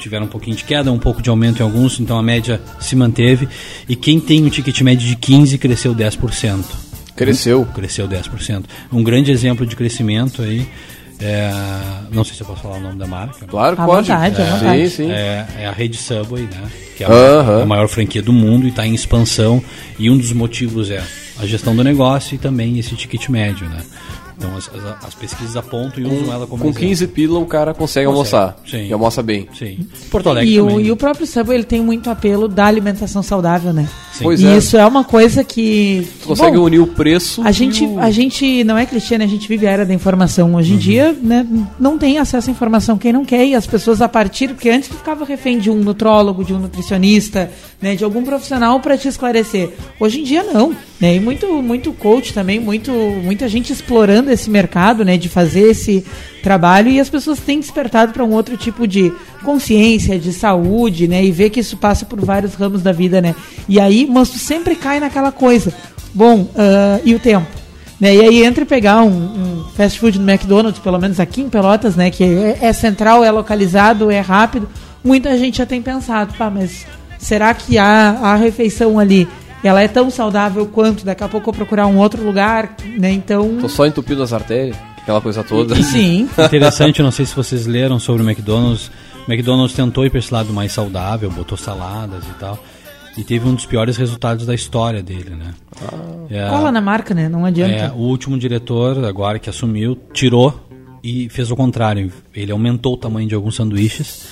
Tiveram 0.00 0.24
um 0.24 0.28
pouquinho 0.28 0.56
de 0.56 0.64
queda, 0.64 0.90
um 0.90 0.98
pouco 0.98 1.20
de 1.22 1.28
aumento 1.30 1.60
em 1.60 1.62
alguns, 1.62 2.00
então 2.00 2.18
a 2.18 2.22
média 2.22 2.60
se 2.80 2.96
manteve. 2.96 3.46
E 3.88 3.94
quem 3.94 4.18
tem 4.18 4.42
um 4.42 4.48
ticket 4.48 4.80
médio 4.80 5.06
de 5.06 5.14
15 5.14 5.58
cresceu 5.58 5.94
10%. 5.94 6.64
Cresceu. 7.24 7.64
Cresceu 7.74 8.08
10%. 8.08 8.64
Um 8.92 9.02
grande 9.02 9.30
exemplo 9.30 9.66
de 9.66 9.76
crescimento 9.76 10.42
aí. 10.42 10.66
É, 11.22 11.50
não 12.10 12.24
sei 12.24 12.34
se 12.34 12.40
eu 12.40 12.46
posso 12.46 12.62
falar 12.62 12.78
o 12.78 12.80
nome 12.80 12.98
da 12.98 13.06
marca. 13.06 13.44
Claro 13.46 13.76
que 13.76 13.82
À 13.82 13.84
pode. 13.84 14.08
vontade, 14.08 14.40
à 14.40 14.46
sim, 14.46 14.52
vontade. 14.52 14.90
sim. 14.90 15.10
É, 15.10 15.46
é 15.58 15.66
a 15.66 15.72
rede 15.72 15.96
Subway, 15.98 16.44
né? 16.44 16.62
Que 16.96 17.04
é 17.04 17.06
a, 17.06 17.10
Aham. 17.10 17.62
a 17.62 17.66
maior 17.66 17.88
franquia 17.88 18.22
do 18.22 18.32
mundo 18.32 18.64
e 18.66 18.70
está 18.70 18.86
em 18.86 18.94
expansão. 18.94 19.62
E 19.98 20.08
um 20.08 20.16
dos 20.16 20.32
motivos 20.32 20.90
é 20.90 21.02
a 21.38 21.44
gestão 21.46 21.76
do 21.76 21.84
negócio 21.84 22.34
e 22.34 22.38
também 22.38 22.78
esse 22.78 22.94
ticket 22.96 23.28
médio, 23.28 23.68
né? 23.68 23.82
Então 24.40 24.56
as, 24.56 24.70
as- 24.74 25.04
as 25.08 25.14
pesquisas 25.14 25.54
apontam 25.54 26.02
e 26.02 26.06
usam 26.06 26.32
ela 26.32 26.46
como 26.46 26.62
Com 26.62 26.70
exemplo. 26.70 26.88
15 26.88 27.06
pila 27.08 27.38
o 27.38 27.44
cara 27.44 27.74
consegue, 27.74 28.06
Consegue, 28.06 28.06
almoçar. 28.06 28.56
sim. 28.66 28.86
E 28.88 28.92
almoça 28.92 29.22
bem. 29.22 29.46
Sim. 29.56 29.86
Porto 30.10 30.30
Alegre 30.30 30.50
E 30.54 30.58
o, 30.60 30.66
também. 30.66 30.86
e 30.86 30.90
o 30.92 30.96
próprio 30.96 31.26
Subway 31.26 31.58
ele 31.58 31.64
tem 31.64 31.82
muito 31.82 32.08
apelo 32.08 32.48
da 32.48 32.64
alimentação 32.64 33.22
saudável, 33.22 33.70
né? 33.72 33.86
Sim. 34.14 34.24
Pois 34.24 34.40
e 34.40 34.46
é. 34.46 34.56
isso 34.56 34.78
é 34.78 34.86
uma 34.86 35.04
coisa 35.04 35.44
que. 35.44 36.08
Tu 36.22 36.28
consegue 36.28 36.56
bom, 36.56 36.64
unir 36.64 36.78
o 36.80 36.86
preço. 36.86 37.42
A 37.44 37.52
gente, 37.52 37.84
o- 37.84 37.98
a 38.00 38.10
gente 38.10 38.64
não 38.64 38.78
é 38.78 38.86
clichê, 38.86 39.18
né? 39.18 39.24
A 39.26 39.28
gente 39.28 39.46
vive 39.46 39.66
a 39.66 39.70
era 39.70 39.84
da 39.84 39.92
informação. 39.92 40.54
Hoje 40.54 40.72
em 40.72 40.78
dia, 40.78 41.14
né, 41.22 41.46
não 41.78 41.98
tem 41.98 42.16
acesso 42.18 42.48
à 42.48 42.52
informação 42.52 42.96
quem 42.96 43.12
não 43.12 43.24
quer. 43.26 43.44
E 43.46 43.54
as 43.54 43.66
pessoas 43.66 44.00
a 44.00 44.08
partir, 44.08 44.48
porque 44.48 44.70
antes 44.70 44.88
tu 44.88 44.94
ficava 44.96 45.24
refém 45.26 45.58
de 45.58 45.68
um 45.70 45.76
nutrólogo, 45.76 46.42
de 46.44 46.54
um 46.54 46.58
nutricionista, 46.58 47.50
né, 47.80 47.94
de 47.94 48.04
algum 48.04 48.22
profissional 48.24 48.80
para 48.80 48.96
te 48.96 49.06
esclarecer. 49.08 49.70
Hoje 49.98 50.20
em 50.20 50.24
dia 50.24 50.42
não, 50.44 50.74
né? 50.98 51.16
E 51.16 51.20
muito, 51.20 51.46
muito 51.62 51.92
coach 51.92 52.32
também, 52.32 52.58
muito, 52.58 52.90
muita 52.90 53.48
gente 53.48 53.72
explorando 53.72 54.29
esse 54.32 54.50
mercado, 54.50 55.04
né, 55.04 55.16
de 55.16 55.28
fazer 55.28 55.70
esse 55.70 56.04
trabalho 56.42 56.90
e 56.90 56.98
as 56.98 57.10
pessoas 57.10 57.38
têm 57.38 57.60
despertado 57.60 58.12
para 58.12 58.24
um 58.24 58.32
outro 58.32 58.56
tipo 58.56 58.86
de 58.86 59.12
consciência, 59.44 60.18
de 60.18 60.32
saúde, 60.32 61.06
né? 61.08 61.24
E 61.24 61.30
ver 61.30 61.50
que 61.50 61.60
isso 61.60 61.76
passa 61.76 62.04
por 62.04 62.20
vários 62.24 62.54
ramos 62.54 62.82
da 62.82 62.92
vida, 62.92 63.20
né? 63.20 63.34
E 63.68 63.78
aí, 63.80 64.06
mas 64.10 64.30
tu 64.30 64.38
sempre 64.38 64.74
cai 64.74 65.00
naquela 65.00 65.32
coisa. 65.32 65.72
Bom, 66.14 66.48
ah, 66.56 67.00
e 67.04 67.14
o 67.14 67.18
tempo? 67.18 67.46
Né? 68.00 68.16
E 68.16 68.20
aí 68.20 68.44
entre 68.44 68.64
pegar 68.64 69.02
um, 69.02 69.08
um 69.08 69.64
fast 69.76 70.00
food 70.00 70.18
no 70.18 70.28
McDonald's, 70.28 70.80
pelo 70.80 70.98
menos 70.98 71.20
aqui 71.20 71.42
em 71.42 71.50
Pelotas, 71.50 71.96
né? 71.96 72.10
Que 72.10 72.24
é, 72.24 72.58
é 72.62 72.72
central, 72.72 73.22
é 73.22 73.30
localizado, 73.30 74.10
é 74.10 74.20
rápido. 74.20 74.68
Muita 75.04 75.36
gente 75.36 75.58
já 75.58 75.66
tem 75.66 75.82
pensado, 75.82 76.34
pá, 76.34 76.50
mas 76.50 76.86
será 77.18 77.52
que 77.52 77.76
a, 77.76 78.18
a 78.22 78.36
refeição 78.36 78.98
ali 78.98 79.28
ela 79.62 79.82
é 79.82 79.88
tão 79.88 80.10
saudável 80.10 80.66
quanto? 80.66 81.04
Daqui 81.04 81.22
a 81.22 81.28
pouco 81.28 81.50
eu 81.50 81.54
procurar 81.54 81.86
um 81.86 81.98
outro 81.98 82.22
lugar, 82.24 82.74
né? 82.98 83.10
Então, 83.12 83.58
Tô 83.60 83.68
só 83.68 83.86
entupindo 83.86 84.22
as 84.22 84.32
artérias, 84.32 84.76
aquela 85.02 85.20
coisa 85.20 85.42
toda. 85.44 85.74
sim. 85.82 86.28
Interessante, 86.38 87.02
não 87.02 87.10
sei 87.10 87.26
se 87.26 87.34
vocês 87.34 87.66
leram 87.66 87.98
sobre 87.98 88.22
o 88.22 88.28
McDonald's. 88.28 88.90
O 89.26 89.30
McDonald's 89.32 89.74
tentou 89.76 90.04
ir 90.04 90.10
para 90.10 90.18
esse 90.18 90.32
lado 90.32 90.52
mais 90.52 90.72
saudável, 90.72 91.30
botou 91.30 91.56
saladas 91.56 92.24
e 92.24 92.38
tal. 92.38 92.58
E 93.16 93.24
teve 93.24 93.46
um 93.46 93.54
dos 93.54 93.66
piores 93.66 93.96
resultados 93.96 94.46
da 94.46 94.54
história 94.54 95.02
dele, 95.02 95.30
né? 95.30 95.52
É, 96.30 96.48
Cola 96.48 96.70
na 96.72 96.80
marca, 96.80 97.12
né? 97.12 97.28
Não 97.28 97.44
é, 97.44 97.48
adianta. 97.48 97.92
o 97.94 97.98
último 98.02 98.38
diretor, 98.38 99.04
agora 99.04 99.38
que 99.38 99.50
assumiu, 99.50 99.98
tirou 100.12 100.58
e 101.02 101.28
fez 101.28 101.50
o 101.50 101.56
contrário. 101.56 102.10
Ele 102.34 102.52
aumentou 102.52 102.94
o 102.94 102.96
tamanho 102.96 103.28
de 103.28 103.34
alguns 103.34 103.56
sanduíches, 103.56 104.26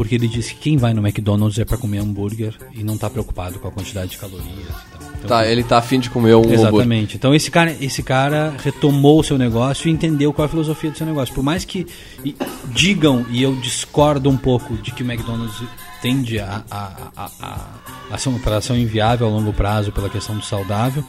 porque 0.00 0.14
ele 0.14 0.28
disse 0.28 0.54
que 0.54 0.60
quem 0.60 0.78
vai 0.78 0.94
no 0.94 1.06
McDonald's 1.06 1.58
é 1.58 1.64
para 1.66 1.76
comer 1.76 1.98
hambúrguer 1.98 2.54
e 2.72 2.82
não 2.82 2.94
está 2.94 3.10
preocupado 3.10 3.58
com 3.58 3.68
a 3.68 3.70
quantidade 3.70 4.12
de 4.12 4.16
calorias 4.16 4.46
e 4.48 4.98
tal. 5.20 5.28
Tá, 5.28 5.46
ele 5.46 5.62
tá 5.62 5.76
afim 5.76 6.00
de 6.00 6.08
comer 6.08 6.34
um 6.34 6.38
hambúrguer. 6.38 6.58
Exatamente. 6.58 7.16
Então 7.18 7.34
esse 7.34 7.50
cara, 7.50 7.76
esse 7.78 8.02
cara 8.02 8.54
retomou 8.64 9.20
o 9.20 9.22
seu 9.22 9.36
negócio 9.36 9.90
e 9.90 9.92
entendeu 9.92 10.32
qual 10.32 10.44
é 10.44 10.46
a 10.46 10.48
filosofia 10.48 10.90
do 10.90 10.96
seu 10.96 11.06
negócio. 11.06 11.34
Por 11.34 11.44
mais 11.44 11.66
que 11.66 11.86
e, 12.24 12.34
digam, 12.72 13.26
e 13.28 13.42
eu 13.42 13.54
discordo 13.56 14.30
um 14.30 14.38
pouco 14.38 14.74
de 14.78 14.90
que 14.90 15.02
o 15.02 15.06
McDonald's 15.06 15.62
tende 16.00 16.38
a, 16.38 16.64
a, 16.70 17.10
a, 17.14 17.30
a, 17.38 17.66
a 18.10 18.16
ser 18.16 18.30
uma 18.30 18.38
operação 18.38 18.74
inviável 18.74 19.26
a 19.26 19.30
longo 19.30 19.52
prazo 19.52 19.92
pela 19.92 20.08
questão 20.08 20.34
do 20.34 20.42
saudável, 20.42 21.04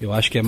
eu 0.00 0.12
acho 0.12 0.30
que 0.30 0.38
é, 0.38 0.42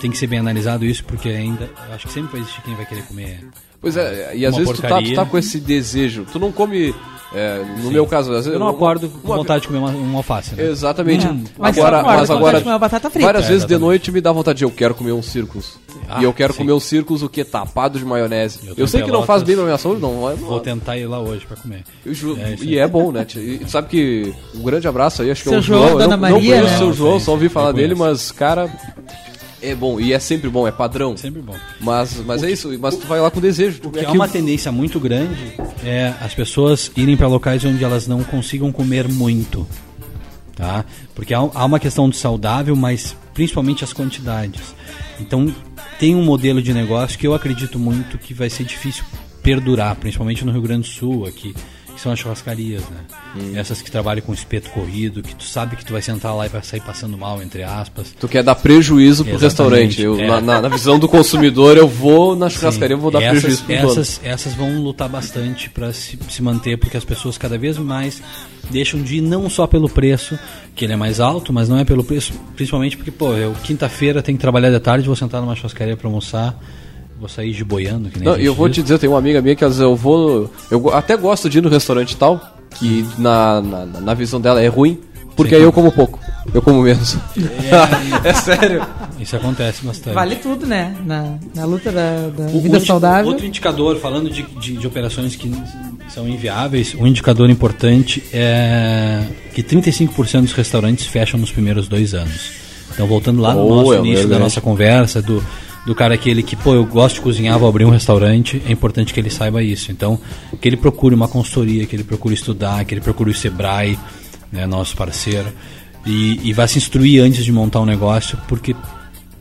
tem 0.00 0.10
que 0.10 0.18
ser 0.18 0.26
bem 0.26 0.40
analisado 0.40 0.84
isso, 0.84 1.04
porque 1.04 1.28
ainda. 1.28 1.70
Eu 1.86 1.94
acho 1.94 2.08
que 2.08 2.12
sempre 2.12 2.32
vai 2.32 2.40
existir 2.40 2.60
quem 2.62 2.74
vai 2.74 2.86
querer 2.86 3.04
comer. 3.04 3.46
Pois 3.80 3.96
é, 3.96 4.36
e 4.36 4.44
às 4.44 4.54
vezes 4.54 4.74
tu 4.74 4.82
tá, 4.82 5.00
tu 5.00 5.14
tá 5.14 5.24
com 5.24 5.38
esse 5.38 5.58
desejo. 5.58 6.26
Tu 6.30 6.38
não 6.38 6.52
come. 6.52 6.94
É, 7.32 7.62
no 7.76 7.82
Sim. 7.84 7.92
meu 7.92 8.06
caso, 8.06 8.30
às 8.30 8.36
vezes. 8.38 8.52
Eu 8.52 8.58
não 8.58 8.66
uma- 8.66 8.72
acordo 8.74 9.08
com 9.08 9.28
uma- 9.28 9.36
vontade 9.36 9.62
de 9.62 9.68
comer 9.68 9.78
uma, 9.78 9.90
um 9.90 10.16
alface. 10.16 10.54
Né? 10.54 10.64
Exatamente. 10.66 11.26
É. 11.26 11.30
Mas 11.58 11.78
Agora, 11.78 12.02
mas 12.02 12.30
agora 12.30 12.38
vontade 12.40 12.56
de 12.58 12.62
comer 12.64 12.72
uma 12.74 12.78
batata 12.78 13.10
frita. 13.10 13.26
várias 13.26 13.44
É, 13.44 13.48
vezes 13.48 13.66
de 13.66 13.78
noite 13.78 14.10
me 14.10 14.20
dá 14.20 14.32
vontade 14.32 14.58
de 14.58 14.64
eu 14.64 14.70
quero 14.70 14.94
comer 14.94 15.12
um 15.12 15.22
circus. 15.22 15.78
Ah, 16.08 16.20
e 16.20 16.24
eu 16.24 16.32
quero 16.32 16.52
sim. 16.52 16.58
comer 16.60 16.72
um 16.72 16.80
circus 16.80 17.22
o 17.22 17.28
que 17.28 17.44
tapado 17.44 17.98
de 17.98 18.04
maionese. 18.04 18.60
Eu 18.66 18.74
Eu, 18.76 18.86
sei 18.88 19.02
que 19.02 19.10
não 19.10 19.22
faz 19.24 19.42
bem 19.42 19.54
pra 19.56 19.64
minha 19.64 19.78
saúde, 19.78 20.00
não. 20.00 20.28
é- 20.30 20.34
Vou 20.34 20.58
tentar 20.60 20.96
ir 20.98 21.06
lá 21.06 21.20
hoje 21.20 21.46
pra 21.46 21.56
comer. 21.56 21.84
eu 22.04 22.12
ju- 22.14 22.36
É, 22.40 22.56
e 22.60 22.78
é 22.78 22.86
bom, 22.88 23.12
né? 23.12 23.26
E 23.36 23.58
tu 23.58 23.70
sabe 23.70 23.88
que 23.88 24.34
um 24.54 24.62
grande 24.62 24.88
abraço 24.88 25.22
aí, 25.22 25.30
acho 25.30 25.42
que 25.42 25.48
é 25.48 25.52
Seu 25.52 25.58
o 25.60 25.62
João, 25.62 25.80
João. 25.82 25.92
Dona 25.98 26.08
não, 26.08 26.18
Maria, 26.18 26.36
não 26.36 26.40
conheço 26.44 26.68
né? 26.68 26.74
o 26.74 26.78
seu 26.78 26.92
João, 26.92 27.18
Sim, 27.18 27.24
só 27.26 27.30
ouvi 27.32 27.48
falar 27.48 27.72
dele, 27.72 27.94
mas, 27.94 28.30
cara, 28.32 28.68
é 29.62 29.74
bom. 29.74 30.00
E 30.00 30.12
é 30.12 30.18
sempre 30.18 30.48
bom, 30.48 30.66
é 30.66 30.72
padrão. 30.72 31.16
Sempre 31.16 31.42
bom. 31.42 31.56
Mas, 31.80 32.16
mas 32.24 32.42
é 32.42 32.50
isso, 32.50 32.76
mas 32.78 32.96
tu 32.96 33.06
vai 33.06 33.20
lá 33.20 33.30
com 33.30 33.40
desejo. 33.40 33.80
O 33.84 33.90
que 33.90 34.00
É 34.00 34.08
uma 34.10 34.28
tendência 34.28 34.70
muito 34.72 34.98
grande 34.98 35.54
é 35.84 36.14
as 36.20 36.34
pessoas 36.34 36.90
irem 36.96 37.16
para 37.16 37.26
locais 37.26 37.64
onde 37.64 37.82
elas 37.82 38.06
não 38.06 38.22
consigam 38.24 38.72
comer 38.72 39.08
muito. 39.08 39.66
Tá? 40.54 40.84
Porque 41.14 41.32
há, 41.32 41.38
há 41.38 41.64
uma 41.64 41.80
questão 41.80 42.08
de 42.08 42.16
saudável, 42.16 42.76
mas 42.76 43.16
principalmente 43.32 43.82
as 43.84 43.92
quantidades. 43.92 44.74
Então, 45.18 45.52
tem 45.98 46.14
um 46.14 46.24
modelo 46.24 46.62
de 46.62 46.72
negócio 46.72 47.18
que 47.18 47.26
eu 47.26 47.34
acredito 47.34 47.78
muito 47.78 48.18
que 48.18 48.34
vai 48.34 48.50
ser 48.50 48.64
difícil 48.64 49.04
perdurar, 49.42 49.96
principalmente 49.96 50.44
no 50.44 50.52
Rio 50.52 50.62
Grande 50.62 50.88
do 50.88 50.94
Sul, 50.94 51.26
aqui, 51.26 51.54
que 52.00 52.04
são 52.04 52.12
as 52.12 52.18
churrascarias, 52.18 52.80
né? 52.80 52.96
Hum. 53.36 53.52
Essas 53.54 53.82
que 53.82 53.90
trabalham 53.90 54.22
com 54.22 54.32
espeto 54.32 54.70
corrido, 54.70 55.22
que 55.22 55.34
tu 55.34 55.44
sabe 55.44 55.76
que 55.76 55.84
tu 55.84 55.92
vai 55.92 56.00
sentar 56.00 56.34
lá 56.34 56.46
e 56.46 56.48
vai 56.48 56.62
sair 56.62 56.80
passando 56.80 57.16
mal, 57.18 57.42
entre 57.42 57.62
aspas. 57.62 58.14
Tu 58.18 58.26
quer 58.26 58.42
dar 58.42 58.54
prejuízo 58.54 59.22
pro 59.22 59.34
Exatamente, 59.34 59.98
restaurante. 59.98 60.02
Eu, 60.02 60.18
é. 60.18 60.40
na, 60.40 60.62
na- 60.62 60.68
visão 60.70 60.98
do 60.98 61.06
consumidor, 61.06 61.76
eu 61.76 61.86
vou 61.86 62.34
na 62.34 62.48
churrascaria, 62.48 62.94
eu 62.94 62.98
vou 62.98 63.10
dar 63.10 63.22
essas, 63.22 63.40
prejuízo 63.42 63.64
pro 63.64 63.76
dono. 63.76 63.90
essas, 63.90 64.20
essas 64.24 64.54
vão 64.54 64.82
lutar 64.82 65.10
bastante 65.10 65.68
para 65.68 65.92
se, 65.92 66.18
se 66.30 66.42
manter, 66.42 66.78
porque 66.78 66.96
as 66.96 67.04
pessoas 67.04 67.36
cada 67.36 67.58
vez 67.58 67.76
mais 67.76 68.22
deixam 68.70 69.02
de 69.02 69.16
ir 69.16 69.20
não 69.20 69.50
só 69.50 69.66
pelo 69.66 69.88
preço, 69.88 70.38
que 70.74 70.86
ele 70.86 70.94
é 70.94 70.96
mais 70.96 71.20
alto, 71.20 71.52
mas 71.52 71.68
não 71.68 71.78
é 71.78 71.84
pelo 71.84 72.02
preço, 72.02 72.32
principalmente 72.56 72.96
porque, 72.96 73.10
pô, 73.10 73.34
eu 73.34 73.54
quinta-feira 73.62 74.22
tenho 74.22 74.38
que 74.38 74.42
trabalhar 74.42 74.70
de 74.70 74.80
tarde, 74.80 75.06
vou 75.06 75.16
sentar 75.16 75.42
numa 75.42 75.54
churrascaria 75.54 75.96
para 75.98 76.08
almoçar, 76.08 76.58
vou 77.20 77.28
sair 77.28 77.52
de 77.52 77.62
boiando, 77.64 78.08
que 78.08 78.18
nem 78.18 78.28
Não, 78.28 78.36
e 78.38 78.44
eu 78.46 78.54
vou 78.54 78.68
te 78.68 78.76
diz. 78.76 78.84
dizer, 78.84 78.98
tem 78.98 79.08
uma 79.08 79.18
amiga 79.18 79.40
minha 79.42 79.54
que 79.54 79.64
às 79.64 79.72
vezes 79.72 79.82
eu 79.82 79.94
vou. 79.94 80.50
Eu 80.70 80.92
até 80.94 81.16
gosto 81.16 81.48
de 81.48 81.58
ir 81.58 81.60
no 81.60 81.68
restaurante 81.68 82.12
e 82.12 82.16
tal, 82.16 82.40
que 82.78 83.06
na, 83.18 83.60
na, 83.60 83.86
na 83.86 84.14
visão 84.14 84.40
dela 84.40 84.60
é 84.62 84.66
ruim, 84.68 84.98
porque 85.36 85.50
Sim. 85.50 85.56
aí 85.56 85.62
eu 85.62 85.72
como 85.72 85.92
pouco. 85.92 86.18
Eu 86.54 86.62
como 86.62 86.82
menos. 86.82 87.16
É, 88.24 88.32
sério. 88.40 88.84
Isso 89.20 89.36
acontece 89.36 89.84
bastante. 89.84 90.14
Vale 90.14 90.36
tudo, 90.36 90.66
né? 90.66 90.96
Na, 91.04 91.34
na 91.54 91.64
luta 91.66 91.92
da, 91.92 92.28
da 92.28 92.44
O- 92.46 92.60
vida 92.60 92.80
saudável. 92.80 93.26
Outro 93.30 93.44
indicador, 93.46 93.96
falando 93.98 94.30
de, 94.30 94.42
de, 94.42 94.76
de 94.78 94.86
operações 94.86 95.36
que 95.36 95.52
são 96.08 96.26
inviáveis, 96.26 96.94
um 96.98 97.06
indicador 97.06 97.50
importante 97.50 98.24
é 98.32 99.22
que 99.54 99.62
35% 99.62 100.40
dos 100.42 100.52
restaurantes 100.52 101.06
fecham 101.06 101.38
nos 101.38 101.52
primeiros 101.52 101.86
dois 101.86 102.14
anos. 102.14 102.50
Então, 102.92 103.06
voltando 103.06 103.40
lá 103.42 103.54
no 103.54 103.66
Oh, 103.66 103.74
nosso 103.76 103.94
é 103.94 103.98
início 103.98 104.26
da 104.28 104.38
nossa 104.38 104.60
conversa, 104.60 105.20
do, 105.22 105.44
do 105.86 105.94
cara 105.94 106.14
aquele 106.14 106.42
que, 106.42 106.56
pô, 106.56 106.74
eu 106.74 106.84
gosto 106.84 107.16
de 107.16 107.20
cozinhar, 107.22 107.58
vou 107.58 107.68
abrir 107.68 107.84
um 107.84 107.90
restaurante, 107.90 108.62
é 108.66 108.72
importante 108.72 109.14
que 109.14 109.20
ele 109.20 109.30
saiba 109.30 109.62
isso. 109.62 109.90
Então, 109.90 110.18
que 110.60 110.68
ele 110.68 110.76
procure 110.76 111.14
uma 111.14 111.28
consultoria, 111.28 111.86
que 111.86 111.96
ele 111.96 112.04
procure 112.04 112.34
estudar, 112.34 112.84
que 112.84 112.94
ele 112.94 113.00
procure 113.00 113.30
o 113.30 113.34
Sebrae, 113.34 113.98
né, 114.52 114.66
nosso 114.66 114.96
parceiro, 114.96 115.48
e, 116.04 116.40
e 116.42 116.52
vá 116.52 116.66
se 116.66 116.78
instruir 116.78 117.22
antes 117.22 117.44
de 117.44 117.52
montar 117.52 117.80
um 117.80 117.86
negócio, 117.86 118.38
porque 118.48 118.74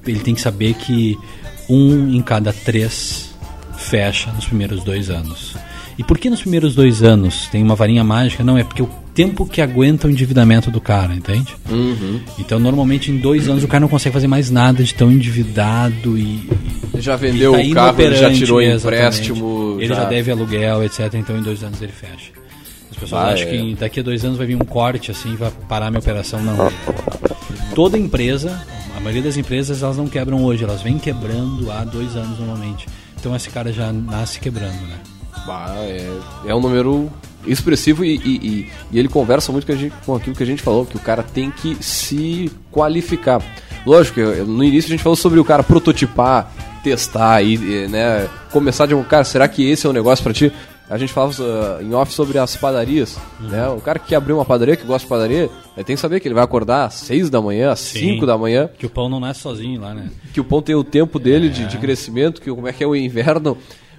ele 0.05 0.19
tem 0.19 0.33
que 0.33 0.41
saber 0.41 0.73
que 0.75 1.17
um 1.69 2.13
em 2.13 2.21
cada 2.21 2.51
três 2.51 3.29
fecha 3.77 4.31
nos 4.31 4.45
primeiros 4.45 4.83
dois 4.83 5.09
anos. 5.09 5.55
E 5.97 6.03
por 6.03 6.17
que 6.17 6.29
nos 6.29 6.41
primeiros 6.41 6.75
dois 6.75 7.03
anos 7.03 7.47
tem 7.51 7.61
uma 7.61 7.75
varinha 7.75 8.03
mágica? 8.03 8.43
Não, 8.43 8.57
é 8.57 8.63
porque 8.63 8.81
o 8.81 8.89
tempo 9.19 9.45
que 9.45 9.61
aguenta 9.61 10.07
o 10.07 10.09
endividamento 10.09 10.71
do 10.71 10.79
cara, 10.79 11.13
entende? 11.13 11.53
Então, 12.39 12.57
normalmente, 12.57 13.11
em 13.11 13.17
dois 13.17 13.49
anos, 13.49 13.65
o 13.65 13.67
cara 13.67 13.81
não 13.81 13.89
consegue 13.89 14.13
fazer 14.13 14.27
mais 14.27 14.49
nada 14.49 14.81
de 14.81 14.95
tão 14.95 15.11
endividado 15.11 16.17
e. 16.17 16.49
Já 16.99 17.15
e 17.15 17.17
vendeu 17.17 17.51
tá 17.51 17.59
o 17.59 17.71
carro, 17.71 18.01
ele 18.01 18.15
já 18.15 18.31
tirou 18.31 18.61
exatamente. 18.61 19.03
empréstimo. 19.03 19.77
Ele 19.77 19.93
já... 19.93 20.05
deve 20.05 20.31
aluguel, 20.31 20.85
etc. 20.85 21.13
Então, 21.15 21.37
em 21.37 21.41
dois 21.41 21.61
anos, 21.65 21.81
ele 21.81 21.91
fecha. 21.91 22.31
As 22.89 22.95
pessoas 22.97 23.21
Ah, 23.21 23.33
acham 23.33 23.47
é. 23.49 23.51
que 23.51 23.75
daqui 23.75 23.99
a 23.99 24.03
dois 24.03 24.23
anos 24.23 24.37
vai 24.37 24.47
vir 24.47 24.55
um 24.55 24.59
corte 24.59 25.11
assim, 25.11 25.35
vai 25.35 25.51
parar 25.67 25.87
a 25.87 25.91
minha 25.91 25.99
operação. 25.99 26.41
Não. 26.41 26.71
Toda 27.75 27.97
empresa, 27.97 28.65
a 28.95 29.01
maioria 29.01 29.23
das 29.23 29.35
empresas, 29.35 29.83
elas 29.83 29.97
não 29.97 30.07
quebram 30.07 30.45
hoje, 30.45 30.63
elas 30.63 30.81
vêm 30.81 30.97
quebrando 30.97 31.69
há 31.69 31.83
dois 31.83 32.15
anos 32.15 32.39
normalmente. 32.39 32.87
Então 33.19 33.35
esse 33.35 33.49
cara 33.49 33.73
já 33.73 33.91
nasce 33.91 34.39
quebrando, 34.39 34.79
né? 34.87 34.95
Bah, 35.49 35.73
é, 35.79 36.07
é 36.45 36.53
um 36.55 36.59
número 36.61 37.09
expressivo 37.47 38.05
e, 38.05 38.15
e- 38.17 38.19
e- 38.47 38.69
e 38.91 38.99
ele 38.99 39.07
conversa 39.07 39.51
muito 39.51 39.65
com, 39.65 39.75
gente- 39.75 39.93
com 40.05 40.15
aquilo 40.15 40.35
que 40.35 40.43
a 40.43 40.45
gente 40.45 40.61
falou, 40.61 40.85
que 40.85 40.95
o 40.95 40.99
cara 40.99 41.23
tem 41.23 41.49
que 41.49 41.75
se 41.83 42.51
qualificar. 42.71 43.41
Lógico, 43.85 44.19
no 44.45 44.63
início 44.63 44.89
a 44.89 44.91
gente 44.91 45.01
falou 45.01 45.15
sobre 45.15 45.39
o 45.39 45.43
cara 45.45 45.63
prototipar, 45.63 46.51
testar 46.83 47.41
e, 47.41 47.57
né, 47.87 48.27
começar 48.51 48.85
de 48.85 48.93
um 48.93 49.03
cara, 49.03 49.23
será 49.23 49.47
que 49.47 49.67
esse 49.67 49.87
é 49.87 49.89
o 49.89 49.93
negócio 49.93 50.21
pra 50.23 50.33
ti? 50.33 50.51
A 50.89 50.97
gente 50.97 51.13
falava 51.13 51.33
uh, 51.41 51.83
em 51.83 51.93
off 51.93 52.11
sobre 52.11 52.39
as 52.39 52.55
padarias, 52.55 53.15
né? 53.39 53.67
O 53.69 53.79
cara 53.79 53.99
que 53.99 54.15
abrir 54.15 54.33
uma 54.33 54.43
padaria, 54.43 54.75
que 54.75 54.85
gosta 54.87 55.05
de 55.05 55.09
padaria, 55.09 55.49
ele 55.77 55.83
tem 55.85 55.95
que 55.95 56.01
saber 56.01 56.19
que 56.19 56.27
ele 56.27 56.33
vai 56.33 56.43
acordar 56.43 56.85
às 56.85 56.95
6 56.95 57.29
da 57.29 57.39
manhã, 57.39 57.71
às 57.71 57.79
Sim. 57.79 58.13
5 58.15 58.25
da 58.25 58.35
manhã, 58.37 58.67
Que 58.77 58.87
o 58.87 58.89
pão 58.89 59.07
não 59.07 59.19
nasce 59.19 59.39
sozinho 59.41 59.79
lá, 59.79 59.93
né? 59.93 60.09
que 60.33 60.41
o 60.41 60.43
pão 60.43 60.61
tem 60.63 60.73
o 60.75 60.83
tempo 60.83 61.19
dele 61.19 61.47
de, 61.49 61.67
de 61.67 61.77
crescimento, 61.77 62.41
que 62.41 62.49
como 62.49 62.67
é 62.67 62.73
que 62.73 62.83
é 62.83 62.87
o 62.87 62.95
inverno, 62.95 63.55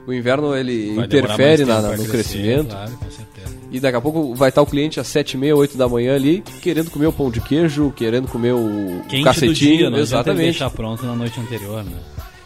o 0.06 0.12
inverno 0.12 0.54
ele 0.56 0.94
Vai 0.94 1.04
interfere 1.06 1.64
na- 1.64 1.80
no 1.82 1.88
crescer, 1.90 2.10
crescimento. 2.10 2.68
Claro, 2.70 2.92
com 2.92 3.10
certeza. 3.10 3.56
E 3.72 3.78
daqui 3.78 3.96
a 3.96 4.00
pouco 4.00 4.34
vai 4.34 4.48
estar 4.48 4.62
o 4.62 4.66
cliente 4.66 4.98
às 4.98 5.06
7 5.06 5.34
e 5.34 5.36
meia, 5.38 5.54
8 5.56 5.78
da 5.78 5.88
manhã 5.88 6.14
ali, 6.16 6.42
querendo 6.60 6.90
comer 6.90 7.06
o 7.06 7.12
pão 7.12 7.30
de 7.30 7.40
queijo, 7.40 7.92
querendo 7.94 8.26
comer 8.26 8.52
o 8.52 9.02
Quente 9.08 9.22
cacetinho. 9.24 9.52
do 9.52 9.54
dia, 9.78 9.90
não 9.90 9.98
exatamente. 9.98 10.42
deixar 10.44 10.70
pronto 10.70 11.06
na 11.06 11.14
noite 11.14 11.38
anterior, 11.38 11.84
né? 11.84 11.92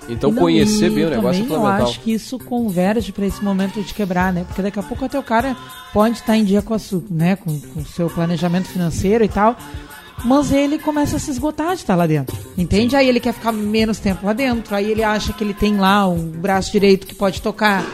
Então 0.07 0.31
Não, 0.31 0.43
conhecer 0.43 0.91
bem 0.91 1.07
o 1.07 1.09
negócio 1.11 1.43
é 1.43 1.47
fundamental. 1.47 1.79
Eu 1.79 1.85
acho 1.87 2.01
que 2.01 2.13
isso 2.13 2.39
converge 2.39 3.11
para 3.11 3.25
esse 3.25 3.43
momento 3.43 3.83
de 3.83 3.95
quebrar, 3.95 4.35
né? 4.35 4.45
Porque 4.47 4.61
daqui 4.61 4.79
a 4.79 4.83
pouco 4.83 5.03
até 5.07 5.19
o 5.19 5.23
cara 5.23 5.57
pode 5.95 6.17
estar 6.19 6.37
em 6.37 6.45
dia 6.45 6.61
com, 6.61 6.75
a 6.75 6.79
né? 7.11 7.37
com, 7.37 7.59
com 7.59 7.81
o 7.81 7.87
seu 7.87 8.11
planejamento 8.11 8.69
financeiro 8.69 9.25
e 9.25 9.29
tal, 9.29 9.57
mas 10.25 10.53
ele 10.53 10.79
começa 10.79 11.17
a 11.17 11.19
se 11.19 11.31
esgotar 11.31 11.75
de 11.75 11.83
estar 11.83 11.95
lá 11.97 12.07
dentro, 12.07 12.37
entende? 12.57 12.95
Aí 12.97 13.09
ele 13.09 13.21
quer 13.21 13.33
ficar 13.33 13.53
menos 13.53 13.99
tempo 13.99 14.27
lá 14.27 14.33
dentro, 14.33 14.75
aí 14.75 14.91
ele 14.91 15.03
acha 15.03 15.33
que 15.33 15.43
ele 15.43 15.55
tem 15.55 15.77
lá 15.77 16.07
um 16.09 16.29
braço 16.31 16.71
direito 16.71 17.07
que 17.07 17.15
pode 17.15 17.41
tocar 17.43 17.85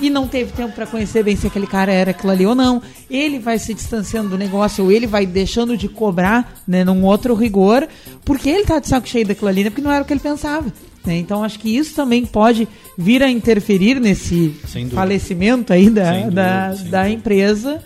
e 0.00 0.08
não 0.08 0.26
teve 0.26 0.50
tempo 0.52 0.72
para 0.74 0.86
conhecer 0.86 1.22
bem 1.22 1.36
se 1.36 1.46
aquele 1.46 1.66
cara 1.66 1.92
era 1.92 2.12
aquilo 2.12 2.32
ali 2.32 2.46
ou 2.46 2.54
não. 2.54 2.80
Ele 3.10 3.38
vai 3.38 3.58
se 3.58 3.74
distanciando 3.74 4.30
do 4.30 4.38
negócio, 4.38 4.84
ou 4.84 4.90
ele 4.90 5.06
vai 5.06 5.26
deixando 5.26 5.76
de 5.76 5.88
cobrar, 5.88 6.54
né, 6.66 6.82
num 6.84 7.04
outro 7.04 7.34
rigor, 7.34 7.86
porque 8.24 8.48
ele 8.48 8.64
tá 8.64 8.78
de 8.78 8.88
saco 8.88 9.06
cheio 9.06 9.26
daquilo 9.26 9.48
ali, 9.48 9.62
né, 9.64 9.70
porque 9.70 9.82
não 9.82 9.90
era 9.92 10.02
o 10.02 10.06
que 10.06 10.12
ele 10.14 10.20
pensava. 10.20 10.72
né? 11.04 11.18
Então 11.18 11.44
acho 11.44 11.58
que 11.58 11.76
isso 11.76 11.94
também 11.94 12.24
pode 12.24 12.66
vir 12.96 13.22
a 13.22 13.30
interferir 13.30 14.00
nesse 14.00 14.54
falecimento 14.94 15.70
aí 15.72 15.90
da, 15.90 16.04
da, 16.12 16.18
dúvida, 16.20 16.42
da 16.42 16.68
dúvida. 16.70 17.10
empresa, 17.10 17.82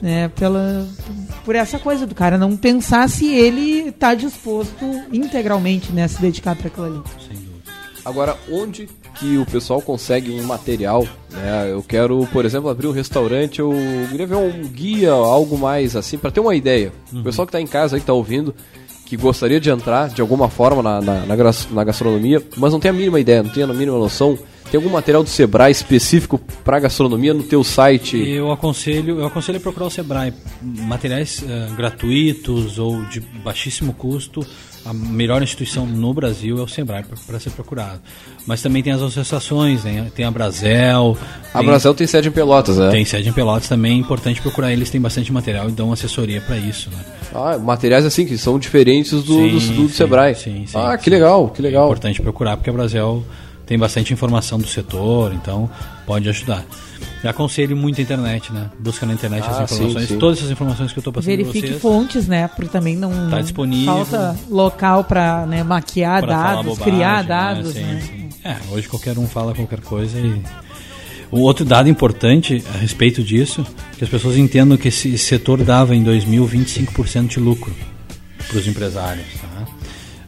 né, 0.00 0.28
pela, 0.28 0.86
por 1.44 1.54
essa 1.54 1.78
coisa 1.78 2.06
do 2.06 2.14
cara 2.14 2.36
não 2.36 2.56
pensar 2.56 3.08
se 3.08 3.32
ele 3.32 3.88
está 3.88 4.14
disposto 4.14 4.84
integralmente 5.12 5.92
né, 5.92 6.04
a 6.04 6.08
se 6.08 6.20
dedicar 6.20 6.54
para 6.54 6.68
aquilo 6.68 6.86
ali. 6.86 7.02
Sem 7.26 7.36
dúvida. 7.36 7.56
Agora, 8.04 8.36
onde 8.50 8.88
que 9.18 9.38
o 9.38 9.46
pessoal 9.46 9.82
consegue 9.82 10.30
um 10.30 10.44
material? 10.44 11.06
Né? 11.30 11.72
Eu 11.72 11.82
quero, 11.82 12.26
por 12.32 12.44
exemplo, 12.44 12.68
abrir 12.68 12.86
um 12.86 12.92
restaurante, 12.92 13.58
eu 13.58 13.72
queria 14.10 14.26
ver 14.26 14.36
um 14.36 14.62
guia, 14.68 15.10
algo 15.10 15.58
mais 15.58 15.96
assim, 15.96 16.16
para 16.16 16.30
ter 16.30 16.40
uma 16.40 16.54
ideia. 16.54 16.92
Uhum. 17.12 17.20
O 17.20 17.24
pessoal 17.24 17.46
que 17.46 17.50
está 17.50 17.60
em 17.60 17.66
casa 17.66 17.96
aí, 17.96 18.00
que 18.00 18.06
tá 18.06 18.12
ouvindo, 18.12 18.54
que 19.06 19.16
gostaria 19.16 19.58
de 19.58 19.70
entrar 19.70 20.08
de 20.08 20.20
alguma 20.20 20.48
forma 20.48 20.82
na, 20.82 21.00
na, 21.00 21.26
na 21.26 21.36
na 21.70 21.84
gastronomia, 21.84 22.42
mas 22.56 22.72
não 22.72 22.80
tem 22.80 22.90
a 22.90 22.94
mínima 22.94 23.18
ideia, 23.18 23.42
não 23.42 23.50
tem 23.50 23.62
a 23.62 23.66
mínima 23.68 23.98
noção. 23.98 24.38
Tem 24.70 24.78
algum 24.78 24.90
material 24.90 25.22
do 25.22 25.28
Sebrae 25.28 25.70
específico 25.70 26.40
para 26.64 26.80
gastronomia 26.80 27.32
no 27.32 27.42
teu 27.42 27.62
site? 27.62 28.16
Eu 28.16 28.50
aconselho, 28.50 29.20
eu 29.20 29.26
aconselho 29.26 29.58
a 29.58 29.60
procurar 29.60 29.86
o 29.86 29.90
Sebrae. 29.90 30.32
Materiais 30.60 31.42
uh, 31.42 31.74
gratuitos 31.76 32.78
ou 32.78 33.04
de 33.04 33.20
baixíssimo 33.20 33.92
custo. 33.92 34.44
A 34.84 34.92
melhor 34.92 35.42
instituição 35.42 35.84
no 35.84 36.14
Brasil 36.14 36.58
é 36.58 36.62
o 36.62 36.68
Sebrae 36.68 37.04
para 37.26 37.40
ser 37.40 37.50
procurado. 37.50 38.00
Mas 38.46 38.62
também 38.62 38.82
tem 38.82 38.92
as 38.92 39.02
associações, 39.02 39.82
né? 39.82 40.10
tem 40.14 40.24
a 40.24 40.30
Brasel. 40.30 41.18
A 41.52 41.58
tem, 41.58 41.66
Brasel 41.66 41.94
tem 41.94 42.06
sede 42.06 42.28
em 42.28 42.30
Pelotas, 42.30 42.78
né? 42.78 42.90
Tem 42.90 43.04
sede 43.04 43.28
em 43.28 43.32
Pelotas 43.32 43.68
também, 43.68 43.92
é 43.92 44.00
importante 44.00 44.40
procurar 44.40 44.72
eles, 44.72 44.88
tem 44.88 45.00
bastante 45.00 45.32
material 45.32 45.68
e 45.68 45.72
dão 45.72 45.92
assessoria 45.92 46.40
para 46.40 46.56
isso. 46.56 46.88
Né? 46.90 46.98
Ah, 47.34 47.58
materiais 47.58 48.04
assim 48.04 48.26
que 48.26 48.38
são 48.38 48.60
diferentes 48.60 49.10
do, 49.24 49.34
sim, 49.34 49.48
do, 49.48 49.58
do, 49.58 49.82
do 49.82 49.88
sim, 49.88 49.94
Sebrae. 49.94 50.36
Sim, 50.36 50.64
sim, 50.66 50.78
ah, 50.78 50.96
que 50.96 51.10
legal, 51.10 51.48
que 51.48 51.60
legal. 51.60 51.82
É 51.82 51.86
importante 51.86 52.22
procurar 52.22 52.56
porque 52.56 52.70
a 52.70 52.72
Brasel 52.72 53.24
tem 53.66 53.76
bastante 53.76 54.12
informação 54.12 54.58
do 54.58 54.66
setor, 54.66 55.34
então 55.34 55.68
pode 56.06 56.28
ajudar. 56.28 56.64
Eu 57.22 57.30
aconselho 57.30 57.76
muito 57.76 58.00
a 58.00 58.02
internet, 58.02 58.52
né? 58.52 58.70
Busca 58.78 59.04
na 59.04 59.12
internet 59.12 59.42
ah, 59.44 59.46
as 59.46 59.72
informações, 59.72 60.02
sim, 60.02 60.14
sim. 60.14 60.18
todas 60.18 60.38
essas 60.38 60.50
informações 60.50 60.92
que 60.92 60.98
eu 60.98 61.00
estou 61.00 61.12
passando 61.12 61.30
Verifique 61.30 61.66
vocês, 61.66 61.82
fontes, 61.82 62.28
né? 62.28 62.46
Porque 62.48 62.70
também 62.70 62.96
não 62.96 63.28
tá 63.28 63.40
disponível, 63.40 63.92
falta 63.92 64.36
local 64.48 65.04
para 65.04 65.44
né, 65.46 65.62
maquiar 65.64 66.24
dados, 66.24 66.64
bobagem, 66.64 66.94
criar 66.94 67.22
né? 67.22 67.28
dados. 67.28 67.74
Né? 67.74 68.00
Sim, 68.00 68.30
sim. 68.30 68.38
É, 68.44 68.56
hoje 68.70 68.88
qualquer 68.88 69.18
um 69.18 69.26
fala 69.26 69.52
qualquer 69.52 69.80
coisa 69.80 70.18
e 70.20 70.40
o 71.30 71.40
outro 71.40 71.64
dado 71.64 71.88
importante 71.88 72.62
a 72.74 72.78
respeito 72.78 73.22
disso, 73.22 73.66
que 73.98 74.04
as 74.04 74.10
pessoas 74.10 74.36
entendam 74.36 74.76
que 74.76 74.88
esse 74.88 75.18
setor 75.18 75.64
dava 75.64 75.96
em 75.96 76.02
2000 76.02 76.46
25% 76.46 77.26
de 77.26 77.40
lucro 77.40 77.74
para 78.46 78.58
os 78.58 78.66
empresários. 78.68 79.26
Tá? 79.40 79.75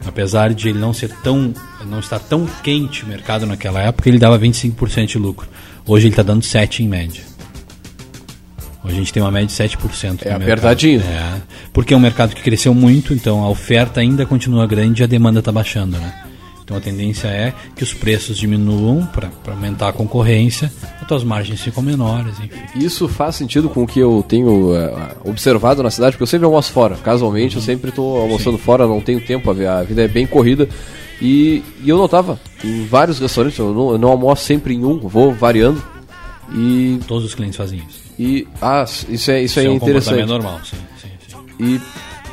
Apesar 0.05 0.53
de 0.53 0.69
ele 0.69 0.79
não 0.79 0.93
ser 0.93 1.09
tão, 1.23 1.53
não 1.85 1.99
estar 1.99 2.19
tão 2.19 2.47
quente 2.63 3.03
o 3.03 3.07
mercado 3.07 3.45
naquela 3.45 3.81
época, 3.81 4.07
ele 4.09 4.17
dava 4.17 4.39
25% 4.39 5.05
de 5.05 5.17
lucro. 5.17 5.47
Hoje 5.85 6.07
ele 6.07 6.13
está 6.13 6.23
dando 6.23 6.43
7 6.43 6.83
em 6.83 6.87
média. 6.87 7.23
Hoje 8.83 8.95
a 8.95 8.99
gente 8.99 9.11
tem 9.13 9.21
uma 9.21 9.31
média 9.31 9.47
de 9.47 9.53
7%. 9.53 10.25
É 10.25 10.33
apertadinho. 10.33 11.01
É, 11.01 11.41
porque 11.73 11.93
é 11.93 11.97
um 11.97 11.99
mercado 11.99 12.33
que 12.33 12.41
cresceu 12.41 12.73
muito, 12.73 13.13
então 13.13 13.43
a 13.43 13.49
oferta 13.49 13.99
ainda 13.99 14.25
continua 14.25 14.65
grande 14.65 15.01
e 15.01 15.03
a 15.03 15.07
demanda 15.07 15.39
está 15.39 15.51
baixando, 15.51 15.97
né? 15.97 16.28
Então 16.69 16.77
a 16.77 16.81
tendência 16.81 17.27
é 17.27 17.51
que 17.75 17.83
os 17.83 17.95
preços 17.95 18.37
diminuam 18.37 19.03
para 19.07 19.31
aumentar 19.47 19.89
a 19.89 19.91
concorrência, 19.91 20.71
as 21.01 21.07
tuas 21.07 21.23
margens 21.23 21.59
ficam 21.59 21.81
menores, 21.81 22.39
enfim. 22.39 22.59
Isso 22.75 23.07
faz 23.07 23.37
sentido 23.37 23.67
com 23.69 23.81
o 23.81 23.87
que 23.87 23.99
eu 23.99 24.23
tenho 24.27 24.75
uh, 24.75 25.01
observado 25.25 25.81
na 25.81 25.89
cidade, 25.89 26.11
porque 26.11 26.21
eu 26.21 26.27
sempre 26.27 26.45
almoço 26.45 26.71
fora. 26.71 26.95
Casualmente, 26.97 27.55
uhum. 27.55 27.61
eu 27.61 27.65
sempre 27.65 27.89
estou 27.89 28.21
almoçando 28.21 28.57
Sim. 28.57 28.63
fora, 28.63 28.85
não 28.85 29.01
tenho 29.01 29.19
tempo, 29.19 29.49
a 29.49 29.81
vida 29.81 30.03
é 30.03 30.07
bem 30.07 30.27
corrida. 30.27 30.69
E, 31.19 31.63
e 31.83 31.89
eu 31.89 31.97
notava 31.97 32.39
em 32.63 32.85
vários 32.85 33.17
restaurantes, 33.17 33.57
eu 33.57 33.73
não, 33.73 33.91
eu 33.93 33.97
não 33.97 34.09
almoço 34.09 34.43
sempre 34.43 34.75
em 34.75 34.85
um, 34.85 34.99
vou 34.99 35.33
variando. 35.33 35.83
E 36.53 36.99
todos 37.07 37.25
os 37.25 37.33
clientes 37.33 37.57
fazem 37.57 37.79
isso. 37.79 37.99
E 38.19 38.47
ah, 38.61 38.83
isso 38.83 39.09
é 39.09 39.09
isso, 39.09 39.31
isso 39.41 39.59
é, 39.59 39.65
é 39.65 39.69
um 39.71 39.73
interessante. 39.73 40.23
normal, 40.23 40.59
sim, 40.63 40.77
sim, 41.01 41.09
sim. 41.27 41.37
E 41.59 41.81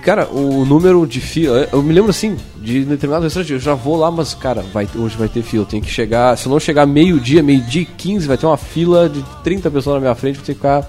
Cara, 0.06 0.28
o 0.28 0.64
número 0.64 1.04
de 1.04 1.20
fila. 1.20 1.68
Eu 1.72 1.82
me 1.82 1.92
lembro 1.92 2.10
assim, 2.10 2.36
de 2.62 2.84
determinado 2.84 3.24
restaurante, 3.24 3.54
eu 3.54 3.58
já 3.58 3.74
vou 3.74 3.96
lá, 3.96 4.08
mas, 4.08 4.34
cara, 4.34 4.62
vai, 4.72 4.88
hoje 4.94 5.16
vai 5.16 5.28
ter 5.28 5.42
fila. 5.42 5.66
Tem 5.66 5.80
que 5.80 5.90
chegar. 5.90 6.38
Se 6.38 6.46
eu 6.46 6.52
não 6.52 6.60
chegar 6.60 6.86
meio-dia, 6.86 7.42
meio-dia 7.42 7.82
e 7.82 7.86
15, 7.86 8.28
vai 8.28 8.38
ter 8.38 8.46
uma 8.46 8.56
fila 8.56 9.08
de 9.08 9.20
30 9.42 9.68
pessoas 9.68 9.94
na 9.94 10.00
minha 10.02 10.14
frente, 10.14 10.36
vou 10.36 10.44
ter 10.44 10.52
que 10.52 10.60
ficar. 10.60 10.88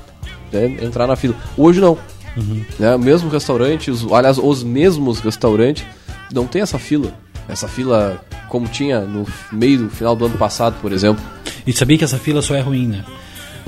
É, 0.54 0.66
entrar 0.86 1.08
na 1.08 1.16
fila. 1.16 1.34
Hoje 1.58 1.82
não. 1.82 1.98
Uhum. 2.38 2.64
Né, 2.78 2.96
o 2.96 3.00
mesmo 3.00 3.28
restaurante, 3.28 3.90
os, 3.90 4.06
aliás, 4.14 4.38
os 4.38 4.64
mesmos 4.64 5.20
restaurantes, 5.20 5.84
não 6.32 6.46
tem 6.46 6.62
essa 6.62 6.78
fila. 6.78 7.12
Essa 7.50 7.68
fila 7.68 8.24
como 8.48 8.68
tinha 8.68 9.02
no 9.02 9.26
meio 9.52 9.80
do 9.80 9.90
final 9.90 10.16
do 10.16 10.28
ano 10.28 10.38
passado, 10.38 10.76
por 10.80 10.92
exemplo. 10.92 11.26
E 11.66 11.74
sabia 11.74 11.98
que 11.98 12.04
essa 12.04 12.20
fila 12.20 12.40
só 12.44 12.54
é 12.54 12.62
ruim, 12.62 12.86
né? 12.86 13.04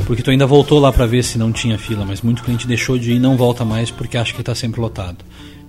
Porque 0.05 0.21
tu 0.21 0.29
ainda 0.29 0.45
voltou 0.45 0.79
lá 0.79 0.91
para 0.93 1.07
ver 1.07 1.23
se 1.23 1.39
não 1.39 1.51
tinha 1.51 1.77
fila, 1.77 2.05
mas 2.05 2.21
muito 2.21 2.43
cliente 2.43 2.67
deixou 2.67 2.99
de 2.99 3.13
ir 3.13 3.15
e 3.15 3.19
não 3.19 3.35
volta 3.35 3.65
mais 3.65 3.89
porque 3.89 4.15
acha 4.15 4.31
que 4.31 4.41
está 4.41 4.53
sempre 4.53 4.79
lotado. 4.79 5.17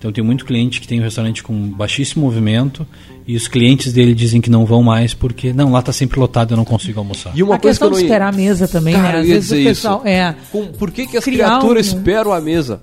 Então 0.01 0.11
tem 0.11 0.25
muito 0.25 0.47
cliente 0.47 0.81
que 0.81 0.89
tem 0.89 0.99
um 0.99 1.03
restaurante 1.03 1.43
com 1.43 1.55
baixíssimo 1.69 2.25
movimento 2.25 2.87
e 3.27 3.37
os 3.37 3.47
clientes 3.47 3.93
dele 3.93 4.15
dizem 4.15 4.41
que 4.41 4.49
não 4.49 4.65
vão 4.65 4.83
mais 4.83 5.13
porque 5.13 5.53
não, 5.53 5.71
lá 5.71 5.81
está 5.81 5.93
sempre 5.93 6.19
lotado, 6.19 6.55
eu 6.55 6.57
não 6.57 6.65
consigo 6.65 6.99
almoçar. 6.99 7.37
E 7.37 7.43
uma 7.43 7.57
a 7.57 7.59
coisa 7.59 7.79
questão 7.79 7.89
que 7.89 7.93
eu 7.93 7.97
não... 7.97 7.99
de 7.99 8.05
esperar 8.07 8.33
a 8.33 8.33
mesa 8.33 8.67
também, 8.67 8.95
Cara, 8.95 9.13
né? 9.13 9.21
Às 9.21 9.27
vezes 9.27 9.51
o 9.51 9.63
pessoal 9.63 9.99
isso. 9.99 10.09
é. 10.09 10.35
Com, 10.51 10.67
por 10.69 10.91
que, 10.91 11.07
que 11.07 11.19
as 11.19 11.25
criaturas 11.25 11.93
um... 11.93 11.99
esperam 11.99 12.33
a 12.33 12.41
mesa? 12.41 12.81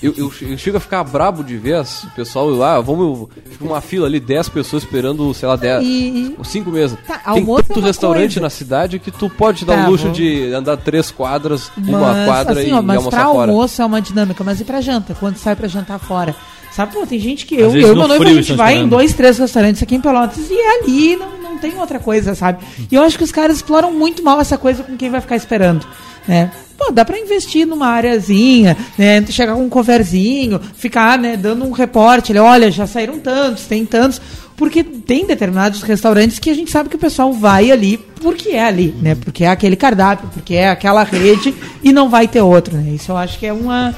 Eu, 0.00 0.14
eu, 0.16 0.32
eu, 0.42 0.56
chego 0.56 0.76
a 0.76 0.80
ficar 0.80 1.04
brabo 1.04 1.44
de 1.44 1.58
ver 1.58 1.78
o 1.78 2.10
pessoal 2.14 2.48
lá, 2.48 2.80
vamos, 2.80 3.28
fica 3.50 3.64
uma 3.64 3.82
fila 3.82 4.06
ali, 4.06 4.18
10 4.18 4.48
pessoas 4.48 4.84
esperando, 4.84 5.34
sei 5.34 5.46
lá, 5.46 5.56
10, 5.56 5.84
e... 5.84 6.36
5 6.42 6.70
mesas. 6.70 6.98
Tá, 7.06 7.18
Tem 7.34 7.44
tanto 7.44 7.80
é 7.80 7.82
restaurante 7.82 8.34
coisa. 8.34 8.40
na 8.40 8.48
cidade 8.48 8.98
que 8.98 9.10
tu 9.10 9.28
pode 9.28 9.66
dar 9.66 9.76
tá, 9.76 9.88
o 9.88 9.90
luxo 9.90 10.04
vou... 10.04 10.12
de 10.12 10.54
andar 10.54 10.78
três 10.78 11.10
quadras, 11.10 11.70
mas, 11.76 11.88
uma 11.88 12.24
quadra 12.24 12.60
assim, 12.60 12.70
e, 12.70 12.72
ó, 12.72 12.80
mas 12.80 12.94
e 12.94 12.96
almoçar 12.96 13.16
pra 13.24 13.32
fora. 13.32 13.50
almoço 13.50 13.82
é 13.82 13.84
uma 13.84 14.00
dinâmica, 14.00 14.42
mas 14.42 14.60
e 14.60 14.64
pra 14.64 14.80
janta? 14.80 15.14
Quando 15.14 15.36
sai 15.36 15.54
pra 15.54 15.68
jantar 15.68 15.98
fora? 15.98 16.34
Sabe, 16.70 16.92
pô, 16.92 17.04
tem 17.04 17.18
gente 17.18 17.46
que 17.46 17.56
eu, 17.56 17.74
eu 17.74 17.92
e 17.92 17.94
meu 17.94 18.08
noivo, 18.08 18.22
a 18.22 18.32
gente 18.32 18.52
vai 18.52 18.78
em 18.78 18.88
dois, 18.88 19.12
três 19.12 19.38
restaurantes 19.38 19.82
aqui 19.82 19.96
em 19.96 20.00
Pelotas 20.00 20.48
e 20.48 20.54
é 20.54 20.78
ali 20.78 21.16
não, 21.16 21.42
não 21.42 21.58
tem 21.58 21.76
outra 21.78 21.98
coisa, 21.98 22.34
sabe? 22.34 22.64
E 22.90 22.94
eu 22.94 23.02
acho 23.02 23.18
que 23.18 23.24
os 23.24 23.32
caras 23.32 23.56
exploram 23.56 23.92
muito 23.92 24.22
mal 24.22 24.40
essa 24.40 24.56
coisa 24.56 24.82
com 24.84 24.96
quem 24.96 25.10
vai 25.10 25.20
ficar 25.20 25.36
esperando, 25.36 25.84
né? 26.28 26.50
Pô, 26.78 26.92
dá 26.92 27.04
para 27.04 27.18
investir 27.18 27.66
numa 27.66 27.88
areazinha, 27.88 28.76
né? 28.96 29.24
Chegar 29.28 29.54
com 29.54 29.64
um 29.64 29.68
coverzinho, 29.68 30.60
ficar, 30.74 31.18
né, 31.18 31.36
dando 31.36 31.64
um 31.64 31.72
reporte, 31.72 32.36
olha, 32.38 32.70
já 32.70 32.86
saíram 32.86 33.18
tantos, 33.18 33.66
tem 33.66 33.84
tantos, 33.84 34.20
porque 34.56 34.84
tem 34.84 35.26
determinados 35.26 35.82
restaurantes 35.82 36.38
que 36.38 36.50
a 36.50 36.54
gente 36.54 36.70
sabe 36.70 36.88
que 36.88 36.96
o 36.96 36.98
pessoal 36.98 37.32
vai 37.32 37.70
ali 37.70 37.96
porque 37.96 38.50
é 38.50 38.64
ali, 38.64 38.94
né? 39.02 39.14
Porque 39.14 39.44
é 39.44 39.48
aquele 39.48 39.74
cardápio, 39.74 40.28
porque 40.32 40.54
é 40.54 40.68
aquela 40.68 41.02
rede 41.02 41.54
e 41.82 41.92
não 41.92 42.08
vai 42.08 42.28
ter 42.28 42.42
outro, 42.42 42.76
né? 42.76 42.92
Isso 42.92 43.10
eu 43.10 43.16
acho 43.16 43.38
que 43.38 43.46
é 43.46 43.52
uma 43.52 43.94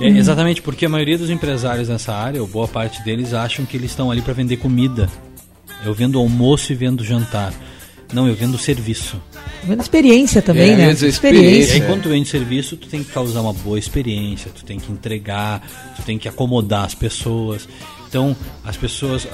é, 0.00 0.08
exatamente, 0.08 0.62
porque 0.62 0.86
a 0.86 0.88
maioria 0.88 1.18
dos 1.18 1.30
empresários 1.30 1.88
nessa 1.88 2.14
área, 2.14 2.40
ou 2.40 2.48
boa 2.48 2.66
parte 2.66 3.02
deles, 3.04 3.34
acham 3.34 3.64
que 3.64 3.76
eles 3.76 3.90
estão 3.90 4.10
ali 4.10 4.22
para 4.22 4.32
vender 4.32 4.56
comida. 4.56 5.08
Eu 5.84 5.94
vendo 5.94 6.18
almoço 6.18 6.72
e 6.72 6.74
vendo 6.74 7.04
jantar. 7.04 7.52
Não, 8.12 8.26
eu 8.26 8.34
vendo 8.34 8.58
serviço. 8.58 9.20
Vendo 9.62 9.80
experiência 9.80 10.42
também, 10.42 10.72
é, 10.72 10.76
né? 10.76 10.90
Experiência. 10.90 11.06
experiência. 11.06 11.72
E 11.78 11.82
aí, 11.82 11.86
quando 11.86 12.02
tu 12.02 12.08
vende 12.08 12.28
serviço, 12.28 12.76
tu 12.76 12.88
tem 12.88 13.04
que 13.04 13.12
causar 13.12 13.40
uma 13.40 13.52
boa 13.52 13.78
experiência, 13.78 14.50
tu 14.54 14.64
tem 14.64 14.78
que 14.78 14.90
entregar, 14.90 15.62
tu 15.96 16.02
tem 16.02 16.18
que 16.18 16.28
acomodar 16.28 16.84
as 16.84 16.94
pessoas. 16.94 17.68
Então, 18.08 18.36
as 18.64 18.76
pessoas, 18.76 19.28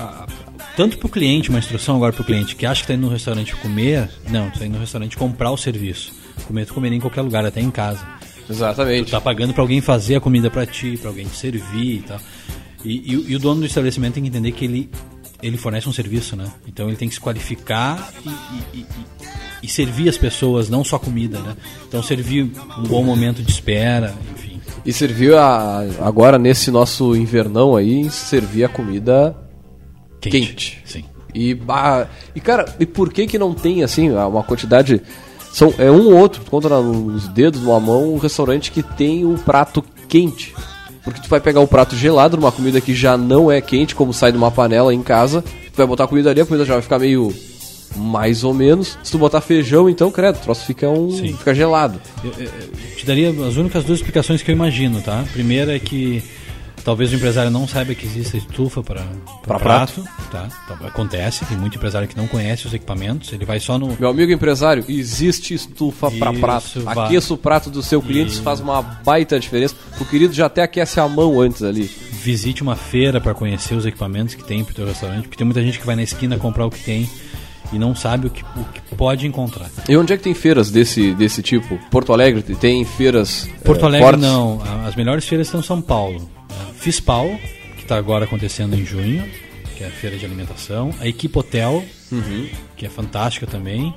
tanto 0.76 0.98
para 0.98 1.06
o 1.06 1.08
cliente, 1.08 1.48
uma 1.48 1.58
instrução 1.58 1.96
agora 1.96 2.12
para 2.12 2.20
o 2.20 2.24
cliente 2.24 2.54
que 2.54 2.66
acha 2.66 2.82
que 2.82 2.84
está 2.84 2.94
indo 2.94 3.06
no 3.06 3.12
restaurante 3.12 3.56
comer, 3.56 4.10
não, 4.28 4.50
tu 4.50 4.54
está 4.54 4.66
indo 4.66 4.74
no 4.74 4.80
restaurante 4.80 5.16
comprar 5.16 5.50
o 5.50 5.56
serviço. 5.56 6.12
Comer, 6.46 6.66
tu 6.66 6.74
comeria 6.74 6.98
em 6.98 7.00
qualquer 7.00 7.22
lugar, 7.22 7.46
até 7.46 7.62
em 7.62 7.70
casa. 7.70 8.15
Exatamente. 8.48 9.06
Tu 9.06 9.10
tá 9.10 9.20
pagando 9.20 9.52
para 9.52 9.62
alguém 9.62 9.80
fazer 9.80 10.16
a 10.16 10.20
comida 10.20 10.50
para 10.50 10.66
ti, 10.66 10.96
para 10.96 11.10
alguém 11.10 11.26
te 11.26 11.36
servir 11.36 11.98
e 11.98 12.02
tal. 12.02 12.20
E, 12.84 13.14
e, 13.14 13.32
e, 13.32 13.36
o 13.36 13.38
dono 13.38 13.60
do 13.60 13.66
estabelecimento 13.66 14.14
tem 14.14 14.22
que 14.22 14.28
entender 14.28 14.52
que 14.52 14.64
ele 14.64 14.90
ele 15.42 15.56
fornece 15.56 15.88
um 15.88 15.92
serviço, 15.92 16.34
né? 16.34 16.50
Então 16.66 16.88
ele 16.88 16.96
tem 16.96 17.08
que 17.08 17.14
se 17.14 17.20
qualificar 17.20 18.12
e, 18.24 18.78
e, 18.78 18.86
e, 19.62 19.68
servir 19.68 20.08
as 20.08 20.16
pessoas, 20.16 20.68
não 20.68 20.82
só 20.82 20.98
comida, 20.98 21.38
né? 21.40 21.56
Então 21.86 22.02
servir 22.02 22.50
um 22.78 22.82
bom 22.84 23.02
momento 23.02 23.42
de 23.42 23.50
espera, 23.50 24.14
enfim. 24.34 24.60
E 24.84 24.92
servir 24.92 25.34
a, 25.34 25.80
agora 26.00 26.38
nesse 26.38 26.70
nosso 26.70 27.14
invernão 27.14 27.76
aí, 27.76 28.08
servir 28.08 28.64
a 28.64 28.68
comida 28.68 29.36
quente. 30.20 30.46
quente. 30.46 30.82
Sim. 30.84 31.04
E, 31.34 31.58
e 32.34 32.40
cara, 32.40 32.74
e 32.80 32.86
por 32.86 33.12
que 33.12 33.26
que 33.26 33.38
não 33.38 33.52
tem 33.52 33.82
assim 33.82 34.10
uma 34.10 34.42
quantidade 34.42 35.02
são 35.56 35.72
é 35.78 35.90
um 35.90 36.08
ou 36.08 36.16
outro, 36.18 36.42
conta 36.50 36.68
nos 36.68 37.28
dedos, 37.28 37.62
numa 37.62 37.80
mão, 37.80 38.12
um 38.12 38.18
restaurante 38.18 38.70
que 38.70 38.82
tem 38.82 39.24
o 39.24 39.38
prato 39.38 39.82
quente. 40.06 40.54
Porque 41.02 41.18
tu 41.18 41.30
vai 41.30 41.40
pegar 41.40 41.60
o 41.60 41.66
prato 41.66 41.96
gelado 41.96 42.36
numa 42.36 42.52
comida 42.52 42.78
que 42.78 42.94
já 42.94 43.16
não 43.16 43.50
é 43.50 43.58
quente, 43.62 43.94
como 43.94 44.12
sai 44.12 44.30
de 44.30 44.36
uma 44.36 44.50
panela 44.50 44.92
em 44.92 45.02
casa. 45.02 45.40
Tu 45.40 45.74
vai 45.74 45.86
botar 45.86 46.04
a 46.04 46.08
comida 46.08 46.28
ali, 46.28 46.42
a 46.42 46.44
comida 46.44 46.62
já 46.66 46.74
vai 46.74 46.82
ficar 46.82 46.98
meio 46.98 47.34
mais 47.96 48.44
ou 48.44 48.52
menos. 48.52 48.98
Se 49.02 49.12
tu 49.12 49.16
botar 49.16 49.40
feijão, 49.40 49.88
então, 49.88 50.10
credo, 50.10 50.36
o 50.36 50.40
troço 50.40 50.66
fica, 50.66 50.90
um, 50.90 51.10
fica 51.10 51.54
gelado. 51.54 51.98
Eu, 52.22 52.34
eu, 52.38 52.50
te 52.94 53.06
daria 53.06 53.30
as 53.30 53.56
únicas 53.56 53.82
duas 53.82 54.00
explicações 54.00 54.42
que 54.42 54.50
eu 54.50 54.54
imagino, 54.54 55.00
tá? 55.00 55.24
Primeira 55.32 55.74
é 55.74 55.78
que 55.78 56.22
Talvez 56.84 57.12
o 57.12 57.16
empresário 57.16 57.50
não 57.50 57.66
saiba 57.66 57.94
que 57.94 58.06
existe 58.06 58.36
estufa 58.36 58.82
para 58.82 59.02
prato, 59.58 60.04
tá? 60.30 60.48
Então, 60.64 60.86
acontece, 60.86 61.44
tem 61.44 61.56
muito 61.56 61.76
empresário 61.76 62.06
que 62.06 62.16
não 62.16 62.28
conhece 62.28 62.66
os 62.66 62.74
equipamentos, 62.74 63.32
ele 63.32 63.44
vai 63.44 63.58
só 63.58 63.76
no... 63.76 63.96
Meu 63.98 64.08
amigo 64.08 64.30
empresário, 64.30 64.84
existe 64.88 65.52
estufa 65.52 66.10
para 66.10 66.32
prato. 66.32 66.80
Vai. 66.82 67.06
Aqueça 67.06 67.34
o 67.34 67.36
prato 67.36 67.70
do 67.70 67.82
seu 67.82 68.00
cliente, 68.00 68.32
isso 68.32 68.42
faz 68.42 68.60
uma 68.60 68.80
baita 68.80 69.38
diferença. 69.40 69.74
O 70.00 70.04
querido 70.04 70.32
já 70.32 70.46
até 70.46 70.62
aquece 70.62 71.00
a 71.00 71.08
mão 71.08 71.40
antes 71.40 71.62
ali. 71.62 71.90
Visite 72.22 72.62
uma 72.62 72.76
feira 72.76 73.20
para 73.20 73.34
conhecer 73.34 73.74
os 73.74 73.84
equipamentos 73.84 74.34
que 74.34 74.44
tem 74.44 74.62
para 74.62 74.72
o 74.72 74.74
teu 74.74 74.86
restaurante, 74.86 75.22
porque 75.22 75.36
tem 75.36 75.44
muita 75.44 75.62
gente 75.62 75.78
que 75.78 75.86
vai 75.86 75.96
na 75.96 76.02
esquina 76.02 76.38
comprar 76.38 76.66
o 76.66 76.70
que 76.70 76.82
tem 76.84 77.08
e 77.72 77.78
não 77.78 77.94
sabe 77.94 78.28
o 78.28 78.30
que, 78.30 78.42
o 78.42 78.64
que, 78.64 78.80
pode 78.96 79.26
encontrar. 79.26 79.70
E 79.88 79.96
onde 79.96 80.12
é 80.12 80.16
que 80.16 80.22
tem 80.22 80.34
feiras 80.34 80.70
desse, 80.70 81.14
desse 81.14 81.42
tipo? 81.42 81.78
Porto 81.90 82.12
Alegre 82.12 82.42
tem 82.42 82.84
feiras 82.84 83.48
Porto 83.64 83.82
é, 83.82 83.86
Alegre 83.86 84.16
não, 84.16 84.60
as 84.86 84.94
melhores 84.94 85.26
feiras 85.26 85.48
estão 85.48 85.60
em 85.60 85.64
São 85.64 85.80
Paulo. 85.82 86.35
FISPAL, 86.76 87.38
que 87.76 87.82
está 87.82 87.96
agora 87.96 88.24
acontecendo 88.24 88.74
em 88.74 88.84
junho, 88.84 89.24
que 89.76 89.84
é 89.84 89.88
a 89.88 89.90
feira 89.90 90.16
de 90.16 90.24
alimentação. 90.24 90.94
A 91.00 91.06
Equipe 91.06 91.38
Hotel, 91.38 91.84
uhum. 92.12 92.48
que 92.76 92.86
é 92.86 92.88
fantástica 92.88 93.46
também. 93.46 93.94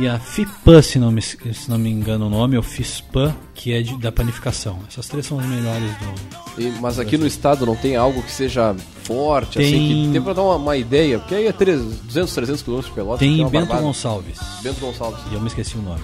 e 0.00 0.06
a 0.08 0.18
FIPAN, 0.18 0.82
se 0.82 0.98
não 0.98 1.10
me, 1.10 1.22
se 1.22 1.38
não 1.68 1.78
me 1.78 1.90
engano 1.90 2.26
o 2.26 2.30
nome, 2.30 2.56
ou 2.56 2.62
FISPAN, 2.62 3.34
que 3.54 3.72
é 3.72 3.82
de, 3.82 3.96
da 3.98 4.10
panificação. 4.12 4.78
Essas 4.88 5.06
três 5.08 5.26
são 5.26 5.38
as 5.38 5.46
melhores 5.46 5.90
do. 5.98 6.60
E- 6.62 6.72
mas 6.80 6.98
aqui 6.98 7.16
no 7.16 7.26
estado 7.26 7.64
não 7.66 7.76
tem 7.76 7.96
algo 7.96 8.22
que 8.22 8.30
seja 8.32 8.74
forte, 9.04 9.58
Tem- 9.58 9.66
assim, 9.66 10.06
que 10.06 10.12
tem 10.12 10.22
pra 10.22 10.32
dar 10.32 10.42
uma, 10.42 10.56
uma 10.56 10.76
ideia, 10.76 11.18
porque 11.18 11.34
aí 11.34 11.46
é 11.46 11.52
300, 11.52 11.98
200, 12.00 12.34
300 12.34 12.62
quilômetros 12.62 12.90
de 12.90 12.94
Pelotas. 12.94 13.18
que 13.20 13.24
é 13.24 13.28
Tem 13.28 13.40
uma 13.40 13.50
Bento 13.50 13.66
barbada. 13.66 13.82
Gonçalves. 13.86 14.38
Bento 14.62 14.80
Gonçalves. 14.80 15.20
E 15.30 15.34
eu 15.34 15.40
me 15.40 15.46
esqueci 15.46 15.76
o 15.76 15.82
nome. 15.82 16.02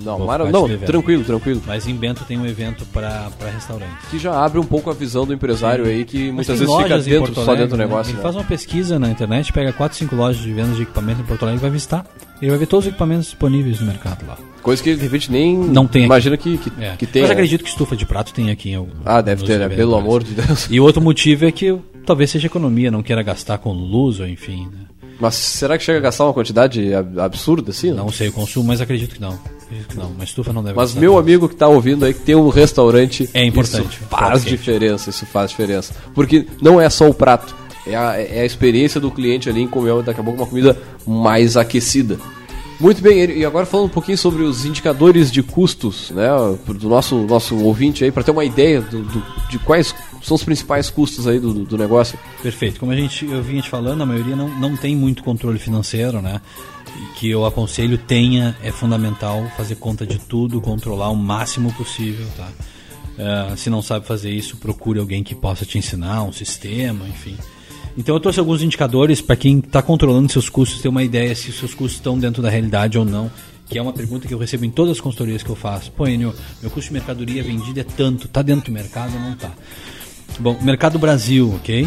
Não, 0.00 0.18
mara... 0.26 0.50
não 0.50 0.68
tranquilo, 0.78 1.24
tranquilo. 1.24 1.62
Mas 1.66 1.86
em 1.86 1.94
Bento 1.94 2.24
tem 2.24 2.38
um 2.38 2.46
evento 2.46 2.84
para 2.86 3.28
restaurantes. 3.52 4.08
Que 4.10 4.18
já 4.18 4.32
abre 4.44 4.58
um 4.58 4.64
pouco 4.64 4.90
a 4.90 4.94
visão 4.94 5.26
do 5.26 5.32
empresário 5.32 5.84
aí, 5.86 6.04
que 6.04 6.26
Mas 6.26 6.34
muitas 6.48 6.58
vezes 6.60 6.74
fica 6.76 6.98
dentro, 6.98 7.18
Porto 7.20 7.34
só 7.34 7.40
Alegre, 7.42 7.56
dentro 7.64 7.76
do 7.76 7.78
né? 7.78 7.84
negócio. 7.86 8.10
Ele 8.10 8.16
né? 8.18 8.22
faz 8.22 8.34
uma 8.36 8.44
pesquisa 8.44 8.98
na 8.98 9.10
internet, 9.10 9.52
pega 9.52 9.72
4, 9.72 9.96
5 9.98 10.14
lojas 10.16 10.42
de 10.42 10.52
vendas 10.52 10.76
de 10.76 10.82
equipamento 10.82 11.20
em 11.20 11.24
Porto 11.24 11.42
Alegre 11.42 11.60
e 11.60 11.62
vai 11.62 11.70
visitar. 11.70 12.04
Ele 12.40 12.50
vai 12.50 12.58
ver 12.60 12.66
todos 12.66 12.84
os 12.86 12.88
equipamentos 12.90 13.26
disponíveis 13.26 13.80
no 13.80 13.86
mercado 13.86 14.24
lá. 14.26 14.38
Coisa 14.62 14.82
que 14.82 14.94
de 14.94 15.02
repente 15.02 15.30
nem 15.32 15.56
Não 15.56 15.86
tem 15.86 16.02
aqui. 16.02 16.06
imagina 16.06 16.36
que, 16.36 16.58
que, 16.58 16.72
É. 16.80 16.94
que 16.96 17.06
tem. 17.06 17.22
Mas 17.22 17.30
né? 17.30 17.34
acredito 17.34 17.64
que 17.64 17.70
estufa 17.70 17.96
de 17.96 18.06
prato 18.06 18.32
tem 18.32 18.50
aqui 18.50 18.70
em 18.70 18.74
algum. 18.76 18.90
Ah, 19.04 19.20
deve 19.20 19.44
ter, 19.44 19.58
né? 19.58 19.68
Pelo 19.68 19.96
amor 19.96 20.22
de 20.22 20.34
Deus. 20.34 20.68
E 20.70 20.78
outro 20.78 21.00
motivo 21.02 21.46
é 21.46 21.52
que 21.52 21.76
talvez 22.06 22.30
seja 22.30 22.46
economia, 22.46 22.90
não 22.90 23.02
queira 23.02 23.22
gastar 23.22 23.58
com 23.58 23.72
luz 23.72 24.20
ou 24.20 24.26
enfim. 24.26 24.66
Né? 24.66 24.78
Mas 25.20 25.34
será 25.34 25.76
que 25.76 25.82
chega 25.82 25.98
a 25.98 26.02
gastar 26.02 26.24
uma 26.26 26.32
quantidade 26.34 26.94
ab- 26.94 27.18
absurda 27.18 27.70
assim? 27.70 27.90
Não 27.90 28.10
sei 28.12 28.28
o 28.28 28.32
consumo, 28.32 28.68
mas 28.68 28.80
acredito 28.80 29.14
que 29.16 29.20
não. 29.20 29.36
Acredito 29.68 29.88
que 29.88 29.96
não. 29.98 30.08
Uma 30.10 30.24
estufa 30.24 30.52
não 30.52 30.62
deve 30.62 30.74
Mas 30.76 30.94
meu 30.94 31.12
tanto. 31.12 31.20
amigo 31.20 31.48
que 31.48 31.54
tá 31.56 31.68
ouvindo 31.68 32.04
aí, 32.04 32.14
que 32.14 32.20
tem 32.20 32.34
um 32.34 32.48
restaurante, 32.48 33.28
É 33.34 33.44
importante. 33.44 33.96
isso 33.98 34.04
faz 34.08 34.42
quente. 34.44 34.56
diferença, 34.56 35.10
isso 35.10 35.26
faz 35.26 35.50
diferença. 35.50 35.94
Porque 36.14 36.46
não 36.60 36.80
é 36.80 36.88
só 36.88 37.08
o 37.08 37.12
prato, 37.14 37.54
é 37.86 37.94
a, 37.94 38.16
é 38.18 38.40
a 38.40 38.44
experiência 38.46 39.00
do 39.00 39.10
cliente 39.10 39.48
ali 39.48 39.60
em 39.60 39.68
comer 39.68 40.02
daqui 40.02 40.20
a 40.20 40.24
pouco 40.24 40.40
uma 40.40 40.46
comida 40.48 40.76
mais 41.06 41.56
aquecida. 41.56 42.18
Muito 42.80 43.02
bem, 43.02 43.18
e 43.36 43.44
agora 43.44 43.66
falando 43.66 43.86
um 43.86 43.90
pouquinho 43.90 44.16
sobre 44.16 44.44
os 44.44 44.64
indicadores 44.64 45.32
de 45.32 45.42
custos, 45.42 46.10
né, 46.12 46.28
do 46.64 46.88
nosso, 46.88 47.16
nosso 47.26 47.56
ouvinte 47.56 48.04
aí, 48.04 48.12
para 48.12 48.22
ter 48.22 48.30
uma 48.30 48.44
ideia 48.44 48.80
do, 48.80 49.02
do- 49.02 49.22
de 49.50 49.58
quais 49.58 49.92
são 50.22 50.36
os 50.36 50.44
principais 50.44 50.88
custos 50.88 51.26
aí 51.26 51.40
do, 51.40 51.52
do 51.52 51.76
negócio. 51.76 52.16
Perfeito. 52.40 52.78
Como 52.78 52.92
a 52.92 52.94
gente, 52.96 53.26
eu 53.26 53.42
vinha 53.42 53.60
te 53.60 53.68
falando, 53.68 54.00
a 54.02 54.06
maioria 54.06 54.36
não, 54.36 54.48
não 54.60 54.76
tem 54.76 54.94
muito 54.94 55.24
controle 55.24 55.58
financeiro, 55.58 56.22
né? 56.22 56.40
Que 57.16 57.30
eu 57.30 57.44
aconselho 57.44 57.98
tenha, 57.98 58.56
é 58.62 58.70
fundamental 58.70 59.44
fazer 59.56 59.76
conta 59.76 60.06
de 60.06 60.18
tudo, 60.18 60.60
controlar 60.60 61.10
o 61.10 61.16
máximo 61.16 61.72
possível, 61.72 62.26
tá? 62.36 62.48
Eh, 63.18 63.56
se 63.56 63.68
não 63.68 63.82
sabe 63.82 64.06
fazer 64.06 64.30
isso, 64.30 64.56
procure 64.56 65.00
alguém 65.00 65.24
que 65.24 65.34
possa 65.34 65.66
te 65.66 65.76
ensinar, 65.76 66.22
um 66.22 66.32
sistema, 66.32 67.06
enfim. 67.08 67.36
Então 67.96 68.14
eu 68.14 68.20
trouxe 68.20 68.38
alguns 68.38 68.62
indicadores 68.62 69.20
para 69.20 69.34
quem 69.34 69.58
está 69.58 69.82
controlando 69.82 70.30
seus 70.30 70.48
custos 70.48 70.80
ter 70.80 70.88
uma 70.88 71.02
ideia 71.02 71.34
se 71.34 71.50
seus 71.50 71.74
custos 71.74 71.94
estão 71.94 72.16
dentro 72.16 72.40
da 72.40 72.48
realidade 72.48 72.96
ou 72.96 73.04
não. 73.04 73.28
Que 73.68 73.76
é 73.76 73.82
uma 73.82 73.92
pergunta 73.92 74.26
que 74.26 74.32
eu 74.32 74.38
recebo 74.38 74.64
em 74.64 74.70
todas 74.70 74.92
as 74.92 75.00
consultorias 75.00 75.42
que 75.42 75.50
eu 75.50 75.56
faço. 75.56 75.90
Pô, 75.92 76.06
Enio, 76.06 76.32
meu 76.62 76.70
custo 76.70 76.88
de 76.88 76.94
mercadoria 76.94 77.42
vendida 77.42 77.80
é 77.80 77.84
tanto, 77.84 78.28
tá 78.28 78.40
dentro 78.40 78.66
do 78.66 78.72
mercado 78.72 79.12
ou 79.14 79.20
não 79.20 79.34
tá? 79.34 79.50
Bom, 80.38 80.56
Mercado 80.62 80.98
Brasil, 80.98 81.52
ok? 81.56 81.86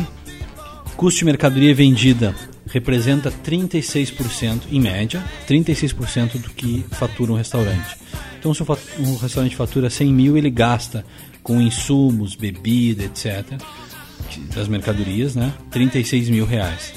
Custo 0.97 1.19
de 1.19 1.25
mercadoria 1.25 1.73
vendida 1.73 2.35
representa 2.71 3.31
36%, 3.31 4.61
em 4.71 4.79
média, 4.79 5.23
36% 5.47 6.39
do 6.39 6.49
que 6.49 6.85
fatura 6.91 7.33
um 7.33 7.35
restaurante. 7.35 7.97
Então, 8.39 8.53
se 8.53 8.63
um 8.99 9.17
restaurante 9.17 9.55
fatura 9.55 9.89
100 9.89 10.13
mil, 10.13 10.37
ele 10.37 10.49
gasta 10.49 11.05
com 11.43 11.61
insumos, 11.61 12.35
bebida, 12.35 13.03
etc., 13.03 13.59
das 14.55 14.67
mercadorias, 14.67 15.35
né? 15.35 15.53
36 15.69 16.29
mil 16.29 16.45
reais. 16.45 16.93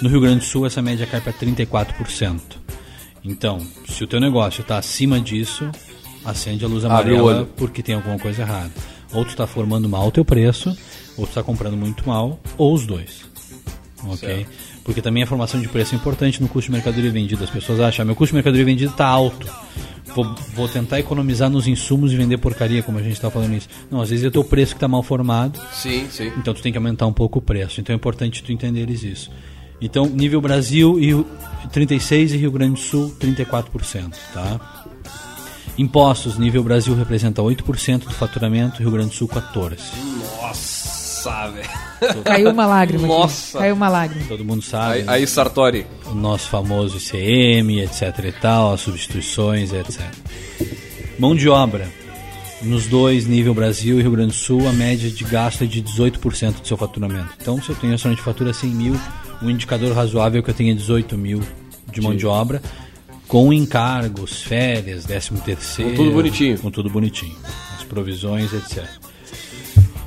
No 0.00 0.08
Rio 0.08 0.20
Grande 0.20 0.38
do 0.38 0.44
Sul, 0.44 0.66
essa 0.66 0.80
média 0.80 1.06
cai 1.06 1.20
para 1.20 1.32
34%. 1.32 2.40
Então, 3.24 3.60
se 3.88 4.02
o 4.04 4.06
teu 4.06 4.20
negócio 4.20 4.62
está 4.62 4.78
acima 4.78 5.20
disso, 5.20 5.68
acende 6.24 6.64
a 6.64 6.68
luz 6.68 6.84
amarela 6.84 7.48
porque 7.56 7.82
tem 7.82 7.94
alguma 7.94 8.18
coisa 8.18 8.42
errada. 8.42 8.72
Ou 9.12 9.24
tu 9.24 9.30
está 9.30 9.46
formando 9.46 9.88
mal 9.88 10.06
o 10.06 10.12
teu 10.12 10.24
preço, 10.24 10.70
ou 11.16 11.26
tu 11.26 11.30
está 11.30 11.42
comprando 11.42 11.76
muito 11.76 12.06
mal, 12.08 12.40
ou 12.56 12.72
os 12.72 12.86
dois. 12.86 13.28
Ok? 14.04 14.46
Porque 14.84 15.02
também 15.02 15.22
a 15.22 15.26
formação 15.26 15.60
de 15.60 15.68
preço 15.68 15.94
é 15.94 15.98
importante 15.98 16.40
no 16.42 16.48
custo 16.48 16.70
de 16.70 16.72
mercadoria 16.72 17.10
vendida. 17.10 17.44
As 17.44 17.50
pessoas 17.50 17.80
acham, 17.80 18.02
"Ah, 18.02 18.06
meu 18.06 18.16
custo 18.16 18.32
de 18.32 18.36
mercadoria 18.36 18.64
vendida 18.64 18.90
está 18.90 19.06
alto. 19.06 19.46
Vou, 20.14 20.34
vou 20.54 20.66
tentar 20.68 20.98
economizar 20.98 21.48
nos 21.48 21.68
insumos 21.68 22.12
e 22.12 22.16
vender 22.16 22.38
porcaria, 22.38 22.82
como 22.82 22.98
a 22.98 23.02
gente 23.02 23.12
está 23.12 23.30
falando 23.30 23.54
isso. 23.54 23.68
Não, 23.90 24.00
às 24.00 24.10
vezes 24.10 24.24
é 24.24 24.28
o 24.28 24.30
teu 24.30 24.42
preço 24.42 24.72
que 24.72 24.78
está 24.78 24.88
mal 24.88 25.02
formado, 25.04 25.60
Sim, 25.72 26.06
sim. 26.10 26.32
então 26.36 26.52
tu 26.52 26.60
tem 26.62 26.72
que 26.72 26.78
aumentar 26.78 27.06
um 27.06 27.12
pouco 27.12 27.38
o 27.38 27.42
preço. 27.42 27.80
Então 27.80 27.92
é 27.92 27.96
importante 27.96 28.42
tu 28.42 28.50
entenderes 28.50 29.04
isso. 29.04 29.30
Então, 29.80 30.06
nível 30.06 30.40
Brasil 30.40 30.98
e 30.98 31.06
Rio- 31.06 31.26
36 31.72 32.32
e 32.32 32.36
Rio 32.38 32.50
Grande 32.50 32.72
do 32.74 32.80
Sul 32.80 33.14
34%, 33.20 34.16
tá? 34.34 34.60
Impostos, 35.78 36.36
nível 36.38 36.62
Brasil 36.64 36.94
representa 36.94 37.40
8% 37.40 38.04
do 38.06 38.12
faturamento, 38.12 38.80
Rio 38.80 38.90
Grande 38.90 39.10
do 39.10 39.14
Sul 39.14 39.28
14. 39.28 39.76
Nossa, 40.42 40.79
velho. 41.28 42.22
Caiu 42.24 42.50
uma 42.50 42.66
lágrima. 42.66 43.04
aqui. 43.04 43.12
Nossa. 43.12 43.58
Caiu 43.58 43.74
uma 43.74 43.88
lágrima. 43.88 44.24
Todo 44.26 44.44
mundo 44.44 44.62
sabe. 44.62 44.94
Aí, 44.94 45.02
né? 45.02 45.12
aí, 45.12 45.26
Sartori. 45.26 45.86
o 46.06 46.14
nosso 46.14 46.48
famoso 46.48 46.96
ICM, 46.96 47.80
etc 47.80 48.24
e 48.24 48.32
tal, 48.32 48.72
as 48.72 48.80
substituições, 48.80 49.72
etc. 49.72 50.00
Mão 51.18 51.34
de 51.34 51.48
obra. 51.48 51.88
Nos 52.62 52.86
dois, 52.86 53.26
nível 53.26 53.54
Brasil 53.54 53.98
e 53.98 54.02
Rio 54.02 54.10
Grande 54.10 54.32
do 54.32 54.34
Sul, 54.34 54.68
a 54.68 54.72
média 54.72 55.10
de 55.10 55.24
gasto 55.24 55.64
é 55.64 55.66
de 55.66 55.82
18% 55.82 56.60
do 56.60 56.68
seu 56.68 56.76
faturamento. 56.76 57.30
Então, 57.40 57.60
se 57.60 57.70
eu 57.70 57.76
tenho 57.76 57.92
restaurante 57.92 58.18
de 58.18 58.24
fatura 58.24 58.52
100 58.52 58.70
mil, 58.70 59.00
um 59.42 59.48
indicador 59.48 59.94
razoável 59.94 60.40
é 60.40 60.42
que 60.42 60.50
eu 60.50 60.54
tenha 60.54 60.74
18 60.74 61.16
mil 61.16 61.42
de 61.90 62.02
mão 62.02 62.14
de 62.14 62.26
obra, 62.26 62.60
com 63.26 63.52
encargos, 63.52 64.42
férias, 64.42 65.04
13 65.04 65.30
terceiro. 65.42 65.90
Com 65.92 65.96
tudo 65.96 66.10
bonitinho. 66.10 66.58
Com 66.58 66.70
tudo 66.70 66.90
bonitinho. 66.90 67.36
As 67.78 67.84
provisões, 67.84 68.52
etc. 68.52 68.99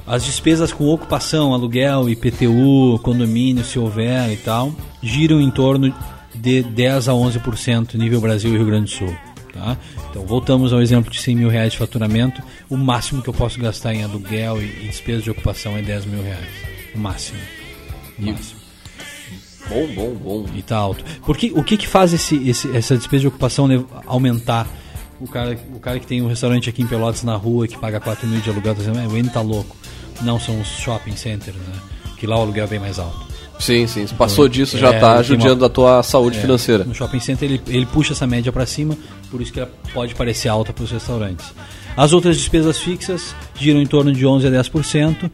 As 0.05 0.25
despesas 0.25 0.73
com 0.73 0.85
ocupação, 0.89 1.53
aluguel, 1.53 2.09
IPTU, 2.09 2.99
condomínio, 3.01 3.63
se 3.63 3.79
houver 3.79 4.31
e 4.31 4.37
tal, 4.37 4.73
giram 5.01 5.39
em 5.39 5.49
torno 5.49 5.93
de 6.35 6.61
10 6.63 7.07
a 7.07 7.13
11% 7.13 7.95
nível 7.95 8.19
Brasil 8.19 8.53
e 8.53 8.57
Rio 8.57 8.65
Grande 8.65 8.91
do 8.91 8.97
Sul. 8.97 9.15
Tá? 9.53 9.77
Então 10.09 10.25
voltamos 10.25 10.73
ao 10.73 10.81
exemplo 10.81 11.11
de 11.11 11.21
100 11.21 11.35
mil 11.35 11.47
reais 11.49 11.71
de 11.71 11.77
faturamento. 11.77 12.41
O 12.69 12.75
máximo 12.75 13.21
que 13.21 13.29
eu 13.29 13.33
posso 13.33 13.59
gastar 13.59 13.93
em 13.93 14.03
aluguel 14.03 14.61
e, 14.61 14.65
e 14.65 14.87
despesas 14.87 15.23
de 15.23 15.29
ocupação 15.31 15.77
é 15.77 15.81
10 15.81 16.05
mil 16.07 16.23
reais. 16.23 16.47
O 16.93 16.97
máximo. 16.99 17.37
O 18.19 18.25
máximo. 18.25 18.59
Bom, 19.69 19.87
bom, 19.95 20.13
bom. 20.15 20.45
E 20.55 20.61
tá 20.61 20.75
alto. 20.75 21.05
Porque 21.25 21.51
o 21.55 21.63
que, 21.63 21.77
que 21.77 21.87
faz 21.87 22.11
esse, 22.13 22.35
esse- 22.49 22.75
essa 22.75 22.97
despesa 22.97 23.21
de 23.21 23.27
ocupação 23.27 23.67
aumentar? 24.05 24.67
O 25.21 25.27
cara, 25.27 25.57
o 25.73 25.79
cara 25.79 25.99
que 25.99 26.07
tem 26.07 26.21
um 26.21 26.27
restaurante 26.27 26.67
aqui 26.69 26.81
em 26.81 26.87
Pelotas 26.87 27.23
na 27.23 27.35
rua 27.35 27.65
que 27.67 27.77
paga 27.77 27.99
4 27.99 28.27
mil 28.27 28.41
de 28.41 28.49
aluguel, 28.49 28.73
tá 28.75 28.79
dizendo, 28.81 28.99
"É, 28.99 29.07
o 29.07 29.15
N 29.15 29.29
tá 29.29 29.39
louco. 29.39 29.77
Não, 30.23 30.39
são 30.39 30.59
os 30.59 30.67
shopping 30.67 31.15
centers, 31.15 31.55
né? 31.55 31.73
Que 32.17 32.25
lá 32.27 32.37
o 32.37 32.41
aluguel 32.41 32.63
é 32.65 32.67
bem 32.67 32.79
mais 32.79 32.99
alto. 32.99 33.33
Sim, 33.59 33.85
sim. 33.87 34.05
Se 34.07 34.13
passou 34.13 34.47
disso, 34.49 34.75
É, 34.77 34.79
já 34.79 34.87
tá 34.91 34.95
ele 34.95 34.99
tem 35.01 35.09
uma- 35.15 35.23
judiando 35.23 35.59
da 35.61 35.69
tua 35.69 36.01
saúde 36.03 36.39
financeira. 36.39 36.83
No 36.83 36.93
shopping 36.95 37.19
center 37.19 37.49
ele, 37.49 37.61
ele 37.67 37.85
puxa 37.85 38.13
essa 38.13 38.25
média 38.25 38.51
para 38.51 38.65
cima, 38.65 38.97
por 39.29 39.41
isso 39.41 39.53
que 39.53 39.59
ela 39.59 39.71
pode 39.93 40.15
parecer 40.15 40.49
alta 40.49 40.73
para 40.73 40.83
os 40.83 40.91
restaurantes. 40.91 41.53
As 41.95 42.11
outras 42.13 42.35
despesas 42.37 42.79
fixas 42.79 43.35
giram 43.55 43.79
em 43.81 43.85
torno 43.85 44.11
de 44.11 44.25
11 44.25 44.47
a 44.47 44.49
10%. 44.49 45.29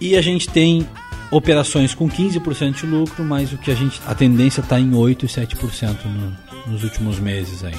E 0.00 0.16
a 0.16 0.22
gente 0.22 0.48
tem 0.48 0.86
operações 1.30 1.94
com 1.94 2.08
15% 2.08 2.80
de 2.80 2.86
lucro, 2.86 3.24
mas 3.24 3.52
o 3.52 3.58
que 3.58 3.70
a 3.70 3.74
gente 3.74 4.00
a 4.06 4.14
tendência 4.14 4.60
está 4.60 4.78
em 4.80 4.94
8 4.94 5.26
e 5.26 5.28
7% 5.28 5.96
no, 6.04 6.72
nos 6.72 6.84
últimos 6.84 7.18
meses 7.18 7.62
aí. 7.64 7.74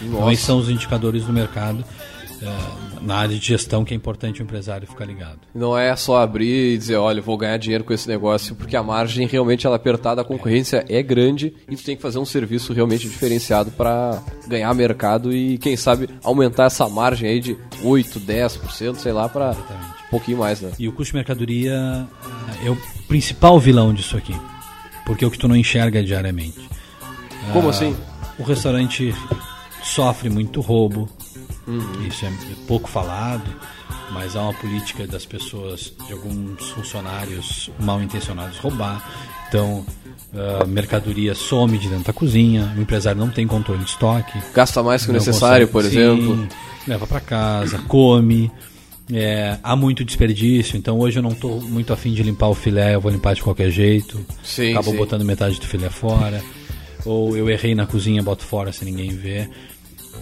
Então 0.00 0.30
esses 0.32 0.44
são 0.44 0.58
os 0.58 0.68
indicadores 0.68 1.24
do 1.24 1.32
mercado 1.32 1.84
eh, 2.42 2.98
na 3.02 3.16
área 3.16 3.36
de 3.38 3.44
gestão 3.46 3.84
que 3.84 3.94
é 3.94 3.96
importante 3.96 4.40
o 4.40 4.44
empresário 4.44 4.86
ficar 4.86 5.04
ligado. 5.04 5.38
Não 5.54 5.76
é 5.76 5.94
só 5.96 6.18
abrir 6.22 6.74
e 6.74 6.78
dizer, 6.78 6.96
olha, 6.96 7.20
vou 7.22 7.36
ganhar 7.36 7.56
dinheiro 7.56 7.84
com 7.84 7.92
esse 7.92 8.08
negócio, 8.08 8.54
porque 8.54 8.76
a 8.76 8.82
margem 8.82 9.26
realmente 9.26 9.66
ela 9.66 9.76
é 9.76 9.78
apertada, 9.78 10.20
a 10.20 10.24
concorrência 10.24 10.84
é 10.88 11.02
grande 11.02 11.54
e 11.68 11.76
tu 11.76 11.82
tem 11.84 11.96
que 11.96 12.02
fazer 12.02 12.18
um 12.18 12.24
serviço 12.24 12.72
realmente 12.72 13.08
diferenciado 13.08 13.70
para 13.72 14.22
ganhar 14.46 14.72
mercado 14.74 15.32
e, 15.32 15.58
quem 15.58 15.76
sabe, 15.76 16.08
aumentar 16.22 16.64
essa 16.66 16.88
margem 16.88 17.28
aí 17.30 17.40
de 17.40 17.56
8, 17.82 18.20
10%, 18.20 18.96
sei 18.96 19.12
lá, 19.12 19.28
para 19.28 19.50
um 19.52 20.10
pouquinho 20.10 20.38
mais, 20.38 20.60
né? 20.60 20.70
E 20.78 20.86
o 20.88 20.92
custo 20.92 21.12
de 21.12 21.16
mercadoria 21.16 22.06
eh, 22.62 22.66
é 22.66 22.70
o 22.70 22.76
principal 23.08 23.58
vilão 23.58 23.92
disso 23.94 24.16
aqui, 24.16 24.34
porque 25.06 25.24
é 25.24 25.28
o 25.28 25.30
que 25.30 25.38
tu 25.38 25.48
não 25.48 25.56
enxerga 25.56 26.02
diariamente. 26.02 26.68
Como 27.52 27.68
Ah, 27.68 27.70
assim? 27.70 27.96
O 28.38 28.42
restaurante 28.44 29.14
sofre 29.82 30.30
muito 30.30 30.60
roubo, 30.60 31.08
Uhum. 31.66 32.06
isso 32.08 32.24
é 32.26 32.32
pouco 32.66 32.88
falado, 32.88 33.44
mas 34.12 34.34
há 34.36 34.42
uma 34.42 34.54
política 34.54 35.06
das 35.06 35.24
pessoas, 35.24 35.92
de 36.06 36.12
alguns 36.12 36.70
funcionários 36.70 37.70
mal 37.78 38.02
intencionados 38.02 38.58
roubar. 38.58 39.02
Então, 39.48 39.84
a 40.60 40.64
mercadoria 40.64 41.34
some 41.34 41.76
de 41.78 41.88
dentro 41.88 42.04
da 42.04 42.12
cozinha, 42.12 42.72
o 42.76 42.80
empresário 42.80 43.20
não 43.20 43.28
tem 43.30 43.46
controle 43.46 43.84
de 43.84 43.90
estoque. 43.90 44.32
Gasta 44.54 44.82
mais 44.82 45.04
que 45.04 45.10
o 45.10 45.12
necessário, 45.12 45.68
consegue- 45.68 45.90
por 45.90 45.92
Sim, 45.94 45.98
exemplo. 46.22 46.48
Leva 46.88 47.06
para 47.06 47.20
casa, 47.20 47.78
come. 47.86 48.50
é, 49.12 49.58
há 49.62 49.76
muito 49.76 50.04
desperdício, 50.04 50.76
então 50.76 50.98
hoje 50.98 51.18
eu 51.18 51.22
não 51.22 51.32
estou 51.32 51.60
muito 51.60 51.92
afim 51.92 52.12
de 52.14 52.22
limpar 52.22 52.48
o 52.48 52.54
filé, 52.54 52.94
eu 52.94 53.00
vou 53.00 53.10
limpar 53.12 53.34
de 53.34 53.42
qualquer 53.42 53.70
jeito. 53.70 54.24
Sim, 54.42 54.70
Acabo 54.72 54.90
sim. 54.92 54.96
botando 54.96 55.24
metade 55.24 55.60
do 55.60 55.66
filé 55.66 55.90
fora. 55.90 56.42
ou 57.04 57.36
eu 57.36 57.50
errei 57.50 57.74
na 57.74 57.84
cozinha, 57.84 58.22
boto 58.22 58.44
fora 58.44 58.72
se 58.72 58.84
ninguém 58.84 59.10
vê. 59.10 59.48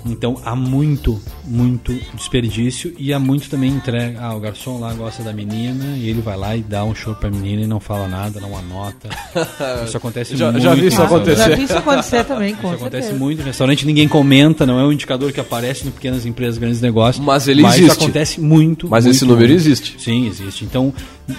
Então 0.06 0.40
há 0.44 0.56
muito, 0.56 1.20
muito 1.44 1.92
desperdício 2.14 2.94
e 2.98 3.12
há 3.12 3.18
muito 3.18 3.50
também 3.50 3.70
entrega. 3.70 4.18
Ah, 4.20 4.34
o 4.34 4.40
garçom 4.40 4.78
lá 4.80 4.94
gosta 4.94 5.22
da 5.22 5.32
menina 5.32 5.96
e 5.96 6.08
ele 6.08 6.22
vai 6.22 6.36
lá 6.38 6.56
e 6.56 6.62
dá 6.62 6.84
um 6.84 6.94
show 6.94 7.14
pra 7.14 7.30
menina 7.30 7.62
e 7.62 7.66
não 7.66 7.80
fala 7.80 8.08
nada, 8.08 8.40
não 8.40 8.56
anota. 8.56 9.08
Isso 9.84 9.96
acontece 9.96 10.36
Já- 10.36 10.50
muito. 10.50 10.62
já 10.64 10.74
vi 10.74 10.86
isso 10.86 11.02
acontecer. 11.02 11.36
Já 11.50 11.54
vi 11.56 11.62
isso 11.64 11.76
acontecer 11.76 12.24
também, 12.24 12.54
com 12.54 12.68
Isso 12.68 12.76
acontece 12.76 13.02
certeza. 13.08 13.24
muito 13.24 13.42
em 13.42 13.44
restaurante, 13.44 13.84
ninguém 13.86 14.08
comenta, 14.08 14.64
não 14.64 14.78
é 14.78 14.84
um 14.84 14.92
indicador 14.92 15.32
que 15.32 15.40
aparece 15.40 15.86
em 15.86 15.90
pequenas 15.90 16.24
empresas, 16.24 16.56
grandes 16.56 16.80
negócios. 16.80 17.24
Mas 17.24 17.46
ele 17.46 17.62
isso 17.66 17.80
existe. 17.80 18.02
acontece 18.02 18.40
muito. 18.40 18.88
Mas 18.88 19.04
muito, 19.04 19.16
esse 19.16 19.24
número 19.26 19.48
muito. 19.48 19.60
existe. 19.60 19.96
Sim, 20.02 20.26
existe. 20.28 20.64
Então, 20.64 20.94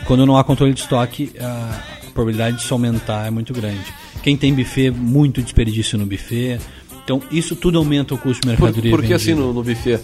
quando 0.05 0.25
não 0.25 0.37
há 0.37 0.43
controle 0.43 0.73
de 0.73 0.81
estoque, 0.81 1.31
a 1.39 1.79
probabilidade 2.13 2.57
disso 2.57 2.73
aumentar 2.73 3.25
é 3.25 3.31
muito 3.31 3.53
grande. 3.53 3.81
Quem 4.21 4.37
tem 4.37 4.53
buffet, 4.53 4.91
muito 4.91 5.41
desperdício 5.41 5.97
no 5.97 6.05
buffet. 6.05 6.59
Então, 7.15 7.21
isso 7.31 7.55
tudo 7.55 7.77
aumenta 7.77 8.13
o 8.13 8.17
custo 8.17 8.47
de 8.47 8.55
Por, 8.55 8.63
mercadoria. 8.65 8.91
por 8.91 9.03
que 9.03 9.13
assim 9.13 9.27
vendida. 9.35 9.45
no, 9.47 9.53
no 9.53 9.63
buffet? 9.63 9.99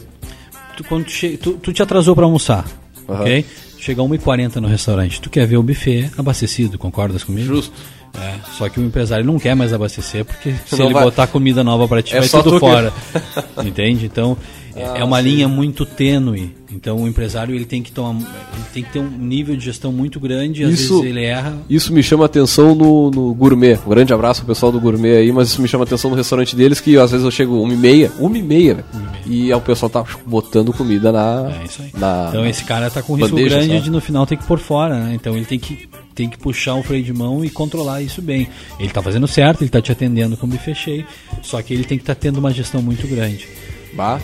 Tu, 0.76 0.84
quando 0.84 1.06
tu, 1.06 1.12
che- 1.12 1.38
tu, 1.38 1.54
tu 1.54 1.72
te 1.72 1.82
atrasou 1.82 2.14
para 2.14 2.26
almoçar, 2.26 2.66
Aham. 3.08 3.22
ok? 3.22 3.46
Chega 3.80 4.02
1h40 4.02 4.56
no 4.58 4.68
restaurante. 4.68 5.22
Tu 5.22 5.30
quer 5.30 5.48
ver 5.48 5.56
o 5.58 5.64
buffet 5.64 6.10
abastecido, 6.18 6.78
concordas 6.78 7.24
comigo? 7.24 7.48
Justo. 7.48 7.72
É, 8.20 8.34
só 8.58 8.68
que 8.68 8.80
o 8.80 8.84
empresário 8.84 9.24
não 9.26 9.38
quer 9.40 9.56
mais 9.56 9.72
abastecer, 9.72 10.26
porque 10.26 10.54
se 10.66 10.78
Não 10.78 10.86
ele 10.86 10.94
vai- 10.94 11.04
botar 11.04 11.28
comida 11.28 11.64
nova 11.64 11.88
para 11.88 12.02
ti, 12.02 12.16
É 12.16 12.20
vai 12.20 12.28
tudo 12.30 12.44
tu 12.44 12.54
que- 12.56 12.60
fora. 12.60 12.92
Entende? 13.64 14.06
Então, 14.06 14.36
Ah, 14.78 14.98
é 14.98 15.04
uma 15.04 15.22
sim. 15.22 15.30
linha 15.30 15.48
muito 15.48 15.86
tênue. 15.86 16.56
Então, 16.72 16.98
o 16.98 17.08
empresário 17.08 17.56
ele 17.56 17.66
tem 17.66 17.82
que 17.82 17.92
tomar, 17.92 18.20
ele 18.54 18.66
tem 18.74 18.84
que 18.84 18.92
ter 18.92 19.00
um 19.00 19.10
nível 19.10 19.56
de 19.56 19.64
gestão 19.64 19.92
muito 19.92 20.20
grande, 20.20 20.62
e 20.62 20.66
às 20.66 20.74
Isso- 20.74 21.00
vezes 21.00 21.10
ele 21.16 21.24
erra. 21.24 21.58
Isso 21.70 21.94
me 21.94 22.04
chama 22.04 22.26
atenção 22.26 22.76
no, 22.76 23.10
no 23.10 23.34
gourmet. 23.34 23.80
Um 23.86 23.90
grande 23.90 24.14
abraço 24.14 24.42
pro 24.42 24.54
pessoal 24.54 24.72
do 24.72 24.80
gourmet 24.80 25.16
aí, 25.18 25.32
mas 25.32 25.48
isso 25.50 25.62
me 25.62 25.68
chama 25.68 25.86
atenção 25.86 26.10
no 26.12 26.16
restaurante 26.18 26.56
deles, 26.56 26.80
que 26.82 26.98
às 26.98 27.12
vezes 27.12 27.24
eu 27.26 27.32
chego 27.32 27.62
uma 27.62 27.74
e 27.74 27.78
meia, 27.78 28.12
uma 28.20 28.38
e 28.38 28.44
meia, 28.44 28.76
velho. 28.76 28.88
E 29.26 29.46
aí 29.52 29.54
o 29.58 29.62
pessoal 29.62 29.90
tá 29.90 30.04
botando 30.26 30.74
comida 30.74 31.12
na. 31.12 31.52
É 31.62 31.66
isso 31.66 31.82
aí. 31.82 31.90
na 31.98 32.28
então, 32.30 32.46
esse 32.46 32.64
cara 32.64 32.90
tá 32.90 33.02
com 33.02 33.16
risco 33.16 33.30
bandeja, 33.36 33.56
grande 33.56 33.72
sabe? 33.72 33.84
de 33.84 33.90
no 33.90 34.02
final 34.02 34.26
ter 34.26 34.36
que 34.38 34.46
pôr 34.46 34.60
fora, 34.60 35.00
né? 35.00 35.14
Então, 35.16 35.36
ele 35.36 35.46
tem 35.46 35.58
que 35.60 35.88
tem 36.14 36.28
que 36.28 36.38
puxar 36.38 36.74
o 36.74 36.82
freio 36.82 37.04
de 37.04 37.14
mão 37.14 37.46
e 37.46 37.50
controlar 37.50 38.02
isso 38.02 38.22
bem. 38.24 38.48
Ele 38.80 38.90
tá 38.90 39.04
fazendo 39.04 39.28
certo, 39.28 39.62
ele 39.62 39.70
tá 39.70 39.80
te 39.80 39.92
atendendo 39.92 40.36
com 40.36 40.48
o 40.48 40.50
buffet 40.50 40.74
cheio, 40.74 41.06
só 41.44 41.62
que 41.62 41.72
ele 41.74 41.84
tem 41.84 41.96
que 41.98 42.02
estar 42.02 42.16
tendo 42.16 42.38
uma 42.40 42.52
gestão 42.52 42.82
muito 42.82 43.08
grande. 43.08 43.48
Bah, 43.94 44.20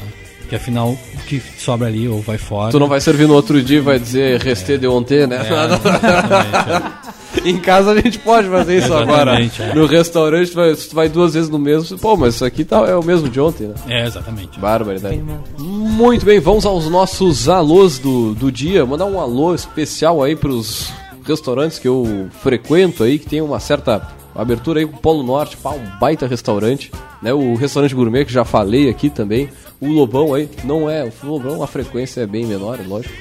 Porque 0.54 0.56
afinal, 0.56 0.90
o 0.92 1.18
que 1.26 1.42
sobra 1.58 1.88
ali 1.88 2.08
ou 2.08 2.22
vai 2.22 2.38
fora. 2.38 2.72
tu 2.72 2.80
não 2.80 2.88
vai 2.88 3.02
servir 3.02 3.28
no 3.28 3.34
outro 3.34 3.60
dia 3.62 3.78
e 3.78 3.82
vai 3.82 3.98
dizer 3.98 4.40
resté 4.40 4.78
de 4.78 4.86
ontem, 4.86 5.26
né? 5.26 5.42
É, 7.44 7.50
em 7.50 7.58
casa 7.58 7.92
a 7.92 7.96
gente 8.00 8.20
pode 8.20 8.48
fazer 8.48 8.78
isso 8.78 8.94
agora. 8.94 9.40
É. 9.42 9.74
No 9.74 9.88
restaurante, 9.88 10.52
tu 10.52 10.56
vai, 10.56 10.76
tu 10.76 10.94
vai 10.96 11.10
duas 11.10 11.34
vezes 11.34 11.50
no 11.50 11.58
mesmo, 11.58 11.98
pô, 11.98 12.16
mas 12.16 12.36
isso 12.36 12.46
aqui 12.46 12.64
tá, 12.64 12.86
é 12.88 12.96
o 12.96 13.04
mesmo 13.04 13.28
de 13.28 13.40
ontem, 13.40 13.68
né? 13.68 13.74
é, 13.88 14.06
exatamente. 14.06 14.60
Barbaridade. 14.60 15.20
Muito 15.58 16.24
bem, 16.24 16.40
vamos 16.40 16.66
aos 16.66 16.88
nossos 16.88 17.50
alôs 17.50 17.98
do, 17.98 18.36
do 18.36 18.52
dia. 18.52 18.86
Mandar 18.86 19.06
um 19.06 19.20
alô 19.20 19.56
especial 19.56 20.22
aí 20.22 20.36
pros 20.36 20.94
restaurantes 21.26 21.80
que 21.80 21.88
eu 21.88 22.30
frequento 22.44 23.04
aí, 23.04 23.18
que 23.18 23.26
tem 23.26 23.42
uma 23.42 23.60
certa 23.60 24.08
abertura 24.36 24.80
aí 24.80 24.86
com 24.86 24.96
o 24.96 25.00
Polo 25.00 25.24
Norte, 25.24 25.58
pá, 25.58 25.72
um 25.72 26.00
baita 26.00 26.28
restaurante, 26.28 26.92
né? 27.22 27.34
O 27.34 27.56
restaurante 27.56 27.96
gourmet 27.96 28.26
que 28.26 28.32
já 28.32 28.46
falei 28.46 28.90
aqui 28.90 29.10
também. 29.10 29.50
O 29.84 29.92
Lobão 29.92 30.34
aí, 30.34 30.50
não 30.64 30.90
é, 30.90 31.04
o 31.24 31.28
Lobão 31.28 31.62
a 31.64 31.68
frequência 31.68 32.22
é 32.22 32.26
bem 32.28 32.46
menor, 32.46 32.80
é 32.80 32.84
lógico. 32.88 33.14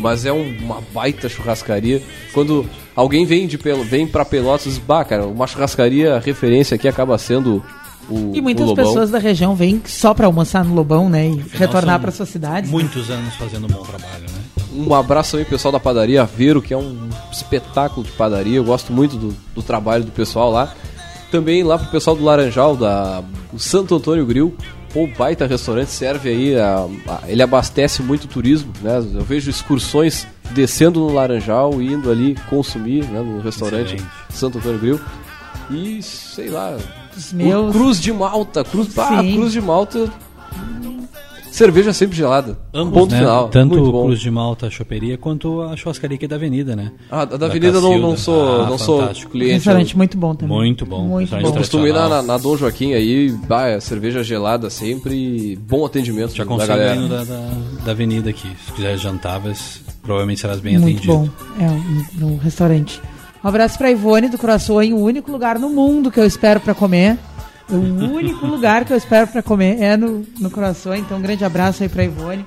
Mas 0.00 0.26
é 0.26 0.32
um- 0.32 0.56
uma 0.60 0.78
baita 0.92 1.28
churrascaria. 1.28 2.02
Quando 2.34 2.66
alguém 2.94 3.24
vem 3.24 3.46
de 3.46 3.56
Pel 3.56 3.82
vem 3.82 4.06
para 4.06 4.24
Pelotas, 4.26 4.64
diz, 4.64 4.78
bah, 4.78 5.04
cara, 5.04 5.24
uma 5.26 5.46
churrascaria 5.46 6.16
a 6.16 6.18
referência 6.18 6.74
aqui 6.74 6.86
acaba 6.86 7.16
sendo 7.16 7.62
o, 8.10 8.32
E 8.34 8.40
o 8.40 8.42
muitas 8.42 8.66
Lobão. 8.66 8.84
pessoas 8.84 9.10
da 9.10 9.18
região 9.18 9.54
vêm 9.54 9.80
só 9.86 10.12
pra 10.12 10.26
almoçar 10.26 10.64
no 10.64 10.74
Lobão, 10.74 11.08
né? 11.08 11.28
E 11.28 11.42
retornar 11.56 11.94
são 11.94 12.00
para 12.02 12.10
suas 12.10 12.28
cidades. 12.28 12.68
né? 12.70 12.76
Muitos 12.78 13.08
anos 13.08 13.34
fazendo 13.36 13.64
um 13.64 13.68
bom 13.68 13.82
trabalho, 13.82 14.24
né? 14.24 14.40
Um 14.74 14.92
abraço 14.94 15.36
aí, 15.36 15.44
pessoal 15.44 15.72
da 15.72 15.80
padaria 15.80 16.22
Aveiro, 16.22 16.60
que 16.60 16.74
é 16.74 16.76
um 16.76 17.08
espetáculo 17.32 18.04
de 18.04 18.12
padaria. 18.12 18.56
Eu 18.58 18.64
gosto 18.64 18.92
muito 18.92 19.16
do, 19.16 19.34
do 19.54 19.62
trabalho 19.62 20.04
do 20.04 20.12
pessoal 20.12 20.50
lá. 20.50 20.74
Também 21.30 21.62
lá 21.62 21.78
pro 21.78 21.88
pessoal 21.90 22.14
do 22.16 22.24
Laranjal, 22.24 22.76
da 22.76 23.22
o 23.52 23.58
Santo 23.58 23.94
Antônio 23.94 24.26
Grill. 24.26 24.54
Pô, 24.92 25.06
baita 25.06 25.46
restaurante, 25.46 25.88
serve 25.90 26.28
aí, 26.30 26.58
a- 26.58 26.86
a- 27.06 27.20
ele 27.28 27.42
abastece 27.42 28.02
muito 28.02 28.26
turismo, 28.26 28.72
né? 28.82 28.98
Eu 28.98 29.22
vejo 29.22 29.48
excursões 29.48 30.26
descendo 30.50 30.98
no 31.00 31.12
Laranjal 31.12 31.80
e 31.80 31.92
indo 31.92 32.10
ali 32.10 32.36
consumir, 32.48 33.04
né, 33.04 33.20
no 33.20 33.40
restaurante 33.40 33.94
Excelente. 33.94 34.12
Santo 34.30 34.58
Antônio 34.58 34.78
Grill. 34.80 35.00
E, 35.70 36.02
sei 36.02 36.48
lá, 36.48 36.76
o. 37.32 37.72
Cruz 37.72 38.00
de 38.00 38.12
Malta, 38.12 38.64
Cruz, 38.64 38.98
ah. 38.98 39.18
Cruz 39.22 39.52
de 39.52 39.60
Malta, 39.60 40.10
cerveja 41.50 41.92
sempre 41.92 42.16
gelada. 42.16 42.58
Ambos, 42.72 42.94
Ponto 42.94 43.12
né? 43.12 43.18
final. 43.18 43.48
Tanto 43.48 43.74
muito 43.74 43.88
o 43.88 43.92
bom. 43.92 44.04
Cruz 44.06 44.20
de 44.20 44.30
Malta, 44.30 44.66
a 44.66 44.70
choperia, 44.70 45.16
quanto 45.18 45.62
a 45.62 45.76
churrascaria 45.76 46.16
aqui 46.16 46.26
da 46.26 46.36
Avenida, 46.36 46.74
né? 46.76 46.92
Ah, 47.10 47.24
da 47.24 47.46
Avenida 47.46 47.80
não, 47.80 47.98
não 47.98 48.16
sou, 48.16 48.62
Ah, 48.62 48.66
não 48.70 48.78
sou 48.78 49.00
fantástico. 49.00 49.32
cliente. 49.32 49.54
Restaurante 49.54 49.96
muito 49.96 50.16
bom 50.16 50.34
também. 50.34 50.56
Muito 50.56 50.86
bom. 50.86 51.02
Muito 51.02 51.20
Restaurante 51.20 51.46
eu 51.46 51.52
bom. 51.52 51.58
costumo 51.58 51.86
ir 51.86 51.92
na, 51.92 52.08
na, 52.08 52.22
na 52.22 52.38
Dom 52.38 52.56
Joaquim 52.56 52.92
aí, 52.94 53.30
bah, 53.48 53.66
é 53.68 53.80
cerveja 53.80 54.22
gelada 54.22 54.70
sempre, 54.70 55.14
e 55.14 55.56
bom 55.56 55.84
atendimento 55.84 56.32
Te 56.32 56.44
da 56.44 56.66
galera. 56.66 57.08
da, 57.08 57.24
da, 57.24 57.50
da 57.84 57.90
Avenida 57.92 58.30
aqui. 58.30 58.48
Se 58.66 58.72
quiser 58.72 58.96
jantar, 58.98 59.40
mas 59.44 59.80
provavelmente 60.02 60.40
serás 60.40 60.60
bem 60.60 60.78
Muito 60.78 60.98
atendido. 60.98 61.12
bom. 61.12 61.28
É, 61.58 62.24
um, 62.24 62.32
um 62.34 62.36
restaurante. 62.38 63.00
Um 63.42 63.48
abraço 63.48 63.78
pra 63.78 63.90
Ivone 63.90 64.28
do 64.28 64.36
Croissant, 64.36 64.92
o 64.92 64.98
único 64.98 65.32
lugar 65.32 65.58
no 65.58 65.70
mundo 65.70 66.10
que 66.10 66.20
eu 66.20 66.26
espero 66.26 66.60
pra 66.60 66.74
comer. 66.74 67.16
O 67.70 68.14
único 68.14 68.46
lugar 68.46 68.84
que 68.84 68.92
eu 68.92 68.96
espero 68.96 69.26
pra 69.26 69.42
comer 69.42 69.80
é 69.80 69.96
no, 69.96 70.26
no 70.38 70.50
Croissant. 70.50 70.98
Então, 70.98 71.18
um 71.18 71.22
grande 71.22 71.44
abraço 71.44 71.82
aí 71.82 71.88
pra 71.88 72.04
Ivone. 72.04 72.44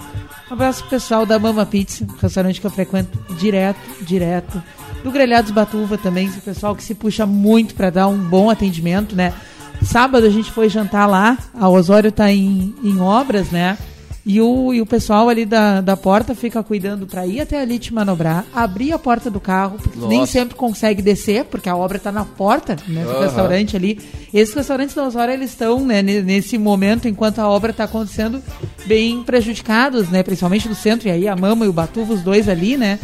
Um 0.49 0.53
abraço 0.53 0.81
pro 0.81 0.89
pessoal 0.89 1.25
da 1.25 1.39
Mama 1.39 1.65
Pizza, 1.65 2.05
restaurante 2.21 2.59
que 2.59 2.67
eu 2.67 2.71
frequento 2.71 3.17
direto, 3.35 3.79
direto. 4.01 4.61
Do 5.03 5.11
Grelhados 5.11 5.51
Batuva 5.51 5.97
também, 5.97 6.29
o 6.29 6.41
pessoal 6.41 6.75
que 6.75 6.83
se 6.83 6.93
puxa 6.93 7.25
muito 7.25 7.73
pra 7.75 7.89
dar 7.89 8.07
um 8.07 8.17
bom 8.17 8.49
atendimento, 8.49 9.15
né? 9.15 9.33
Sábado 9.81 10.25
a 10.25 10.29
gente 10.29 10.51
foi 10.51 10.69
jantar 10.69 11.07
lá, 11.07 11.37
a 11.53 11.67
Osório 11.67 12.11
tá 12.11 12.31
em, 12.31 12.73
em 12.83 12.99
obras, 12.99 13.49
né? 13.49 13.77
E 14.25 14.39
o, 14.39 14.73
e 14.73 14.79
o 14.81 14.85
pessoal 14.85 15.27
ali 15.27 15.45
da, 15.45 15.81
da 15.81 15.97
porta 15.97 16.33
fica 16.33 16.63
cuidando 16.63 17.05
pra 17.05 17.27
ir 17.27 17.41
até 17.41 17.59
ali 17.61 17.77
te 17.77 17.93
manobrar, 17.93 18.45
abrir 18.53 18.93
a 18.93 18.97
porta 18.99 19.29
do 19.29 19.39
carro, 19.39 19.77
porque 19.77 19.99
nem 20.07 20.25
sempre 20.25 20.55
consegue 20.55 21.01
descer, 21.01 21.43
porque 21.43 21.67
a 21.67 21.75
obra 21.75 21.99
tá 21.99 22.09
na 22.09 22.23
porta, 22.23 22.77
né, 22.87 23.03
do 23.03 23.09
Aham. 23.11 23.21
restaurante 23.23 23.75
ali. 23.75 23.99
Esses 24.33 24.55
restaurantes 24.55 24.95
da 24.95 25.03
Osório, 25.03 25.33
eles 25.33 25.49
estão, 25.49 25.85
né, 25.85 26.01
ne- 26.01 26.21
nesse 26.21 26.57
momento, 26.57 27.05
enquanto 27.05 27.39
a 27.39 27.49
obra 27.49 27.73
tá 27.73 27.83
acontecendo, 27.83 28.41
bem 28.85 29.21
prejudicados, 29.23 30.07
né, 30.09 30.23
principalmente 30.23 30.69
do 30.69 30.75
centro, 30.75 31.09
e 31.09 31.11
aí 31.11 31.27
a 31.27 31.35
Mama 31.35 31.65
e 31.65 31.67
o 31.67 31.73
Batuva, 31.73 32.13
os 32.13 32.21
dois 32.21 32.47
ali, 32.47 32.77
né, 32.77 32.99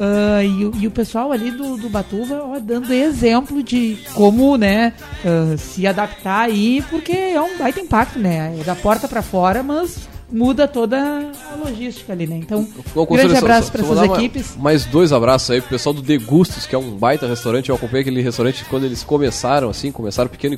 Ah, 0.00 0.42
e, 0.42 0.64
o- 0.64 0.72
e 0.80 0.86
o 0.86 0.90
pessoal 0.90 1.30
ali 1.30 1.50
do, 1.50 1.76
do 1.76 1.90
Batuva 1.90 2.42
ó, 2.42 2.58
dando 2.58 2.90
exemplo 2.94 3.62
de 3.62 3.98
como 4.14 4.56
né, 4.56 4.94
ah, 5.22 5.54
se 5.58 5.86
adaptar 5.86 6.40
aí, 6.46 6.82
porque 6.88 7.12
é 7.12 7.40
um 7.40 7.58
baita 7.58 7.78
impacto, 7.78 8.18
né? 8.18 8.56
É 8.58 8.64
da 8.64 8.74
porta 8.74 9.06
pra 9.06 9.20
fora, 9.20 9.62
mas 9.62 10.08
muda 10.32 10.66
toda 10.66 10.98
a 10.98 11.56
logística 11.64 12.12
ali, 12.12 12.26
né? 12.26 12.36
Então, 12.36 12.66
com 12.94 13.04
grande 13.14 13.36
abraço 13.36 13.70
para 13.70 13.82
essas 13.82 14.02
equipes. 14.02 14.56
mais 14.56 14.84
dois 14.86 15.12
abraços 15.12 15.50
aí 15.50 15.60
pro 15.60 15.70
pessoal 15.70 15.92
do 15.92 16.00
Degustos, 16.02 16.66
que 16.66 16.74
é 16.74 16.78
um 16.78 16.92
baita 16.96 17.26
restaurante. 17.26 17.68
Eu 17.68 17.74
acompanhei 17.76 18.00
aquele 18.02 18.22
restaurante 18.22 18.64
quando 18.64 18.84
eles 18.84 19.02
começaram, 19.04 19.68
assim, 19.68 19.92
começaram 19.92 20.28
pequeno 20.30 20.54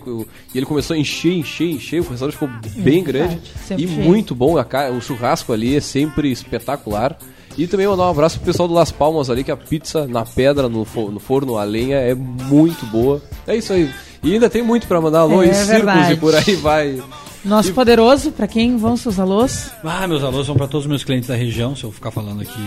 e- 0.52 0.56
ele 0.58 0.66
começou 0.66 0.94
a 0.94 0.98
encher, 0.98 1.32
encher, 1.32 1.68
encher. 1.70 2.00
O 2.00 2.08
restaurante 2.08 2.34
ficou 2.34 2.48
bem 2.76 3.02
grande 3.02 3.36
verdade, 3.68 3.82
e 3.82 3.88
cheio. 3.88 4.00
muito 4.04 4.34
bom. 4.34 4.56
A 4.58 4.64
o 4.96 5.00
churrasco 5.00 5.52
ali 5.52 5.76
é 5.76 5.80
sempre 5.80 6.30
espetacular. 6.30 7.16
E 7.56 7.68
também 7.68 7.86
mandar 7.86 8.06
um 8.06 8.10
abraço 8.10 8.36
pro 8.38 8.46
pessoal 8.46 8.66
do 8.66 8.74
Las 8.74 8.90
Palmas 8.90 9.30
ali, 9.30 9.44
que 9.44 9.50
a 9.50 9.56
pizza 9.56 10.06
na 10.08 10.24
pedra, 10.24 10.68
no, 10.68 10.78
no 10.80 11.20
forno 11.20 11.56
a 11.56 11.62
lenha, 11.62 11.96
é 11.98 12.12
muito 12.14 12.84
boa. 12.86 13.22
É 13.46 13.54
isso 13.54 13.72
aí. 13.72 13.88
E 14.24 14.32
ainda 14.32 14.50
tem 14.50 14.60
muito 14.62 14.86
pra 14.88 15.00
mandar 15.00 15.20
alô 15.20 15.40
É 15.42 15.46
e 15.50 15.54
circos 15.54 15.68
verdade. 15.68 16.12
e 16.14 16.16
por 16.16 16.34
aí 16.34 16.56
vai. 16.56 17.00
Nosso 17.44 17.70
E- 17.70 17.72
poderoso, 17.72 18.32
para 18.32 18.46
quem 18.48 18.76
vão 18.76 18.96
seus 18.96 19.18
alôs? 19.18 19.70
Ah, 19.84 20.06
meus 20.06 20.22
alôs 20.24 20.46
são 20.46 20.56
para 20.56 20.66
todos 20.66 20.84
os 20.86 20.88
meus 20.88 21.04
clientes 21.04 21.28
da 21.28 21.34
região. 21.34 21.76
Se 21.76 21.84
eu 21.84 21.92
ficar 21.92 22.10
falando 22.10 22.40
aqui, 22.40 22.62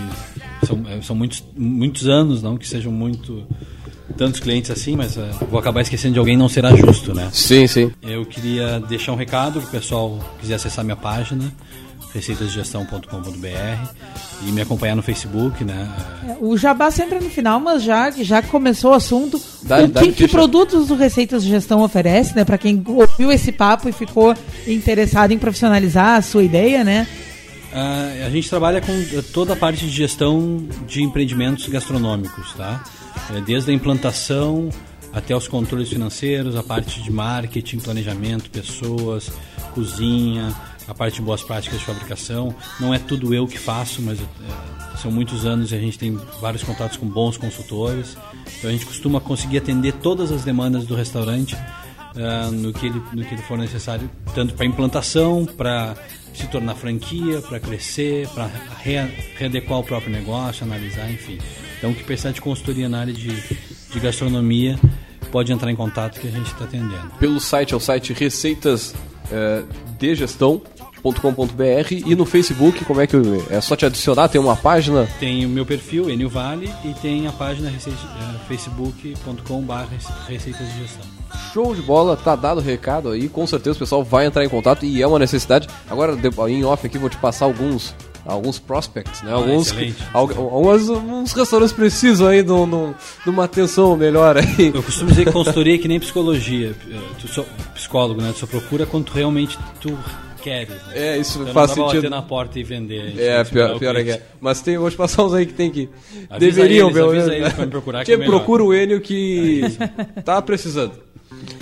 são, 0.65 0.83
eh, 0.87 0.99
são 1.01 1.15
muitos, 1.15 1.43
muitos 1.57 2.07
anos, 2.07 2.41
não 2.43 2.57
que 2.57 2.67
sejam 2.67 2.91
muito 2.91 3.43
tantos 4.15 4.39
clientes 4.39 4.69
assim, 4.71 4.95
mas 4.95 5.17
eh, 5.17 5.29
vou 5.49 5.59
acabar 5.59 5.81
esquecendo 5.81 6.13
de 6.13 6.19
alguém, 6.19 6.37
não 6.37 6.47
será 6.47 6.75
justo, 6.75 7.13
né? 7.13 7.29
Sim, 7.33 7.65
sim. 7.67 7.91
Eu 8.03 8.25
queria 8.25 8.79
deixar 8.81 9.13
um 9.13 9.15
recado 9.15 9.59
para 9.59 9.67
o 9.67 9.71
pessoal 9.71 10.19
que 10.35 10.41
quiser 10.41 10.55
acessar 10.55 10.85
minha 10.85 10.95
página, 10.95 11.51
receitasdegestão.com.br 12.17 13.91
e 14.47 14.51
me 14.51 14.61
acompanhar 14.61 14.95
no 14.95 15.01
Facebook, 15.01 15.63
né? 15.63 15.89
É, 16.27 16.35
O 16.39 16.57
jabá 16.57 16.91
sempre 16.91 17.17
é 17.17 17.21
no 17.21 17.29
final, 17.29 17.59
mas 17.59 17.83
já, 17.83 18.11
já 18.11 18.41
que 18.41 18.49
começou 18.49 18.91
o 18.91 18.93
assunto, 18.93 19.41
Dá- 19.63 19.79
o 19.83 19.87
dá 19.87 20.01
que, 20.01 20.11
que 20.11 20.27
produtos 20.27 20.87
do 20.87 20.95
Receitas 20.95 21.43
de 21.43 21.49
Gestão 21.49 21.81
oferece, 21.81 22.35
né? 22.35 22.43
Para 22.45 22.57
quem 22.57 22.83
ouviu 22.85 23.31
esse 23.31 23.51
papo 23.51 23.89
e 23.89 23.91
ficou 23.91 24.35
interessado 24.67 25.31
em 25.31 25.39
profissionalizar 25.39 26.17
a 26.17 26.21
sua 26.21 26.43
ideia, 26.43 26.83
né? 26.83 27.07
Ah, 27.73 28.09
a 28.25 28.29
gente 28.29 28.49
trabalha 28.49 28.79
com 28.81 28.91
eh, 28.91 29.21
toda 29.33 29.53
a 29.53 29.55
parte 29.55 29.85
de 29.85 29.91
gestão 29.91 30.65
de 30.87 31.03
empreendimentos 31.03 31.67
gastronômicos, 31.67 32.53
tá? 32.53 32.83
Eh, 33.35 33.41
Desde 33.45 33.71
a 33.71 33.73
implantação 33.73 34.69
até 35.13 35.35
os 35.35 35.47
controles 35.47 35.89
financeiros, 35.89 36.55
a 36.55 36.63
parte 36.63 37.01
de 37.01 37.11
marketing, 37.11 37.79
planejamento, 37.79 38.49
pessoas, 38.49 39.31
cozinha, 39.73 40.53
a 40.87 40.93
parte 40.93 41.15
de 41.15 41.21
boas 41.21 41.43
práticas 41.43 41.79
de 41.79 41.85
fabricação. 41.85 42.55
Não 42.79 42.93
é 42.93 42.99
tudo 42.99 43.33
eu 43.33 43.47
que 43.47 43.57
faço, 43.57 44.01
mas 44.01 44.19
é, 44.19 44.97
são 44.97 45.11
muitos 45.11 45.45
anos 45.45 45.71
e 45.71 45.75
a 45.75 45.79
gente 45.79 45.97
tem 45.99 46.19
vários 46.39 46.63
contatos 46.63 46.97
com 46.97 47.05
bons 47.05 47.37
consultores. 47.37 48.17
Então 48.57 48.69
a 48.69 48.73
gente 48.73 48.85
costuma 48.85 49.19
conseguir 49.19 49.57
atender 49.57 49.93
todas 49.93 50.31
as 50.31 50.43
demandas 50.43 50.85
do 50.85 50.95
restaurante 50.95 51.55
uh, 51.55 52.51
no, 52.51 52.73
que 52.73 52.87
ele, 52.87 53.01
no 53.13 53.23
que 53.25 53.35
ele 53.35 53.41
for 53.41 53.57
necessário, 53.57 54.09
tanto 54.33 54.53
para 54.53 54.65
implantação, 54.65 55.45
para 55.45 55.95
se 56.33 56.47
tornar 56.47 56.75
franquia, 56.75 57.41
para 57.41 57.59
crescer, 57.59 58.27
para 58.29 58.49
re, 58.79 58.95
readequar 59.35 59.79
o 59.79 59.83
próprio 59.83 60.11
negócio, 60.11 60.63
analisar, 60.63 61.11
enfim. 61.11 61.37
Então, 61.77 61.91
o 61.91 61.95
que 61.95 62.03
precisar 62.03 62.31
de 62.31 62.41
consultoria 62.41 62.87
na 62.87 62.99
área 62.99 63.13
de, 63.13 63.29
de 63.29 63.99
gastronomia, 63.99 64.79
pode 65.31 65.51
entrar 65.51 65.71
em 65.71 65.75
contato 65.75 66.19
que 66.19 66.27
a 66.27 66.31
gente 66.31 66.47
está 66.47 66.65
atendendo. 66.65 67.11
Pelo 67.19 67.39
site, 67.39 67.73
é 67.73 67.77
o 67.77 67.79
site 67.79 68.13
Receitas 68.13 68.95
é, 69.31 69.63
de 69.97 70.15
Gestão 70.15 70.61
com.br 71.15 71.93
e 72.05 72.15
no 72.15 72.25
Facebook, 72.25 72.83
como 72.85 73.01
é 73.01 73.07
que 73.07 73.15
eu, 73.15 73.45
é 73.49 73.61
só 73.61 73.75
te 73.75 73.85
adicionar? 73.85 74.27
Tem 74.29 74.39
uma 74.39 74.55
página? 74.55 75.07
Tem 75.19 75.45
o 75.45 75.49
meu 75.49 75.65
perfil, 75.65 76.09
Enio 76.09 76.29
Vale, 76.29 76.71
e 76.83 76.93
tem 76.95 77.27
a 77.27 77.31
página 77.31 77.69
receita, 77.69 77.99
é, 77.99 78.47
facebook.com.br 78.47 79.73
Receitas 80.27 80.67
de 80.73 80.79
Gestão. 80.79 81.05
Show 81.53 81.75
de 81.75 81.81
bola, 81.81 82.15
tá 82.15 82.35
dado 82.35 82.59
o 82.59 82.63
recado 82.63 83.09
aí, 83.09 83.27
com 83.27 83.45
certeza 83.45 83.75
o 83.75 83.79
pessoal 83.79 84.03
vai 84.03 84.25
entrar 84.25 84.43
em 84.43 84.49
contato 84.49 84.85
e 84.85 85.01
é 85.01 85.07
uma 85.07 85.19
necessidade. 85.19 85.67
Agora, 85.89 86.17
em 86.49 86.63
off 86.63 86.85
aqui, 86.85 86.97
vou 86.97 87.09
te 87.09 87.17
passar 87.17 87.45
alguns 87.45 87.93
alguns 88.27 88.59
prospects, 88.59 89.21
né? 89.23 89.31
Ah, 89.31 89.35
alguns, 89.35 89.73
alguns, 90.13 90.89
alguns 90.89 91.31
restaurantes 91.31 91.73
precisam 91.73 92.27
aí 92.27 92.43
de, 92.43 92.49
de, 92.49 92.93
de, 93.23 93.29
uma 93.29 93.45
atenção 93.45 93.95
melhor 93.95 94.37
aí. 94.37 94.71
Eu 94.73 94.83
costumo 94.83 95.09
dizer 95.09 95.25
que 95.25 95.31
consultoria 95.31 95.75
é 95.75 95.77
que 95.77 95.87
nem 95.87 95.99
psicologia. 95.99 96.75
Tu 97.19 97.27
sou 97.27 97.45
psicólogo, 97.73 98.21
né? 98.21 98.31
Tu 98.33 98.39
só 98.39 98.47
procura 98.47 98.85
quando 98.85 99.05
tu 99.05 99.13
realmente 99.13 99.57
tu 99.79 99.97
queres. 100.37 100.69
Né? 100.69 100.93
É, 100.93 101.17
isso 101.17 101.41
então 101.41 101.53
faz 101.53 101.69
não 101.69 101.75
sentido. 101.75 102.03
bater 102.03 102.09
na 102.09 102.21
porta 102.21 102.59
e 102.59 102.63
vender. 102.63 103.19
É, 103.19 103.43
pior, 103.43 103.77
pior 103.77 103.95
é 103.95 104.03
que 104.03 104.11
é. 104.11 104.21
Mas 104.39 104.61
tem, 104.61 104.77
vou 104.77 104.89
te 104.89 104.97
passar 104.97 105.23
uns 105.23 105.33
aí 105.33 105.45
que 105.45 105.53
tem 105.53 105.69
que. 105.69 105.89
Avisa 106.29 106.61
deveriam, 106.61 106.91
meu. 106.91 107.09
Avisa 107.09 107.35
eles 107.35 107.53
pra 107.53 107.65
me 107.65 107.71
procurar 107.71 108.05
que, 108.05 108.11
é 108.11 108.17
procura 108.17 108.63
o 108.63 108.73
Enio 108.73 109.01
que 109.01 109.61
tá 110.23 110.41
precisando. 110.41 111.07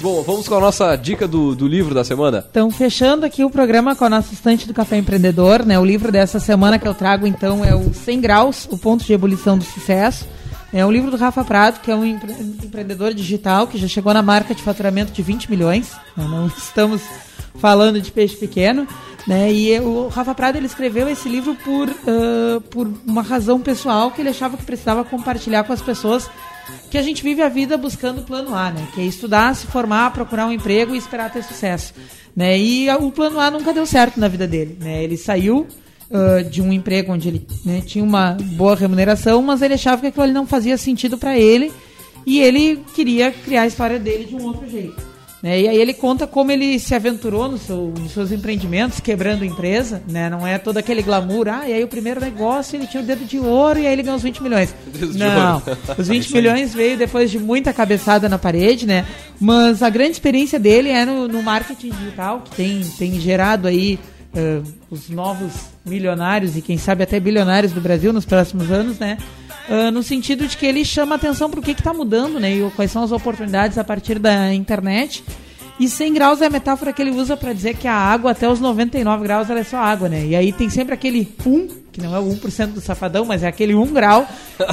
Bom, 0.01 0.21
vamos 0.21 0.47
com 0.47 0.55
a 0.55 0.59
nossa 0.59 0.95
dica 0.95 1.27
do, 1.27 1.55
do 1.55 1.67
livro 1.67 1.93
da 1.93 2.03
semana. 2.03 2.45
Então, 2.49 2.69
fechando 2.69 3.25
aqui 3.25 3.43
o 3.43 3.49
programa 3.49 3.95
com 3.95 4.05
a 4.05 4.09
nossa 4.09 4.33
estante 4.33 4.67
do 4.67 4.73
Café 4.73 4.97
Empreendedor, 4.97 5.65
né? 5.65 5.79
O 5.79 5.85
livro 5.85 6.11
dessa 6.11 6.39
semana 6.39 6.77
que 6.77 6.87
eu 6.87 6.93
trago, 6.93 7.25
então, 7.25 7.63
é 7.65 7.73
o 7.73 7.93
100 7.93 8.21
Graus, 8.21 8.67
o 8.69 8.77
ponto 8.77 9.03
de 9.03 9.13
ebulição 9.13 9.57
do 9.57 9.63
sucesso. 9.63 10.27
É 10.73 10.85
um 10.85 10.91
livro 10.91 11.09
do 11.09 11.17
Rafa 11.17 11.43
Prado, 11.43 11.79
que 11.79 11.89
é 11.89 11.95
um 11.95 12.05
empre 12.05 12.33
empreendedor 12.63 13.13
digital 13.13 13.65
que 13.65 13.77
já 13.77 13.87
chegou 13.87 14.13
na 14.13 14.21
marca 14.21 14.53
de 14.53 14.61
faturamento 14.61 15.11
de 15.11 15.21
20 15.21 15.49
milhões. 15.49 15.93
Né? 16.17 16.27
Não 16.27 16.47
estamos 16.47 17.01
falando 17.59 17.99
de 17.99 18.11
peixe 18.11 18.35
pequeno. 18.35 18.87
Né? 19.27 19.51
E 19.51 19.79
o 19.79 20.07
Rafa 20.07 20.35
Prado 20.35 20.57
ele 20.57 20.67
escreveu 20.67 21.09
esse 21.09 21.27
livro 21.27 21.55
por, 21.55 21.89
uh, 21.89 22.61
por 22.69 22.87
uma 23.05 23.23
razão 23.23 23.59
pessoal 23.59 24.11
que 24.11 24.21
ele 24.21 24.29
achava 24.29 24.55
que 24.55 24.63
precisava 24.63 25.03
compartilhar 25.03 25.63
com 25.63 25.73
as 25.73 25.81
pessoas 25.81 26.29
que 26.89 26.97
a 26.97 27.01
gente 27.01 27.23
vive 27.23 27.41
a 27.41 27.49
vida 27.49 27.77
buscando 27.77 28.19
o 28.19 28.23
plano 28.23 28.53
A, 28.55 28.71
né? 28.71 28.87
Que 28.93 29.01
é 29.01 29.03
estudar, 29.03 29.55
se 29.55 29.67
formar, 29.67 30.11
procurar 30.11 30.47
um 30.47 30.51
emprego 30.51 30.93
e 30.93 30.97
esperar 30.97 31.31
ter 31.31 31.43
sucesso. 31.43 31.93
Né? 32.35 32.57
E 32.57 32.89
o 32.89 33.11
plano 33.11 33.39
A 33.39 33.49
nunca 33.49 33.73
deu 33.73 33.85
certo 33.85 34.19
na 34.19 34.27
vida 34.27 34.47
dele. 34.47 34.77
Né? 34.79 35.03
Ele 35.03 35.17
saiu 35.17 35.67
uh, 36.09 36.43
de 36.49 36.61
um 36.61 36.71
emprego 36.71 37.11
onde 37.11 37.27
ele 37.27 37.47
né, 37.63 37.81
tinha 37.81 38.03
uma 38.03 38.37
boa 38.55 38.75
remuneração, 38.75 39.41
mas 39.41 39.61
ele 39.61 39.73
achava 39.73 40.01
que 40.01 40.07
aquilo 40.07 40.23
ali 40.23 40.33
não 40.33 40.45
fazia 40.45 40.77
sentido 40.77 41.17
para 41.17 41.37
ele 41.37 41.71
e 42.25 42.39
ele 42.39 42.83
queria 42.93 43.31
criar 43.31 43.63
a 43.63 43.67
história 43.67 43.99
dele 43.99 44.25
de 44.25 44.35
um 44.35 44.43
outro 44.43 44.69
jeito. 44.69 45.14
Né? 45.41 45.61
E 45.61 45.67
aí 45.67 45.77
ele 45.77 45.93
conta 45.93 46.25
como 46.25 46.51
ele 46.51 46.79
se 46.79 46.95
aventurou 46.95 47.49
no 47.49 47.57
seu, 47.57 47.93
nos 47.99 48.11
seus 48.11 48.31
empreendimentos, 48.31 48.99
quebrando 48.99 49.45
empresa, 49.45 50.01
né? 50.07 50.29
Não 50.29 50.45
é 50.45 50.57
todo 50.57 50.77
aquele 50.77 51.01
glamour, 51.01 51.47
ah, 51.47 51.67
e 51.67 51.73
aí 51.73 51.83
o 51.83 51.87
primeiro 51.87 52.19
negócio 52.19 52.75
ele 52.75 52.87
tinha 52.87 53.03
o 53.03 53.05
dedo 53.05 53.25
de 53.25 53.37
ouro 53.39 53.79
e 53.79 53.85
aí 53.85 53.93
ele 53.93 54.01
ganhou 54.01 54.17
os 54.17 54.23
20 54.23 54.41
milhões. 54.41 54.73
Não, 55.15 55.61
os 55.97 56.07
20 56.07 56.33
milhões 56.33 56.73
veio 56.73 56.97
depois 56.97 57.29
de 57.29 57.37
muita 57.37 57.73
cabeçada 57.73 58.27
na 58.27 58.39
parede, 58.39 58.85
né? 58.85 59.05
Mas 59.39 59.83
a 59.83 59.89
grande 59.89 60.13
experiência 60.13 60.59
dele 60.59 60.89
é 60.89 61.05
no, 61.05 61.27
no 61.27 61.43
marketing 61.43 61.89
digital, 61.89 62.41
que 62.41 62.55
tem, 62.55 62.81
tem 62.97 63.19
gerado 63.19 63.67
aí 63.67 63.99
uh, 64.33 64.63
os 64.89 65.09
novos 65.09 65.51
milionários 65.85 66.57
e 66.57 66.61
quem 66.61 66.77
sabe 66.77 67.03
até 67.03 67.19
bilionários 67.19 67.71
do 67.71 67.81
Brasil 67.81 68.11
nos 68.11 68.25
próximos 68.25 68.71
anos, 68.71 68.97
né? 68.99 69.17
Uh, 69.67 69.91
no 69.91 70.03
sentido 70.03 70.47
de 70.47 70.55
que 70.55 70.65
ele 70.65 70.85
chama 70.85 71.15
atenção 71.15 71.49
para 71.49 71.59
o 71.59 71.63
que 71.63 71.71
está 71.71 71.93
mudando, 71.93 72.39
né? 72.39 72.53
E 72.53 72.71
quais 72.71 72.91
são 72.91 73.03
as 73.03 73.11
oportunidades 73.11 73.77
a 73.77 73.83
partir 73.83 74.19
da 74.19 74.53
internet. 74.53 75.23
E 75.79 75.89
100 75.89 76.13
graus 76.13 76.41
é 76.41 76.45
a 76.45 76.49
metáfora 76.49 76.93
que 76.93 77.01
ele 77.01 77.11
usa 77.11 77.35
para 77.35 77.51
dizer 77.51 77.75
que 77.75 77.87
a 77.87 77.93
água 77.93 78.31
até 78.31 78.47
os 78.47 78.61
99 78.61 79.23
graus 79.23 79.49
ela 79.49 79.59
é 79.59 79.63
só 79.63 79.77
água, 79.77 80.07
né? 80.07 80.25
E 80.25 80.35
aí 80.35 80.53
tem 80.53 80.69
sempre 80.69 80.93
aquele 80.93 81.35
1, 81.45 81.67
que 81.91 82.01
não 82.01 82.15
é 82.15 82.19
o 82.19 82.23
1% 82.23 82.67
do 82.67 82.79
safadão, 82.79 83.25
mas 83.25 83.43
é 83.43 83.47
aquele 83.47 83.75
1 83.75 83.87
grau 83.87 84.25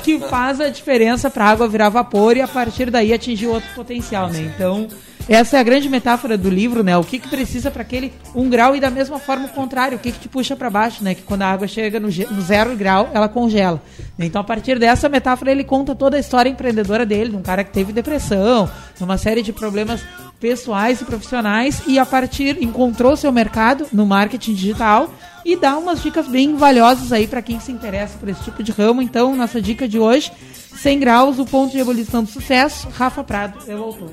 que 0.04 0.20
faz 0.20 0.60
a 0.60 0.68
diferença 0.68 1.28
para 1.28 1.46
a 1.46 1.48
água 1.48 1.66
virar 1.66 1.88
vapor 1.88 2.36
e 2.36 2.40
a 2.40 2.46
partir 2.46 2.88
daí 2.88 3.12
atingir 3.12 3.48
outro 3.48 3.68
potencial, 3.74 4.28
né? 4.28 4.52
Então, 4.54 4.86
essa 5.28 5.56
é 5.56 5.60
a 5.60 5.62
grande 5.62 5.88
metáfora 5.88 6.36
do 6.36 6.50
livro, 6.50 6.82
né? 6.82 6.96
O 6.96 7.04
que, 7.04 7.18
que 7.18 7.28
precisa 7.28 7.70
para 7.70 7.82
aquele 7.82 8.12
um 8.34 8.48
grau 8.48 8.74
e 8.74 8.80
da 8.80 8.90
mesma 8.90 9.18
forma 9.18 9.46
o 9.46 9.48
contrário, 9.48 9.96
o 9.96 10.00
que, 10.00 10.12
que 10.12 10.18
te 10.18 10.28
puxa 10.28 10.56
para 10.56 10.68
baixo, 10.68 11.02
né? 11.02 11.14
Que 11.14 11.22
quando 11.22 11.42
a 11.42 11.46
água 11.46 11.68
chega 11.68 12.00
no, 12.00 12.08
no, 12.08 12.42
zero 12.42 12.76
grau, 12.76 13.10
ela 13.14 13.28
congela. 13.28 13.80
Então, 14.18 14.40
a 14.40 14.44
partir 14.44 14.78
dessa 14.78 15.08
metáfora, 15.08 15.50
ele 15.50 15.64
conta 15.64 15.94
toda 15.94 16.16
a 16.16 16.20
história 16.20 16.50
empreendedora 16.50 17.06
dele, 17.06 17.30
de 17.30 17.36
um 17.36 17.42
cara 17.42 17.62
que 17.64 17.72
teve 17.72 17.92
depressão, 17.92 18.68
uma 19.00 19.18
série 19.18 19.42
de 19.42 19.52
problemas 19.52 20.02
pessoais 20.40 21.00
e 21.00 21.04
profissionais, 21.04 21.82
e 21.86 21.98
a 21.98 22.06
partir 22.06 22.62
encontrou 22.62 23.16
seu 23.16 23.30
mercado 23.30 23.86
no 23.92 24.04
marketing 24.04 24.54
digital 24.54 25.08
e 25.44 25.56
dá 25.56 25.76
umas 25.76 26.02
dicas 26.02 26.26
bem 26.26 26.56
valiosas 26.56 27.12
aí 27.12 27.26
para 27.26 27.42
quem 27.42 27.60
se 27.60 27.70
interessa 27.70 28.18
por 28.18 28.28
esse 28.28 28.42
tipo 28.42 28.62
de 28.62 28.72
ramo. 28.72 29.02
Então, 29.02 29.34
nossa 29.36 29.60
dica 29.60 29.88
de 29.88 29.98
hoje, 29.98 30.32
100 30.76 30.98
graus, 30.98 31.38
o 31.38 31.44
ponto 31.44 31.72
de 31.72 31.78
ebulição 31.78 32.24
do 32.24 32.30
sucesso, 32.30 32.88
Rafa 32.90 33.22
Prado 33.22 33.58
é 33.68 33.74
o 33.74 33.82
autor. 33.82 34.12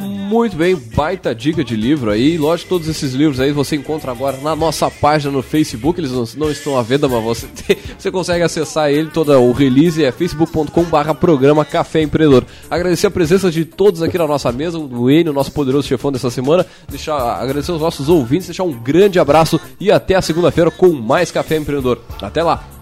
Muito 0.00 0.56
bem, 0.56 0.74
baita 0.74 1.34
dica 1.34 1.62
de 1.62 1.76
livro 1.76 2.10
aí. 2.10 2.38
Lógico, 2.38 2.70
todos 2.70 2.88
esses 2.88 3.12
livros 3.12 3.38
aí 3.38 3.52
você 3.52 3.76
encontra 3.76 4.10
agora 4.10 4.38
na 4.38 4.56
nossa 4.56 4.90
página 4.90 5.30
no 5.30 5.42
Facebook. 5.42 6.00
Eles 6.00 6.12
não, 6.12 6.24
não 6.36 6.50
estão 6.50 6.78
à 6.78 6.82
venda, 6.82 7.06
mas 7.06 7.22
você, 7.22 7.46
tem, 7.46 7.76
você 7.98 8.10
consegue 8.10 8.42
acessar 8.42 8.90
ele. 8.90 9.10
Todo 9.10 9.32
o 9.32 9.52
release 9.52 10.02
é 10.02 10.10
facebook.com/barra 10.10 11.14
programa 11.14 11.64
Café 11.64 12.00
Empreendedor. 12.02 12.46
Agradecer 12.70 13.08
a 13.08 13.10
presença 13.10 13.50
de 13.50 13.64
todos 13.64 14.02
aqui 14.02 14.16
na 14.16 14.26
nossa 14.26 14.50
mesa, 14.50 14.78
do 14.78 15.10
Enio, 15.10 15.32
nosso 15.32 15.52
poderoso 15.52 15.86
chefão 15.86 16.10
dessa 16.10 16.30
semana. 16.30 16.64
Deixar, 16.88 17.18
agradecer 17.18 17.72
aos 17.72 17.80
nossos 17.80 18.08
ouvintes, 18.08 18.46
deixar 18.46 18.64
um 18.64 18.72
grande 18.72 19.18
abraço 19.18 19.60
e 19.78 19.90
até 19.90 20.14
a 20.14 20.22
segunda-feira 20.22 20.70
com 20.70 20.92
mais 20.92 21.30
Café 21.30 21.56
Empreendedor. 21.56 22.00
Até 22.22 22.42
lá! 22.42 22.79